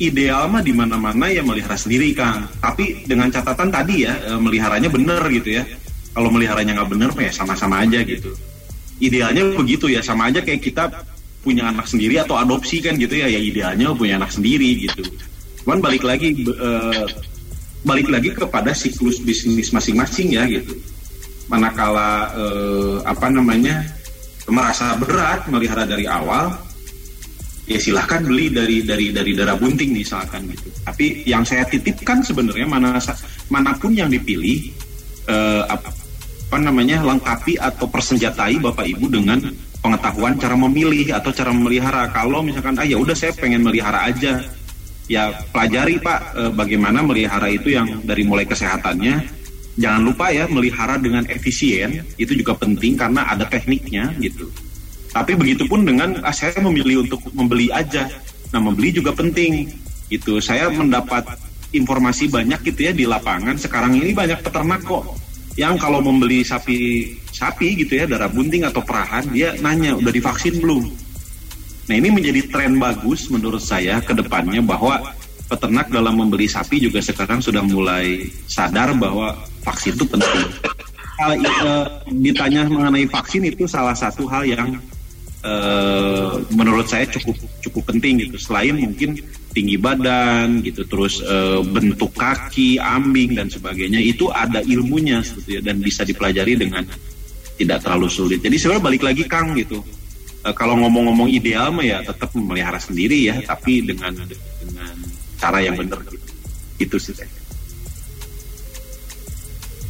ideal 0.00 0.48
mah 0.48 0.64
di 0.64 0.72
mana-mana 0.72 1.28
ya 1.28 1.44
melihara 1.44 1.76
sendiri 1.76 2.14
kang. 2.16 2.46
Tapi 2.58 3.04
dengan 3.04 3.28
catatan 3.28 3.68
tadi 3.68 4.06
ya 4.06 4.14
eh, 4.34 4.40
meliharanya 4.40 4.88
bener 4.88 5.20
gitu 5.30 5.60
ya. 5.60 5.64
Kalau 6.10 6.32
meliharanya 6.32 6.74
nggak 6.82 6.90
bener, 6.90 7.10
mah 7.14 7.24
ya 7.26 7.32
sama-sama 7.32 7.86
aja 7.86 8.02
gitu. 8.02 8.34
Idealnya 9.00 9.56
begitu 9.56 9.88
ya, 9.88 10.02
sama 10.04 10.28
aja 10.28 10.42
kayak 10.42 10.60
kita 10.60 10.90
punya 11.40 11.72
anak 11.72 11.88
sendiri 11.88 12.20
atau 12.20 12.36
adopsi 12.36 12.82
kan 12.82 12.98
gitu 12.98 13.14
ya. 13.20 13.30
Ya 13.30 13.40
idealnya 13.40 13.94
punya 13.94 14.18
anak 14.18 14.34
sendiri 14.34 14.88
gitu. 14.88 15.06
Cuman 15.62 15.78
balik 15.84 16.02
lagi 16.02 16.34
eh, 16.48 17.06
balik 17.84 18.08
lagi 18.12 18.32
kepada 18.36 18.72
siklus 18.76 19.20
bisnis 19.20 19.70
masing-masing 19.72 20.36
ya 20.36 20.44
gitu. 20.48 20.74
Manakala 21.46 22.32
eh, 22.34 22.96
apa 23.04 23.26
namanya 23.28 23.99
merasa 24.50 24.98
berat 24.98 25.46
melihara 25.46 25.86
dari 25.86 26.04
awal, 26.10 26.52
ya 27.70 27.78
silahkan 27.78 28.26
beli 28.26 28.50
dari 28.50 28.82
dari 28.82 29.14
dari 29.14 29.32
darah 29.32 29.54
bunting 29.54 29.94
misalkan 29.94 30.50
gitu. 30.50 30.68
Tapi 30.82 31.22
yang 31.22 31.46
saya 31.46 31.62
titipkan 31.70 32.20
sebenarnya 32.20 32.66
mana 32.66 32.98
mana 33.46 33.72
pun 33.78 33.94
yang 33.94 34.10
dipilih 34.10 34.74
eh, 35.30 35.62
apa, 35.70 35.88
apa 36.50 36.58
namanya 36.58 36.98
lengkapi 37.06 37.62
atau 37.62 37.86
persenjatai 37.86 38.58
bapak 38.58 38.90
ibu 38.90 39.06
dengan 39.06 39.38
pengetahuan 39.80 40.34
cara 40.36 40.58
memilih 40.58 41.14
atau 41.14 41.30
cara 41.30 41.54
memelihara. 41.54 42.10
Kalau 42.10 42.42
misalkan 42.42 42.74
ah 42.76 42.86
ya 42.86 42.98
udah 42.98 43.14
saya 43.14 43.30
pengen 43.38 43.62
melihara 43.62 44.10
aja, 44.10 44.42
ya 45.06 45.30
pelajari 45.54 46.02
pak 46.02 46.20
eh, 46.34 46.52
bagaimana 46.52 47.06
melihara 47.06 47.46
itu 47.46 47.70
yang 47.70 48.02
dari 48.02 48.26
mulai 48.26 48.44
kesehatannya. 48.50 49.39
Jangan 49.78 50.02
lupa 50.02 50.34
ya 50.34 50.50
melihara 50.50 50.98
dengan 50.98 51.22
efisien 51.30 52.02
itu 52.18 52.32
juga 52.34 52.58
penting 52.58 52.98
karena 52.98 53.30
ada 53.30 53.46
tekniknya 53.46 54.10
gitu. 54.18 54.50
Tapi 55.10 55.34
begitupun 55.34 55.86
dengan 55.86 56.18
ah, 56.22 56.34
saya 56.34 56.58
memilih 56.58 57.06
untuk 57.06 57.22
membeli 57.30 57.70
aja. 57.70 58.06
Nah 58.50 58.60
membeli 58.62 58.94
juga 58.94 59.14
penting 59.14 59.70
itu. 60.10 60.42
Saya 60.42 60.70
mendapat 60.70 61.22
informasi 61.70 62.26
banyak 62.30 62.66
gitu 62.66 62.90
ya 62.90 62.92
di 62.94 63.06
lapangan. 63.06 63.54
Sekarang 63.58 63.94
ini 63.94 64.10
banyak 64.10 64.42
peternak 64.42 64.82
kok 64.82 65.06
yang 65.58 65.74
kalau 65.74 65.98
membeli 65.98 66.46
sapi 66.46 67.10
sapi 67.34 67.74
gitu 67.74 67.98
ya 67.98 68.04
darah 68.06 68.30
bunting 68.30 68.62
atau 68.64 68.82
perahan 68.86 69.26
dia 69.34 69.54
nanya 69.58 69.98
udah 69.98 70.12
divaksin 70.14 70.62
belum. 70.62 70.86
Nah 71.90 71.94
ini 71.98 72.08
menjadi 72.14 72.46
tren 72.46 72.78
bagus 72.78 73.26
menurut 73.34 73.58
saya 73.58 73.98
ke 73.98 74.14
depannya 74.14 74.62
bahwa 74.62 75.10
peternak 75.50 75.90
dalam 75.90 76.14
membeli 76.14 76.46
sapi 76.46 76.78
juga 76.78 77.02
sekarang 77.02 77.42
sudah 77.42 77.66
mulai 77.66 78.30
sadar 78.46 78.94
bahwa 78.94 79.34
vaksin 79.66 79.98
itu 79.98 80.06
penting. 80.06 80.46
Hal, 81.18 81.36
eh, 81.36 81.86
ditanya 82.22 82.70
mengenai 82.70 83.10
vaksin 83.10 83.42
itu 83.44 83.66
salah 83.66 83.92
satu 83.92 84.30
hal 84.30 84.46
yang 84.46 84.78
eh, 85.42 86.32
menurut 86.54 86.86
saya 86.86 87.04
cukup 87.10 87.34
cukup 87.66 87.82
penting 87.90 88.22
gitu. 88.22 88.38
Selain 88.38 88.78
mungkin 88.78 89.18
tinggi 89.50 89.74
badan 89.74 90.62
gitu, 90.62 90.86
terus 90.86 91.18
eh, 91.20 91.60
bentuk 91.66 92.14
kaki, 92.14 92.78
ambing 92.78 93.34
dan 93.34 93.50
sebagainya 93.50 93.98
itu 93.98 94.30
ada 94.30 94.62
ilmunya 94.62 95.20
sebetulnya 95.26 95.74
dan 95.74 95.76
bisa 95.82 96.06
dipelajari 96.06 96.54
dengan 96.54 96.86
tidak 97.58 97.84
terlalu 97.84 98.08
sulit. 98.08 98.40
Jadi 98.40 98.56
sebenarnya 98.56 98.84
balik 98.86 99.02
lagi 99.04 99.24
Kang 99.26 99.52
gitu. 99.58 99.82
Eh, 100.40 100.54
kalau 100.56 100.72
ngomong-ngomong 100.80 101.28
ideal 101.28 101.68
mah 101.68 101.84
ya 101.84 102.00
tetap 102.00 102.32
memelihara 102.32 102.80
sendiri 102.80 103.28
ya, 103.28 103.36
tapi 103.44 103.84
dengan 103.84 104.16
dengan 104.64 104.94
cara 105.40 105.58
yang 105.64 105.74
benar 105.74 105.98
gitu. 106.04 106.28
Itu 106.76 106.96
sih. 107.00 107.16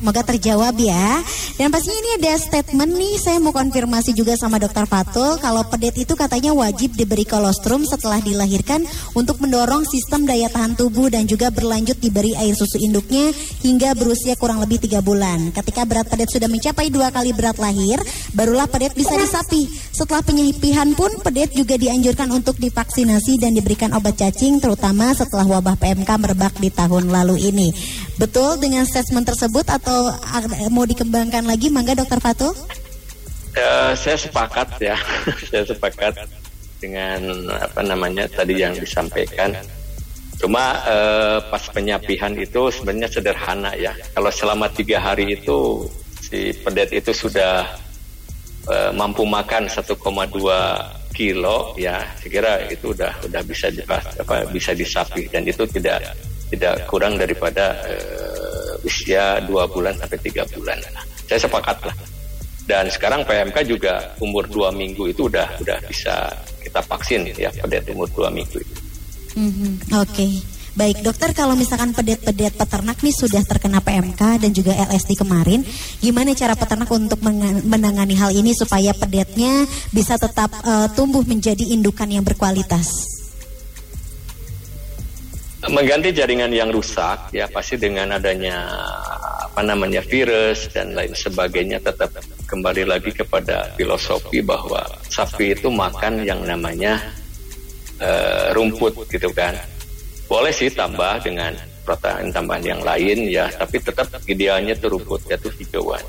Semoga 0.00 0.24
terjawab 0.24 0.80
ya. 0.80 1.20
Dan 1.60 1.68
pastinya 1.68 2.00
ini 2.00 2.10
ada 2.24 2.32
statement 2.40 2.92
nih, 2.96 3.20
saya 3.20 3.36
mau 3.36 3.52
konfirmasi 3.52 4.16
juga 4.16 4.32
sama 4.32 4.56
dokter 4.56 4.88
Fatul 4.88 5.36
kalau 5.44 5.60
pedet 5.68 5.92
itu 6.00 6.16
katanya 6.16 6.56
wajib 6.56 6.96
diberi 6.96 7.28
kolostrum 7.28 7.84
setelah 7.84 8.16
dilahirkan 8.24 8.80
untuk 9.12 9.36
mendorong 9.44 9.84
sistem 9.84 10.24
daya 10.24 10.48
tahan 10.48 10.72
tubuh 10.72 11.12
dan 11.12 11.28
juga 11.28 11.52
berlanjut 11.52 12.00
diberi 12.00 12.32
air 12.32 12.56
susu 12.56 12.80
induknya 12.80 13.28
hingga 13.60 13.92
berusia 13.92 14.40
kurang 14.40 14.64
lebih 14.64 14.80
tiga 14.80 15.04
bulan. 15.04 15.52
Ketika 15.52 15.84
berat 15.84 16.08
pedet 16.08 16.32
sudah 16.32 16.48
mencapai 16.48 16.88
dua 16.88 17.12
kali 17.12 17.36
berat 17.36 17.60
lahir, 17.60 18.00
barulah 18.32 18.72
pedet 18.72 18.96
bisa 18.96 19.12
disapi. 19.20 19.68
Setelah 19.92 20.24
penyipihan 20.24 20.96
pun 20.96 21.12
pedet 21.20 21.52
juga 21.52 21.76
dianjurkan 21.76 22.32
untuk 22.32 22.56
divaksinasi 22.56 23.36
dan 23.36 23.52
diberikan 23.52 23.92
obat 23.92 24.16
cacing 24.16 24.64
terutama 24.64 25.12
setelah 25.12 25.44
wabah 25.44 25.76
PMK 25.76 26.08
merebak 26.08 26.56
di 26.56 26.72
tahun 26.72 27.12
lalu 27.12 27.52
ini. 27.52 27.68
Betul 28.20 28.60
dengan 28.60 28.84
statement 28.84 29.24
tersebut 29.32 29.64
atau 29.64 30.12
mau 30.68 30.84
dikembangkan 30.84 31.40
lagi 31.48 31.72
mangga 31.72 31.96
dokter 31.96 32.20
Fatul? 32.20 32.52
Eh, 33.56 33.92
saya 33.96 34.20
sepakat 34.20 34.76
ya, 34.76 34.92
saya 35.48 35.64
sepakat 35.64 36.28
dengan 36.84 37.48
apa 37.48 37.80
namanya 37.80 38.28
tadi 38.28 38.60
yang 38.60 38.76
disampaikan. 38.76 39.56
Cuma 40.36 40.84
eh, 40.84 41.38
pas 41.48 41.64
penyapihan 41.72 42.36
itu 42.36 42.68
sebenarnya 42.68 43.08
sederhana 43.08 43.72
ya. 43.80 43.96
Kalau 44.12 44.28
selama 44.28 44.68
tiga 44.68 45.00
hari 45.00 45.40
itu 45.40 45.88
si 46.20 46.52
pedet 46.60 46.92
itu 46.92 47.16
sudah 47.16 47.64
eh, 48.68 48.92
mampu 48.92 49.24
makan 49.24 49.64
1,2 49.64 49.96
kilo 51.16 51.72
ya, 51.80 52.04
saya 52.20 52.28
kira 52.28 52.52
itu 52.68 52.92
udah 52.92 53.16
udah 53.24 53.42
bisa 53.48 53.72
apa 54.20 54.44
bisa 54.52 54.76
disapi 54.76 55.24
dan 55.32 55.48
itu 55.48 55.64
tidak 55.72 56.04
tidak 56.50 56.84
kurang 56.90 57.14
daripada 57.16 57.78
eh, 57.86 58.86
usia 58.86 59.38
dua 59.46 59.70
bulan 59.70 59.94
sampai 59.96 60.18
tiga 60.18 60.42
bulan. 60.50 60.76
Nah, 60.90 61.04
saya 61.30 61.40
sepakat 61.46 61.78
lah. 61.86 61.96
Dan 62.66 62.86
sekarang 62.86 63.26
PMK 63.26 63.56
juga 63.66 64.14
umur 64.22 64.46
dua 64.46 64.70
minggu 64.70 65.10
itu 65.10 65.26
udah 65.26 65.58
udah 65.58 65.78
bisa 65.90 66.30
kita 66.62 66.78
vaksin 66.86 67.26
ya 67.34 67.50
pedet 67.50 67.86
umur 67.90 68.06
dua 68.14 68.30
minggu 68.30 68.58
itu. 68.62 68.74
Mhm, 69.34 69.94
Oke. 69.98 70.28
Baik 70.70 71.02
dokter 71.02 71.34
kalau 71.34 71.58
misalkan 71.58 71.90
pedet-pedet 71.90 72.54
peternak 72.54 73.02
nih 73.02 73.10
sudah 73.10 73.42
terkena 73.42 73.82
PMK 73.82 74.38
dan 74.38 74.54
juga 74.54 74.70
LSD 74.86 75.18
kemarin, 75.18 75.66
gimana 75.98 76.30
cara 76.30 76.54
peternak 76.54 76.86
untuk 76.94 77.18
menangani 77.66 78.14
hal 78.14 78.30
ini 78.30 78.54
supaya 78.54 78.94
pedetnya 78.94 79.66
bisa 79.90 80.14
tetap 80.14 80.54
eh, 80.62 80.88
tumbuh 80.94 81.26
menjadi 81.26 81.74
indukan 81.74 82.06
yang 82.14 82.22
berkualitas? 82.22 83.19
Mengganti 85.68 86.08
jaringan 86.16 86.48
yang 86.48 86.72
rusak 86.72 87.36
ya 87.36 87.44
pasti 87.52 87.76
dengan 87.76 88.16
adanya 88.16 88.64
apa 89.44 89.60
namanya 89.60 90.00
virus 90.00 90.72
dan 90.72 90.96
lain 90.96 91.12
sebagainya 91.12 91.76
tetap 91.84 92.08
kembali 92.48 92.88
lagi 92.88 93.12
kepada 93.12 93.68
filosofi 93.76 94.40
bahwa 94.40 94.80
sapi 95.12 95.52
itu 95.52 95.68
makan 95.68 96.24
yang 96.24 96.40
namanya 96.48 96.96
eh, 98.00 98.56
rumput 98.56 99.04
gitu 99.12 99.28
kan. 99.36 99.52
Boleh 100.24 100.48
sih 100.48 100.72
tambah 100.72 101.20
dengan 101.20 101.52
protein 101.84 102.32
tambahan 102.32 102.64
yang 102.64 102.80
lain 102.80 103.28
ya, 103.28 103.50
tapi 103.52 103.82
tetap 103.84 104.08
idealnya 104.24 104.72
itu 104.72 104.86
rumput 104.88 105.20
yaitu 105.28 105.52
hijauan. 105.60 106.00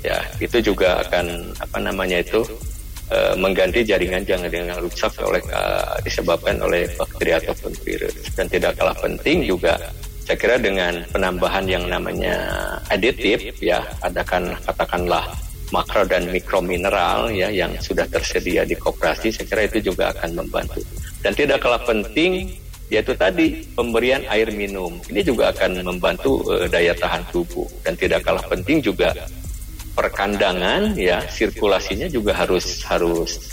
Ya, 0.00 0.22
itu 0.38 0.62
juga 0.62 1.02
akan 1.04 1.52
apa 1.58 1.78
namanya 1.82 2.22
itu 2.22 2.40
eh, 3.12 3.34
mengganti 3.36 3.84
jaringan 3.84 4.24
jaringan 4.24 4.72
yang 4.72 4.80
rusak 4.80 5.12
oleh 5.20 5.42
eh, 5.44 5.96
disebabkan 6.04 6.60
oleh 6.62 6.88
bakteri 6.96 7.36
ataupun 7.36 7.72
virus. 7.84 8.14
Dan 8.36 8.46
tidak 8.48 8.76
kalah 8.78 8.96
penting 8.96 9.44
juga 9.44 9.76
saya 10.28 10.36
kira 10.36 10.56
dengan 10.60 11.08
penambahan 11.08 11.64
yang 11.64 11.88
namanya 11.88 12.36
aditif 12.92 13.40
ya 13.64 13.80
adakan 14.04 14.52
katakanlah 14.60 15.24
makro 15.72 16.04
dan 16.04 16.28
mikro 16.28 16.60
mineral 16.60 17.32
ya 17.32 17.48
yang 17.48 17.72
sudah 17.80 18.04
tersedia 18.08 18.68
di 18.68 18.76
koperasi 18.76 19.32
saya 19.32 19.48
kira 19.48 19.62
itu 19.72 19.88
juga 19.88 20.12
akan 20.12 20.44
membantu. 20.44 20.84
Dan 21.24 21.32
tidak 21.32 21.64
kalah 21.64 21.80
penting 21.80 22.60
yaitu 22.88 23.12
tadi 23.16 23.64
pemberian 23.76 24.24
air 24.28 24.48
minum. 24.52 24.96
Ini 25.08 25.20
juga 25.24 25.52
akan 25.52 25.84
membantu 25.84 26.44
eh, 26.56 26.68
daya 26.68 26.92
tahan 26.96 27.24
tubuh. 27.32 27.68
Dan 27.84 27.96
tidak 27.96 28.24
kalah 28.24 28.44
penting 28.48 28.84
juga 28.84 29.12
perkandangan 29.98 30.94
ya 30.94 31.18
sirkulasinya 31.26 32.06
juga 32.06 32.30
harus 32.38 32.86
harus 32.86 33.50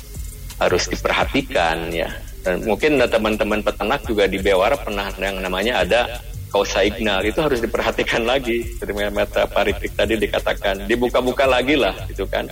harus 0.62 0.84
diperhatikan 0.86 1.90
ya. 1.90 2.14
Dan 2.46 2.62
mungkin 2.62 3.02
teman-teman 3.02 3.66
peternak 3.66 4.06
juga 4.06 4.30
di 4.30 4.38
Bewara 4.38 4.78
pernah 4.78 5.10
yang 5.18 5.42
namanya 5.42 5.82
ada 5.82 6.22
kausa 6.54 6.86
ignal 6.86 7.26
itu 7.26 7.42
harus 7.42 7.58
diperhatikan 7.58 8.22
lagi. 8.22 8.62
Seperti 8.78 8.94
mata 9.10 9.50
Pariktik 9.50 9.98
tadi 9.98 10.22
dikatakan 10.22 10.86
dibuka-buka 10.86 11.50
lagi 11.50 11.74
lah 11.74 11.98
itu 12.06 12.22
kan. 12.30 12.46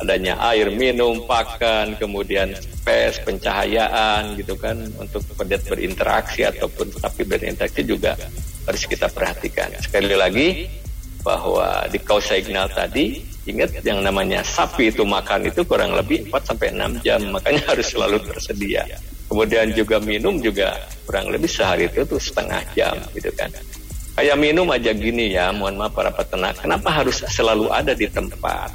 Adanya 0.00 0.38
air 0.54 0.72
minum 0.72 1.28
pakan 1.28 1.92
kemudian 2.00 2.56
space 2.56 3.20
pencahayaan 3.26 4.38
gitu 4.38 4.54
kan. 4.54 4.78
Untuk 4.96 5.26
pedet 5.34 5.66
berinteraksi 5.66 6.46
ataupun 6.46 6.94
sapi 6.94 7.26
berinteraksi 7.26 7.82
juga 7.82 8.14
harus 8.64 8.86
kita 8.86 9.10
perhatikan. 9.10 9.68
Sekali 9.82 10.14
lagi 10.14 10.48
bahwa 11.20 11.84
di 11.92 12.00
kausa 12.00 12.40
ignal 12.40 12.70
tadi 12.72 13.20
ingat 13.50 13.82
yang 13.82 14.00
namanya 14.00 14.40
sapi 14.46 14.88
itu 14.88 15.02
makan 15.02 15.50
itu 15.50 15.66
kurang 15.66 15.92
lebih 15.92 16.30
4 16.30 16.48
sampai 16.54 16.70
6 16.72 17.02
jam 17.02 17.20
makanya 17.34 17.62
harus 17.70 17.86
selalu 17.90 18.16
tersedia. 18.22 18.86
Kemudian 19.30 19.70
juga 19.74 20.02
minum 20.02 20.42
juga 20.42 20.74
kurang 21.06 21.30
lebih 21.30 21.46
sehari 21.46 21.86
itu 21.86 22.02
tuh 22.02 22.18
setengah 22.18 22.62
jam 22.74 22.94
gitu 23.14 23.30
kan. 23.34 23.50
Kayak 24.18 24.36
minum 24.42 24.66
aja 24.70 24.90
gini 24.90 25.34
ya 25.34 25.54
mohon 25.54 25.78
maaf 25.78 25.94
para 25.94 26.10
peternak 26.10 26.58
kenapa 26.58 26.88
harus 26.90 27.22
selalu 27.30 27.70
ada 27.70 27.94
di 27.94 28.10
tempat? 28.10 28.70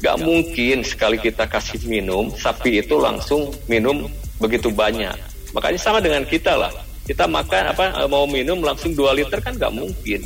Gak 0.00 0.16
mungkin 0.18 0.82
sekali 0.82 1.20
kita 1.20 1.44
kasih 1.46 1.84
minum 1.86 2.32
sapi 2.34 2.80
itu 2.80 2.98
langsung 2.98 3.52
minum 3.68 4.08
begitu 4.42 4.72
banyak. 4.72 5.14
Makanya 5.52 5.78
sama 5.78 5.98
dengan 6.00 6.24
kita 6.24 6.56
lah. 6.56 6.72
Kita 7.06 7.26
makan 7.26 7.74
apa 7.74 8.06
mau 8.06 8.26
minum 8.26 8.62
langsung 8.62 8.94
2 8.94 9.18
liter 9.18 9.38
kan 9.42 9.54
gak 9.58 9.74
mungkin 9.74 10.20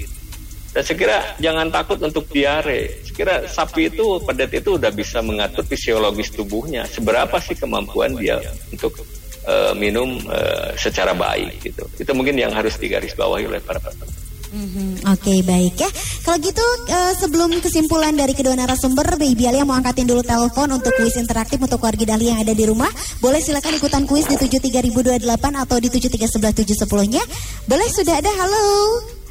dan 0.75 0.83
saya 0.83 0.99
kira 0.99 1.19
jangan 1.39 1.71
takut 1.71 2.03
untuk 2.03 2.27
diare. 2.35 2.99
Saya 3.07 3.15
kira 3.15 3.35
sapi 3.47 3.95
itu 3.95 4.19
pedet 4.27 4.51
itu 4.59 4.75
udah 4.75 4.91
bisa 4.91 5.23
mengatur 5.23 5.63
fisiologis 5.63 6.35
tubuhnya. 6.35 6.83
Seberapa 6.91 7.39
sih 7.39 7.55
kemampuan 7.55 8.19
dia 8.19 8.43
untuk 8.75 8.99
uh, 9.47 9.71
minum 9.79 10.19
uh, 10.27 10.75
secara 10.75 11.15
baik 11.15 11.63
gitu. 11.63 11.87
Itu 11.95 12.11
mungkin 12.19 12.35
yang 12.35 12.51
harus 12.51 12.75
digarisbawahi 12.75 13.47
oleh 13.47 13.63
para 13.63 13.79
peternak. 13.79 14.11
Mhm, 14.55 15.11
Oke 15.11 15.43
baik 15.43 15.75
ya. 15.83 15.91
Kalau 16.23 16.39
gitu 16.39 16.63
eh, 16.87 17.13
sebelum 17.19 17.59
kesimpulan 17.59 18.15
dari 18.15 18.39
kedua 18.39 18.55
narasumber, 18.55 19.19
Baby 19.19 19.51
Ali 19.51 19.59
yang 19.59 19.67
mau 19.67 19.75
angkatin 19.75 20.07
dulu 20.07 20.23
telepon 20.23 20.71
untuk 20.71 20.95
kuis 20.95 21.19
interaktif 21.19 21.59
untuk 21.59 21.83
warga 21.83 22.15
Dahlia 22.15 22.39
yang 22.39 22.41
ada 22.43 22.55
di 22.55 22.63
rumah. 22.63 22.91
Boleh 23.19 23.43
silakan 23.43 23.79
ikutan 23.79 24.07
kuis 24.07 24.31
di 24.31 24.39
73028 24.39 25.27
atau 25.59 25.77
di 25.83 25.91
7311710 25.91 27.15
nya. 27.19 27.23
Boleh 27.67 27.89
sudah 27.91 28.15
ada. 28.23 28.31
Halo. 28.31 29.24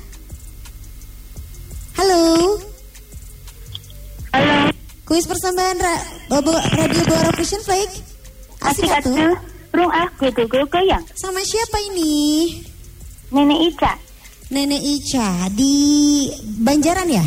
Halo. 1.93 2.57
Halo. 4.33 4.57
Kuis 5.05 5.29
persembahan 5.29 5.77
Ra 5.77 5.95
Bobo 6.25 6.53
Radio 6.57 7.03
Bora 7.05 7.29
Fusion 7.37 7.61
Flake. 7.61 8.01
Asik 8.65 8.89
gak 8.89 9.05
tuh? 9.05 9.35
Rung 9.73 9.91
ah, 9.93 10.09
gue 10.17 10.29
gue 10.33 10.45
gue 10.49 10.81
yang. 10.85 11.03
Sama 11.13 11.41
siapa 11.45 11.77
ini? 11.93 12.49
Nenek 13.29 13.59
Ica. 13.73 13.93
Nenek 14.49 14.81
Ica 14.81 15.49
di 15.53 15.75
Banjaran 16.61 17.09
ya? 17.09 17.25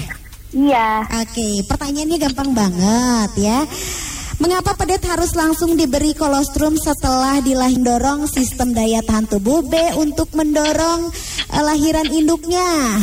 Iya. 0.57 0.89
Oke, 1.23 1.63
pertanyaannya 1.67 2.19
gampang 2.23 2.51
banget 2.55 3.31
ya. 3.39 3.59
Mengapa 4.37 4.77
pedet 4.77 5.01
harus 5.09 5.33
langsung 5.33 5.79
diberi 5.81 6.13
kolostrum 6.13 6.77
setelah 6.77 7.41
dilahir 7.41 7.81
dorong 7.81 8.29
sistem 8.29 8.77
daya 8.77 9.01
tahan 9.01 9.25
tubuh 9.31 9.65
B 9.65 9.75
untuk 9.97 10.35
mendorong 10.37 11.09
eh, 11.55 11.63
lahiran 11.63 12.09
induknya? 12.11 13.01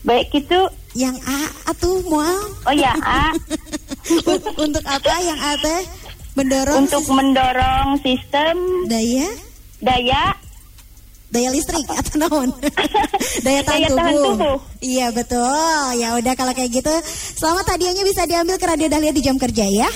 Baik 0.00 0.32
itu 0.32 0.60
yang 0.96 1.14
A 1.22 1.40
atuh 1.68 2.02
mual. 2.08 2.40
Oh 2.66 2.74
ya 2.74 2.96
A. 3.00 3.30
untuk 4.64 4.82
apa 4.82 5.12
yang 5.22 5.38
A 5.38 5.54
teh? 5.60 5.82
Mendorong 6.34 6.86
Untuk 6.86 7.04
mendorong 7.10 7.98
sistem 8.00 8.56
daya 8.86 9.26
daya 9.82 10.34
daya 11.30 11.48
listrik 11.50 11.86
atau 11.86 12.16
naon? 12.18 12.50
daya 13.46 13.60
tahan 13.62 13.78
Daya 13.78 13.86
tubuh. 13.86 13.98
tahan 13.98 14.16
tubuh. 14.18 14.56
Iya 14.80 15.06
betul. 15.10 15.84
Ya 15.94 16.08
udah 16.16 16.34
kalau 16.34 16.52
kayak 16.54 16.70
gitu, 16.72 16.94
selamat 17.36 17.76
hadiahnya 17.76 18.02
bisa 18.02 18.26
diambil 18.26 18.56
ke 18.56 18.66
Radio 18.66 18.88
Dahlia 18.88 19.12
di 19.12 19.22
jam 19.22 19.38
kerja 19.38 19.62
ya. 19.62 19.90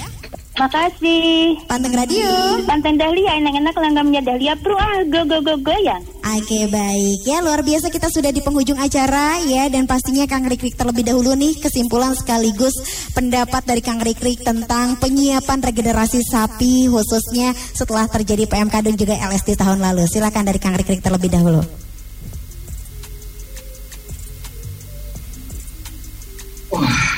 Makasih. 0.55 1.67
Panteng 1.67 1.99
Radio. 1.99 2.31
Panteng 2.63 2.95
Dahlia 2.95 3.43
enak-enak 3.43 3.75
langgamnya 3.75 4.23
Dahlia 4.23 4.55
Bro 4.55 4.79
ah 4.79 5.03
go 5.11 5.27
go 5.27 5.43
go 5.43 5.59
goyang. 5.59 5.99
Oke 6.23 6.71
baik 6.71 7.27
ya 7.27 7.43
luar 7.43 7.67
biasa 7.67 7.91
kita 7.91 8.07
sudah 8.07 8.31
di 8.31 8.39
penghujung 8.39 8.79
acara 8.79 9.43
ya 9.43 9.67
dan 9.67 9.91
pastinya 9.91 10.23
Kang 10.31 10.47
Rikrik 10.47 10.79
terlebih 10.79 11.03
dahulu 11.03 11.35
nih 11.35 11.59
kesimpulan 11.59 12.15
sekaligus 12.15 12.75
pendapat 13.19 13.67
dari 13.67 13.83
Kang 13.83 13.99
Rikrik 13.99 14.47
tentang 14.47 14.95
penyiapan 15.03 15.59
regenerasi 15.59 16.23
sapi 16.23 16.87
khususnya 16.87 17.51
setelah 17.75 18.07
terjadi 18.07 18.47
PMK 18.47 18.75
dan 18.79 18.95
juga 18.95 19.19
LSD 19.19 19.59
tahun 19.59 19.83
lalu. 19.83 20.07
Silakan 20.07 20.47
dari 20.47 20.63
Kang 20.63 20.79
Rikrik 20.79 21.03
terlebih 21.03 21.35
dahulu. 21.35 21.67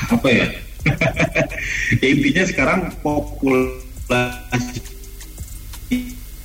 apa 0.06 0.28
ya? 0.30 0.46
ya 2.02 2.06
intinya 2.06 2.44
sekarang 2.46 2.80
populasi 3.02 4.80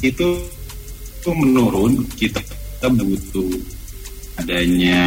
itu 0.01 0.29
itu 1.21 1.31
menurun. 1.37 2.01
Kita, 2.17 2.41
kita 2.41 2.89
butuh 2.89 3.53
adanya 4.41 5.03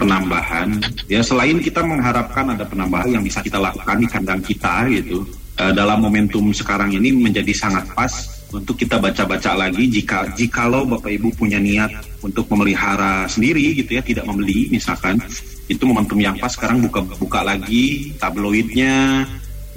penambahan. 0.00 0.80
Ya 1.04 1.20
selain 1.20 1.60
kita 1.60 1.84
mengharapkan 1.84 2.56
ada 2.56 2.64
penambahan 2.64 3.20
yang 3.20 3.24
bisa 3.24 3.44
kita 3.44 3.60
lakukan 3.60 4.00
di 4.00 4.08
kandang 4.08 4.40
kita 4.40 4.88
gitu 4.88 5.28
eh, 5.60 5.72
dalam 5.76 6.00
momentum 6.00 6.48
sekarang 6.56 6.96
ini 6.96 7.12
menjadi 7.12 7.52
sangat 7.52 7.92
pas 7.92 8.39
untuk 8.50 8.74
kita 8.74 8.98
baca-baca 8.98 9.54
lagi 9.54 9.86
jika 9.86 10.34
jikalau 10.34 10.82
bapak 10.86 11.14
ibu 11.14 11.30
punya 11.34 11.62
niat 11.62 11.90
untuk 12.20 12.50
memelihara 12.50 13.30
sendiri 13.30 13.78
gitu 13.78 13.94
ya 13.94 14.02
tidak 14.02 14.26
membeli 14.26 14.66
misalkan 14.70 15.22
itu 15.70 15.82
momentum 15.86 16.18
yang 16.18 16.34
pas 16.34 16.50
sekarang 16.50 16.82
buka-buka 16.82 17.46
lagi 17.46 18.10
tabloidnya 18.18 19.22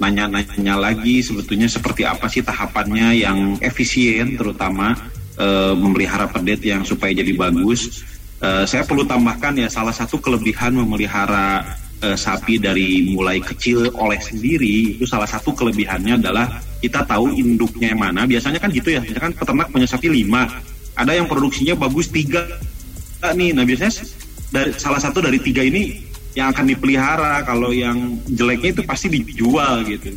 nanya-nanya 0.02 0.74
lagi 0.74 1.22
sebetulnya 1.22 1.70
seperti 1.70 2.02
apa 2.02 2.26
sih 2.26 2.42
tahapannya 2.42 3.14
yang 3.14 3.38
efisien 3.62 4.34
terutama 4.34 4.98
eh, 5.38 5.74
memelihara 5.78 6.26
pedet 6.26 6.62
yang 6.66 6.82
supaya 6.82 7.14
jadi 7.14 7.30
bagus. 7.38 8.02
Eh, 8.42 8.64
saya 8.66 8.82
perlu 8.82 9.06
tambahkan 9.06 9.54
ya 9.54 9.70
salah 9.70 9.94
satu 9.94 10.18
kelebihan 10.18 10.74
memelihara 10.74 11.62
eh, 12.02 12.18
sapi 12.18 12.58
dari 12.58 13.14
mulai 13.14 13.38
kecil 13.38 13.94
oleh 13.94 14.18
sendiri 14.18 14.98
itu 14.98 15.06
salah 15.06 15.30
satu 15.30 15.54
kelebihannya 15.54 16.18
adalah 16.18 16.58
kita 16.84 17.00
tahu 17.08 17.32
induknya 17.32 17.96
mana 17.96 18.28
biasanya 18.28 18.60
kan 18.60 18.68
gitu 18.68 18.92
ya. 18.92 19.00
Kan 19.16 19.32
peternak 19.32 19.72
punya 19.72 19.88
sapi 19.88 20.12
lima. 20.12 20.44
Ada 20.92 21.16
yang 21.16 21.24
produksinya 21.24 21.72
bagus 21.72 22.12
tiga 22.12 22.44
nih. 23.24 23.56
Nah 23.56 23.64
biasanya 23.64 24.04
dari 24.52 24.76
salah 24.76 25.00
satu 25.00 25.24
dari 25.24 25.40
tiga 25.40 25.64
ini 25.64 26.04
yang 26.36 26.52
akan 26.52 26.68
dipelihara. 26.68 27.40
Kalau 27.48 27.72
yang 27.72 28.20
jeleknya 28.28 28.76
itu 28.76 28.82
pasti 28.84 29.08
dijual 29.08 29.80
gitu. 29.88 30.12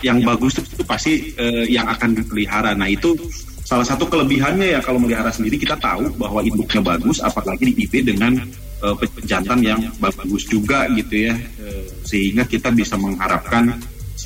Yang 0.00 0.18
bagus 0.24 0.52
itu 0.56 0.84
pasti 0.88 1.36
eh, 1.36 1.68
yang 1.68 1.84
akan 1.84 2.16
dipelihara. 2.16 2.72
Nah 2.72 2.88
itu 2.88 3.12
salah 3.66 3.84
satu 3.84 4.08
kelebihannya 4.08 4.72
ya 4.72 4.80
kalau 4.80 4.96
melihara 4.96 5.28
sendiri. 5.28 5.60
Kita 5.60 5.76
tahu 5.76 6.16
bahwa 6.16 6.40
induknya 6.40 6.80
bagus 6.80 7.20
apalagi 7.20 7.76
di 7.76 7.84
IP 7.84 8.08
dengan 8.08 8.40
eh, 8.80 8.96
pejantan 8.96 9.60
yang 9.60 9.84
bagus 10.00 10.48
juga 10.48 10.88
gitu 10.96 11.28
ya. 11.28 11.36
Eh, 11.36 11.84
sehingga 12.08 12.48
kita 12.48 12.72
bisa 12.72 12.96
mengharapkan 12.96 13.76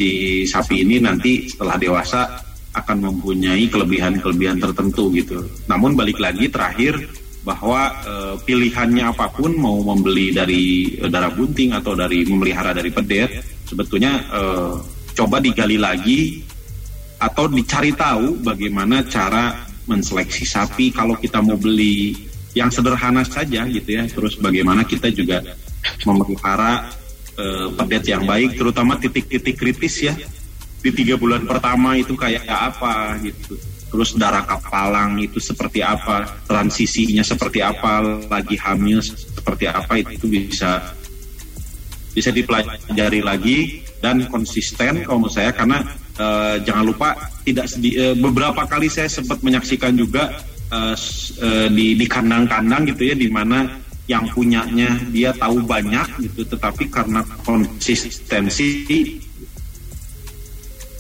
si 0.01 0.11
sapi 0.49 0.81
ini 0.81 0.97
nanti 0.97 1.45
setelah 1.45 1.77
dewasa 1.77 2.41
akan 2.73 3.13
mempunyai 3.13 3.69
kelebihan-kelebihan 3.69 4.57
tertentu 4.57 5.13
gitu. 5.13 5.45
Namun 5.69 5.93
balik 5.93 6.17
lagi 6.17 6.49
terakhir 6.49 6.97
bahwa 7.45 7.93
eh, 8.01 8.35
pilihannya 8.41 9.13
apa 9.13 9.29
pun 9.29 9.53
mau 9.61 9.77
membeli 9.85 10.33
dari 10.33 10.97
eh, 10.97 11.11
darah 11.13 11.29
bunting 11.29 11.77
atau 11.77 11.93
dari 11.93 12.25
memelihara 12.25 12.73
dari 12.73 12.89
pedet 12.89 13.45
sebetulnya 13.69 14.13
eh, 14.33 14.73
coba 15.13 15.37
digali 15.37 15.77
lagi 15.77 16.41
atau 17.21 17.45
dicari 17.53 17.93
tahu 17.93 18.41
bagaimana 18.41 19.05
cara 19.05 19.69
menseleksi 19.85 20.49
sapi. 20.49 20.89
Kalau 20.97 21.21
kita 21.21 21.45
mau 21.45 21.61
beli 21.61 22.17
yang 22.57 22.73
sederhana 22.73 23.23
saja 23.23 23.69
gitu 23.69 23.91
ya 23.95 24.09
terus 24.11 24.35
bagaimana 24.41 24.83
kita 24.83 25.07
juga 25.13 25.45
memelihara 26.03 26.91
eh, 27.41 28.03
yang 28.05 28.28
baik 28.28 28.61
terutama 28.61 29.01
titik-titik 29.01 29.57
kritis 29.57 29.97
ya. 30.05 30.14
Di 30.80 30.93
tiga 30.93 31.16
bulan 31.16 31.45
pertama 31.45 31.97
itu 31.97 32.12
kayak 32.16 32.45
apa 32.49 33.16
gitu. 33.20 33.57
Terus 33.91 34.14
darah 34.14 34.47
kapalang 34.47 35.18
itu 35.18 35.43
seperti 35.43 35.82
apa 35.82 36.22
transisinya 36.47 37.24
seperti 37.26 37.59
apa 37.59 38.22
lagi 38.30 38.55
hamil 38.55 39.03
seperti 39.03 39.66
apa 39.66 39.99
itu 39.99 40.30
bisa 40.30 40.95
bisa 42.11 42.30
dipelajari 42.30 43.20
lagi 43.22 43.59
dan 44.03 44.26
konsisten 44.26 45.03
kalau 45.07 45.26
menurut 45.26 45.34
saya 45.34 45.51
karena 45.55 45.78
eh, 46.18 46.57
jangan 46.66 46.84
lupa 46.86 47.09
tidak 47.43 47.66
sedi- 47.66 47.97
eh, 47.99 48.14
beberapa 48.14 48.62
kali 48.66 48.86
saya 48.86 49.11
sempat 49.11 49.43
menyaksikan 49.43 49.95
juga 49.95 50.38
s- 50.95 51.34
eh, 51.38 51.66
di 51.70 51.99
di 51.99 52.07
kandang-kandang 52.07 52.86
gitu 52.95 53.11
ya 53.11 53.14
di 53.18 53.26
mana 53.26 53.80
yang 54.11 54.27
punyanya 54.35 54.99
dia 55.15 55.31
tahu 55.31 55.63
banyak 55.63 56.19
gitu 56.27 56.43
tetapi 56.43 56.91
karena 56.91 57.23
konsistensi 57.47 58.83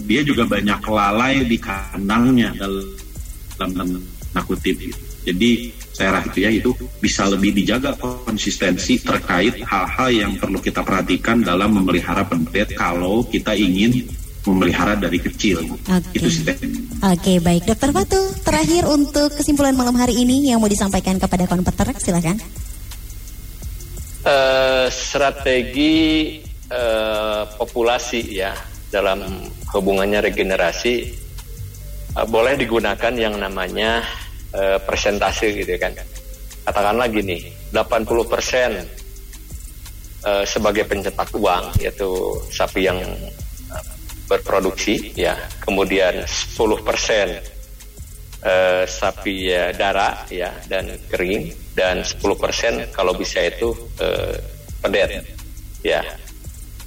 dia 0.06 0.22
juga 0.22 0.46
banyak 0.46 0.80
lalai 0.86 1.42
di 1.42 1.58
kandangnya 1.58 2.54
dalam 2.54 2.86
dalam 3.58 3.98
tanda 4.30 4.40
kutip 4.46 4.78
gitu. 4.78 5.00
Jadi 5.20 5.50
saya 5.92 6.16
rasa 6.16 6.32
itu 6.32 6.38
ya 6.40 6.50
itu 6.54 6.70
bisa 7.02 7.28
lebih 7.28 7.52
dijaga 7.52 7.92
konsistensi 8.00 8.96
terkait 9.04 9.60
hal-hal 9.60 10.08
yang 10.08 10.32
perlu 10.40 10.56
kita 10.62 10.80
perhatikan 10.80 11.44
dalam 11.44 11.76
memelihara 11.76 12.24
pendet 12.24 12.72
kalau 12.72 13.20
kita 13.28 13.52
ingin 13.52 14.08
memelihara 14.48 14.96
dari 14.96 15.20
kecil. 15.20 15.60
Itu 16.16 16.28
sih. 16.32 16.48
Oke 17.04 17.36
baik 17.44 17.68
Dokter 17.68 17.92
Fatu 17.92 18.20
terakhir 18.40 18.88
untuk 18.88 19.36
kesimpulan 19.36 19.76
malam 19.76 19.98
hari 20.00 20.16
ini 20.16 20.48
yang 20.48 20.62
mau 20.62 20.70
disampaikan 20.72 21.20
kepada 21.20 21.44
kawan 21.44 21.68
peternak 21.68 22.00
Eh, 24.20 24.86
strategi 24.92 26.36
eh, 26.68 27.42
populasi 27.56 28.20
ya 28.36 28.52
dalam 28.92 29.24
hubungannya 29.72 30.20
regenerasi 30.28 30.94
eh, 32.12 32.26
boleh 32.28 32.52
digunakan 32.60 33.16
yang 33.16 33.40
namanya 33.40 34.04
eh, 34.52 34.76
persentase 34.84 35.56
gitu 35.56 35.72
kan. 35.80 35.96
Katakanlah 36.68 37.08
gini, 37.08 37.48
80% 37.72 37.80
eh, 40.28 40.44
sebagai 40.44 40.84
pencetak 40.84 41.32
uang 41.32 41.80
yaitu 41.80 42.12
sapi 42.52 42.92
yang 42.92 43.00
berproduksi 44.28 45.16
ya, 45.16 45.32
kemudian 45.64 46.28
10% 46.28 46.60
eh, 48.44 48.84
sapi 48.88 49.52
ya, 49.52 49.72
darah 49.72 50.24
ya 50.32 50.52
dan 50.68 50.88
kering 51.08 51.52
dan 51.76 52.02
10% 52.04 52.92
kalau 52.92 53.12
bisa 53.16 53.44
itu 53.44 53.72
eh, 54.00 54.36
pedet 54.80 55.24
ya. 55.84 56.02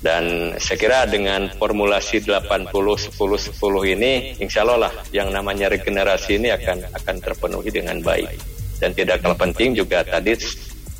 Dan 0.03 0.51
saya 0.59 0.75
kira 0.75 0.99
dengan 1.07 1.47
formulasi 1.55 2.27
80 2.27 2.75
10 2.75 3.15
10 3.15 3.95
ini 3.95 4.35
insya 4.43 4.67
Allah 4.67 4.91
lah 4.91 4.93
yang 5.15 5.31
namanya 5.31 5.71
regenerasi 5.71 6.43
ini 6.43 6.51
akan 6.51 6.91
akan 6.91 7.15
terpenuhi 7.23 7.71
dengan 7.71 8.03
baik. 8.03 8.35
Dan 8.83 8.91
tidak 8.91 9.23
kalah 9.23 9.39
penting 9.39 9.71
juga 9.71 10.03
tadi 10.03 10.35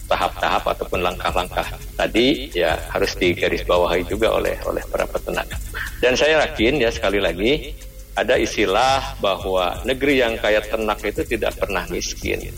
tahap-tahap 0.08 0.64
ataupun 0.72 1.04
langkah-langkah 1.04 1.68
tadi 2.00 2.48
ya 2.56 2.80
harus 2.96 3.12
digarisbawahi 3.20 4.08
juga 4.08 4.40
oleh 4.40 4.56
oleh 4.64 4.84
para 4.88 5.04
peternak. 5.04 5.52
Dan 6.00 6.16
saya 6.16 6.48
yakin 6.48 6.80
ya 6.80 6.88
sekali 6.88 7.20
lagi 7.20 7.76
ada 8.14 8.38
istilah 8.38 9.18
bahwa 9.18 9.82
negeri 9.90 10.22
yang 10.22 10.38
kaya 10.38 10.62
ternak 10.62 11.02
itu 11.02 11.26
tidak 11.26 11.58
pernah 11.58 11.82
miskin. 11.90 12.54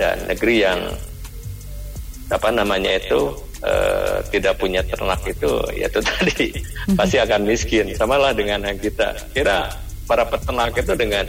Dan 0.00 0.16
negeri 0.24 0.64
yang 0.64 0.80
apa 2.32 2.48
namanya 2.48 2.96
itu 2.96 3.36
eh, 3.60 4.24
tidak 4.32 4.56
punya 4.56 4.80
ternak 4.80 5.20
itu 5.28 5.60
ya 5.76 5.92
itu 5.92 6.00
tadi 6.08 6.48
pasti 6.96 7.16
akan 7.20 7.44
miskin. 7.44 7.92
Sama 7.92 8.16
lah 8.16 8.32
dengan 8.32 8.64
yang 8.64 8.80
kita 8.80 9.12
kira 9.36 9.68
para 10.08 10.24
peternak 10.24 10.72
itu 10.72 10.96
dengan 10.96 11.28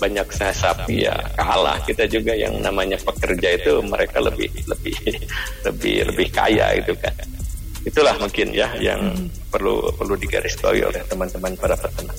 banyak 0.00 0.28
saya 0.32 0.56
sapi 0.56 1.04
ya 1.04 1.12
kalah. 1.36 1.76
Kita 1.84 2.08
juga 2.08 2.32
yang 2.32 2.56
namanya 2.64 2.96
pekerja 3.04 3.52
itu 3.52 3.84
mereka 3.84 4.24
lebih 4.24 4.48
lebih 4.64 4.96
lebih 5.68 5.96
lebih 6.08 6.28
kaya 6.32 6.72
itu 6.80 6.96
kan. 6.96 7.12
Itulah 7.84 8.16
mungkin 8.16 8.56
ya 8.56 8.72
yang 8.80 9.28
perlu 9.52 9.92
perlu 9.92 10.16
digarisbawahi 10.16 10.88
oleh 10.88 11.00
teman-teman 11.04 11.52
para 11.60 11.76
peternak 11.76 12.16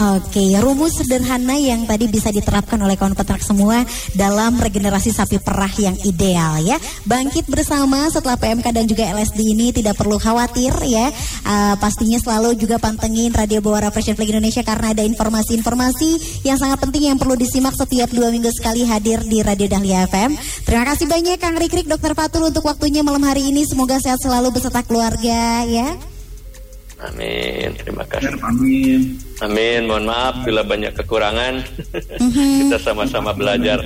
Oke, 0.00 0.56
rumus 0.56 0.96
sederhana 0.96 1.60
yang 1.60 1.84
tadi 1.84 2.08
bisa 2.08 2.32
diterapkan 2.32 2.80
oleh 2.80 2.96
kawan 2.96 3.12
peternak 3.12 3.44
semua 3.44 3.84
dalam 4.16 4.56
regenerasi 4.56 5.12
sapi 5.12 5.36
perah 5.36 5.68
yang 5.76 5.92
ideal 6.08 6.56
ya. 6.64 6.80
Bangkit 7.04 7.44
bersama 7.52 8.08
setelah 8.08 8.40
PMK 8.40 8.64
dan 8.72 8.88
juga 8.88 9.04
LSD 9.12 9.52
ini 9.52 9.76
tidak 9.76 10.00
perlu 10.00 10.16
khawatir 10.16 10.72
ya. 10.88 11.12
Uh, 11.44 11.76
pastinya 11.76 12.16
selalu 12.16 12.56
juga 12.56 12.80
pantengin 12.80 13.28
Radio 13.36 13.60
Bawara 13.60 13.92
Fashion 13.92 14.16
Flag 14.16 14.32
Indonesia 14.32 14.64
karena 14.64 14.96
ada 14.96 15.04
informasi-informasi 15.04 16.42
yang 16.48 16.56
sangat 16.56 16.80
penting 16.80 17.12
yang 17.12 17.20
perlu 17.20 17.36
disimak 17.36 17.76
setiap 17.76 18.08
dua 18.08 18.32
minggu 18.32 18.48
sekali 18.56 18.88
hadir 18.88 19.20
di 19.20 19.44
Radio 19.44 19.68
Dahlia 19.68 20.08
FM. 20.08 20.32
Terima 20.64 20.88
kasih 20.88 21.12
banyak 21.12 21.36
Kang 21.36 21.60
Rikrik, 21.60 21.84
Dokter 21.84 22.16
Fatul 22.16 22.48
untuk 22.48 22.64
waktunya 22.64 23.04
malam 23.04 23.20
hari 23.20 23.52
ini. 23.52 23.68
Semoga 23.68 24.00
sehat 24.00 24.16
selalu 24.24 24.48
beserta 24.48 24.80
keluarga 24.80 25.60
ya. 25.68 25.92
Amin 27.04 27.76
terima 27.76 28.04
kasih 28.08 28.40
Amin. 28.40 29.29
Amin 29.40 29.88
mohon 29.88 30.04
maaf 30.04 30.44
bila 30.44 30.60
banyak 30.60 30.92
kekurangan 30.92 31.64
kita 32.20 32.76
sama-sama 32.76 33.32
belajar 33.32 33.80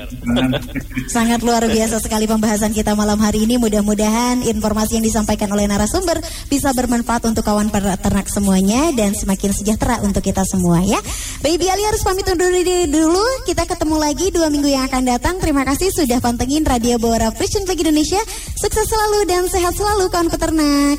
Sangat 1.06 1.46
luar 1.46 1.62
biasa 1.68 2.00
sekali 2.02 2.26
pembahasan 2.26 2.72
kita 2.74 2.96
malam 2.96 3.20
hari 3.20 3.46
ini. 3.46 3.60
Mudah-mudahan 3.60 4.42
informasi 4.42 4.98
yang 4.98 5.04
disampaikan 5.06 5.46
oleh 5.52 5.68
narasumber 5.68 6.18
bisa 6.48 6.72
bermanfaat 6.74 7.28
untuk 7.28 7.44
kawan 7.46 7.70
peternak 7.70 8.26
semuanya 8.26 8.90
dan 8.96 9.14
semakin 9.14 9.52
sejahtera 9.54 10.00
untuk 10.02 10.24
kita 10.24 10.42
semua 10.42 10.82
ya. 10.82 10.98
Baby 11.44 11.70
Ali 11.70 11.84
harus 11.86 12.02
pamit 12.02 12.26
undur 12.26 12.50
diri 12.50 12.88
dulu. 12.88 13.22
Kita 13.46 13.68
ketemu 13.68 13.96
lagi 14.00 14.32
dua 14.32 14.48
minggu 14.48 14.68
yang 14.68 14.88
akan 14.88 15.02
datang. 15.06 15.38
Terima 15.38 15.62
kasih 15.62 15.92
sudah 15.92 16.18
pantengin 16.18 16.64
Radio 16.64 16.98
Bawara 16.98 17.30
Fashion 17.30 17.68
Flag 17.68 17.78
Indonesia. 17.78 18.20
Sukses 18.58 18.88
selalu 18.88 19.28
dan 19.28 19.46
sehat 19.46 19.76
selalu 19.76 20.08
kawan 20.10 20.28
peternak. 20.32 20.98